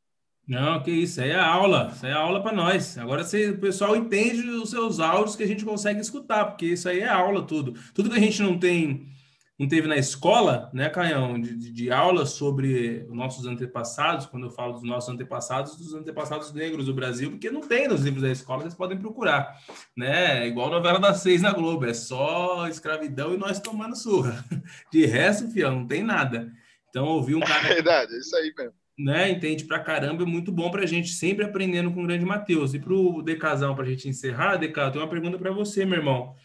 [0.47, 2.97] Não, que isso, aí é aula, isso aí é aula para nós.
[2.97, 6.87] Agora você, o pessoal entende os seus áudios que a gente consegue escutar, porque isso
[6.87, 7.73] aí é aula tudo.
[7.93, 9.11] Tudo que a gente não tem
[9.57, 14.47] não teve na escola, né, Caião, de, de, de aula sobre os nossos antepassados, quando
[14.47, 18.21] eu falo dos nossos antepassados, dos antepassados negros do Brasil, porque não tem nos livros
[18.21, 19.57] da escola, vocês podem procurar,
[19.95, 20.43] né?
[20.43, 24.43] É igual novela das seis na Globo, é só escravidão e nós tomando surra.
[24.91, 26.51] De resto, fião, não tem nada.
[26.89, 27.65] Então, ouvir um cara.
[27.65, 28.73] É verdade, é isso aí mesmo.
[28.97, 32.73] Né, entende pra caramba, é muito bom pra gente, sempre aprendendo com o grande Matheus.
[32.73, 36.35] E pro Decazão, pra gente encerrar, Decazão, tem uma pergunta para você, meu irmão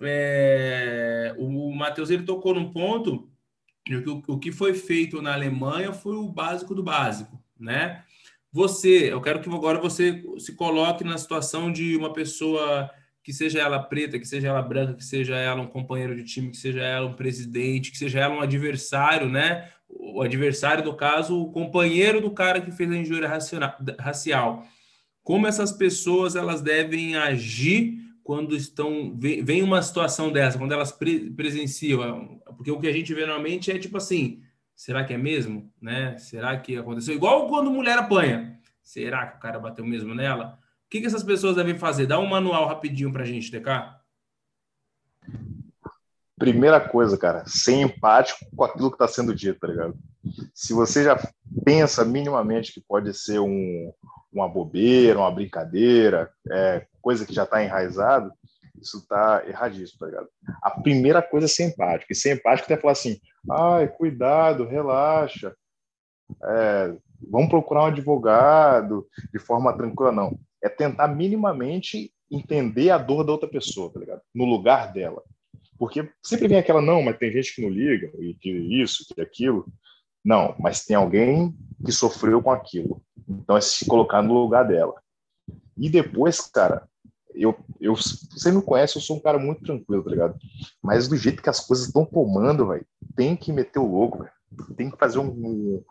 [0.00, 3.28] é, o Matheus ele tocou num ponto
[3.96, 8.02] o, o que foi feito na Alemanha foi o básico do básico, né?
[8.52, 12.90] Você, eu quero que agora você se coloque na situação de uma pessoa
[13.22, 16.50] que seja ela preta, que seja ela branca, que seja ela um companheiro de time,
[16.50, 19.70] que seja ela um presidente, que seja ela um adversário, né?
[19.88, 23.30] O adversário, no caso, o companheiro do cara que fez a injúria
[23.98, 24.66] racial.
[25.22, 27.98] Como essas pessoas elas devem agir
[28.28, 33.14] quando estão vem uma situação dessa, quando elas pre, presenciam, porque o que a gente
[33.14, 34.42] vê normalmente é tipo assim,
[34.76, 36.14] será que é mesmo, né?
[36.18, 38.60] Será que aconteceu igual quando mulher apanha?
[38.82, 40.58] Será que o cara bateu mesmo nela?
[40.84, 42.04] O que, que essas pessoas devem fazer?
[42.04, 43.94] Dá um manual rapidinho pra gente, DK.
[46.38, 49.96] Primeira coisa, cara, ser empático com aquilo que está sendo dito, tá ligado?
[50.52, 51.18] Se você já
[51.64, 53.90] pensa minimamente que pode ser um,
[54.30, 58.30] uma bobeira, uma brincadeira, é, coisa que já está enraizado,
[58.78, 60.28] isso está erradíssimo, tá ligado?
[60.62, 62.12] A primeira coisa é ser empático.
[62.12, 63.18] E ser empático é falar assim,
[63.50, 65.56] ai, cuidado, relaxa,
[66.44, 66.94] é,
[67.30, 70.38] vamos procurar um advogado de forma tranquila, não.
[70.62, 74.20] É tentar minimamente entender a dor da outra pessoa, tá ligado?
[74.34, 75.22] No lugar dela.
[75.78, 79.20] Porque sempre vem aquela, não, mas tem gente que não liga, e que isso, que
[79.22, 79.66] aquilo.
[80.22, 83.02] Não, mas tem alguém que sofreu com aquilo.
[83.26, 84.92] Então é se colocar no lugar dela.
[85.78, 86.87] E depois, cara,
[87.38, 90.38] eu, eu, você me conhece, eu sou um cara muito tranquilo, tá ligado?
[90.82, 92.86] Mas do jeito que as coisas estão tomando, velho,
[93.16, 94.26] tem que meter o louco.
[94.76, 95.82] Tem que fazer um,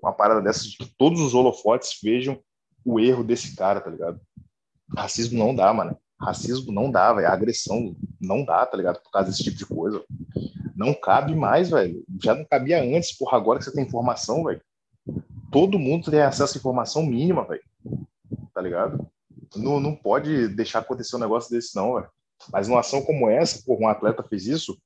[0.00, 2.38] uma parada dessa de que todos os holofotes vejam
[2.84, 4.20] o erro desse cara, tá ligado?
[4.96, 5.96] Racismo não dá, mano.
[6.20, 7.28] Racismo não dá, velho.
[7.28, 9.02] Agressão não dá, tá ligado?
[9.02, 10.02] Por causa desse tipo de coisa.
[10.74, 12.04] Não cabe mais, velho.
[12.22, 13.36] Já não cabia antes, porra.
[13.36, 14.60] Agora que você tem informação, velho.
[15.50, 17.62] Todo mundo tem acesso à informação mínima, velho.
[18.54, 19.06] Tá ligado?
[19.54, 22.08] Não, não pode deixar acontecer um negócio desse, não, velho.
[22.52, 24.78] Mas numa ação como essa, pô, um atleta fez isso,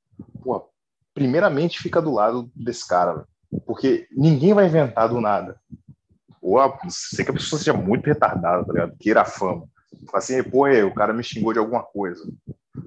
[0.43, 0.69] pô,
[1.15, 3.27] primeiramente fica do lado desse cara, véio.
[3.67, 5.61] porque ninguém vai inventar do nada.
[6.41, 8.97] Ou a, sei que a pessoa seja muito retardada, tá ligado?
[8.99, 9.69] Queira a fama.
[10.07, 12.23] Fala assim, pô, o cara me xingou de alguma coisa.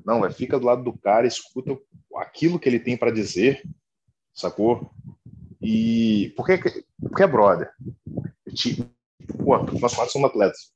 [0.06, 1.78] Não, véio, fica do lado do cara, escuta
[2.16, 3.62] aquilo que ele tem para dizer,
[4.34, 4.92] sacou?
[5.62, 7.72] E porque, porque é brother.
[9.38, 10.74] Pô, nós quatro somos atletas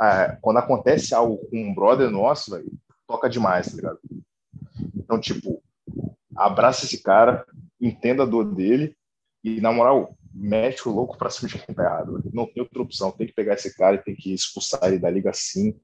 [0.00, 2.70] é, quando acontece algo com um brother nosso, véio,
[3.06, 3.98] toca demais, tá ligado?
[4.96, 5.62] Então, tipo,
[6.34, 7.46] abraça esse cara,
[7.80, 8.96] entenda a dor dele
[9.44, 12.12] e, na moral, mete o louco pra cima de quem tá errado.
[12.14, 12.30] Véio.
[12.32, 13.10] Não tem outra opção.
[13.10, 15.78] Tem que pegar esse cara e tem que expulsar ele da liga assim.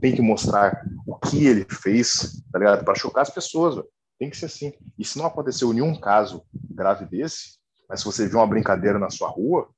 [0.00, 2.84] Tem que mostrar o que ele fez, tá ligado?
[2.84, 3.86] Pra chocar as pessoas, véio.
[4.18, 4.72] Tem que ser assim.
[4.98, 7.58] E se não aconteceu nenhum caso grave desse,
[7.88, 9.68] mas se você viu uma brincadeira na sua rua,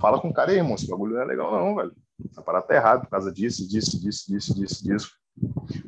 [0.00, 0.74] fala com o cara aí, irmão.
[0.74, 1.94] Esse bagulho não é legal, não, velho.
[2.28, 5.10] Essa parada tá errada por causa disso, disso, disso, disso, disso, disso.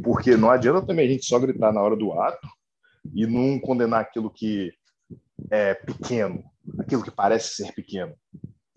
[0.03, 2.49] Porque não adianta também a gente só gritar na hora do ato
[3.13, 4.73] e não condenar aquilo que
[5.51, 6.45] é pequeno,
[6.79, 8.15] aquilo que parece ser pequeno,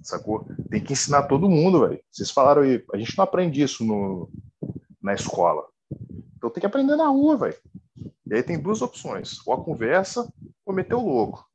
[0.01, 0.45] sacou?
[0.69, 2.01] Tem que ensinar todo mundo, velho.
[2.11, 4.29] Vocês falaram aí, a gente não aprende isso no,
[5.01, 5.63] na escola.
[6.35, 7.57] Então tem que aprender na rua, velho.
[8.25, 10.27] E aí tem duas opções: ou a conversa
[10.65, 11.47] ou meter o louco,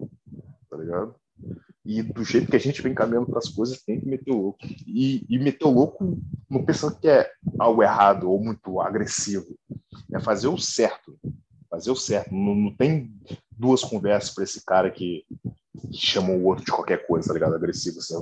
[0.71, 1.15] tá ligado?
[1.91, 4.41] E do jeito que a gente vem caminhando para as coisas, tem que meter o
[4.41, 4.61] louco.
[4.87, 9.59] E, e meter o louco não pensando que é algo errado ou muito agressivo.
[10.15, 11.19] É fazer o certo.
[11.69, 12.33] Fazer o certo.
[12.33, 13.13] Não, não tem
[13.51, 15.25] duas conversas para esse cara que,
[15.91, 17.57] que chama o outro de qualquer coisa, tá ligado?
[17.57, 18.15] Agressivo, assim,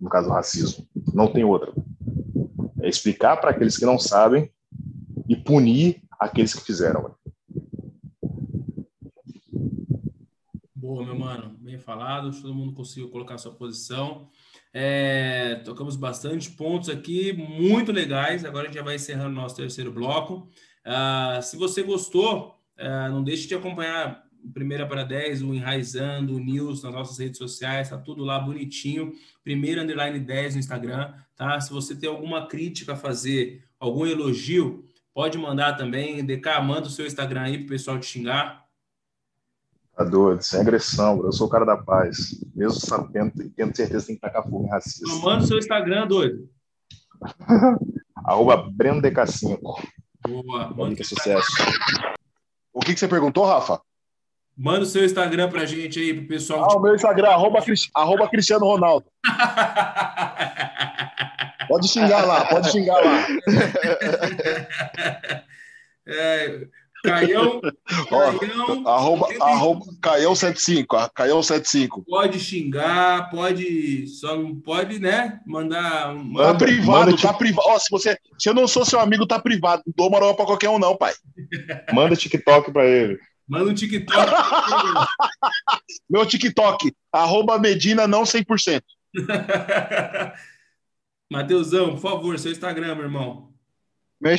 [0.00, 0.86] no caso, racismo.
[1.12, 1.72] Não tem outra.
[2.80, 4.48] É explicar para aqueles que não sabem
[5.28, 7.12] e punir aqueles que fizeram.
[10.76, 11.59] Boa, meu mano.
[11.70, 12.32] Bem falado.
[12.32, 14.28] Todo mundo conseguiu colocar sua posição.
[14.74, 18.44] É, tocamos bastante pontos aqui, muito legais.
[18.44, 20.48] Agora a gente já vai encerrando nosso terceiro bloco.
[20.84, 26.40] Uh, se você gostou, uh, não deixe de acompanhar Primeira para 10, o Enraizando, o
[26.40, 29.12] News nas nossas redes sociais, tá tudo lá bonitinho.
[29.44, 31.60] Primeiro underline 10 no Instagram, tá?
[31.60, 34.84] Se você tem alguma crítica a fazer, algum elogio,
[35.14, 36.24] pode mandar também.
[36.24, 38.66] DK, manda o seu Instagram aí pro pessoal te xingar.
[39.96, 41.28] Tá doido, sem agressão, bro.
[41.28, 42.40] eu sou o cara da paz.
[42.54, 45.06] Mesmo sabendo, tendo certeza que tem que tacar fogo em racista.
[45.22, 46.48] Manda o seu Instagram, doido.
[48.24, 49.58] Arroba Breno DK5.
[50.26, 50.72] Boa.
[50.74, 51.46] Manda sucesso.
[52.72, 53.80] O que, que você perguntou, Rafa?
[54.56, 56.70] Manda o seu Instagram pra gente aí, pro pessoal.
[56.70, 57.58] Ah, o meu Instagram, arroba,
[57.94, 59.06] arroba Cristiano Ronaldo.
[61.66, 63.26] pode xingar lá, pode xingar lá.
[66.12, 66.66] É,
[67.02, 67.60] Caião,
[68.10, 72.04] Caião, arroba, arroba, Caião 75, Caião 75.
[72.06, 76.14] Pode xingar, pode, só não pode, né, mandar...
[76.36, 77.68] Tá privado, tá privado.
[77.68, 79.82] Ó, se, você, se eu não sou seu amigo, tá privado.
[79.86, 81.12] Não dou moral pra qualquer um não, pai.
[81.92, 83.18] Manda TikTok pra ele.
[83.48, 84.30] Manda um TikTok.
[86.08, 88.82] Meu TikTok, arroba Medina não 100%.
[91.30, 93.52] Mateusão, por favor, seu Instagram, meu irmão.
[94.20, 94.32] Meu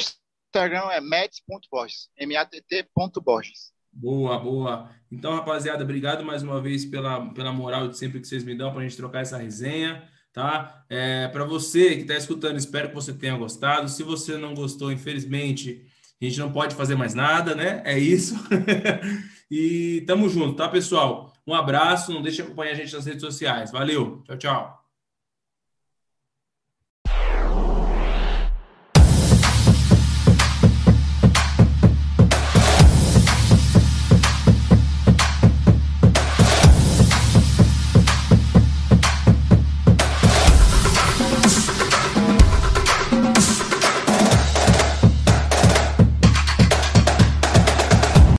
[0.51, 3.71] Instagram é matt.borges, M-A-T-T.borges.
[3.93, 4.89] Boa, boa.
[5.09, 8.71] Então, rapaziada, obrigado mais uma vez pela, pela moral de sempre que vocês me dão
[8.71, 10.03] para a gente trocar essa resenha,
[10.33, 10.83] tá?
[10.89, 13.87] É, para você que está escutando, espero que você tenha gostado.
[13.87, 15.85] Se você não gostou, infelizmente,
[16.21, 17.81] a gente não pode fazer mais nada, né?
[17.85, 18.35] É isso.
[19.49, 21.33] e tamo junto, tá, pessoal?
[21.47, 23.71] Um abraço, não deixe de acompanhar a gente nas redes sociais.
[23.71, 24.80] Valeu, tchau, tchau.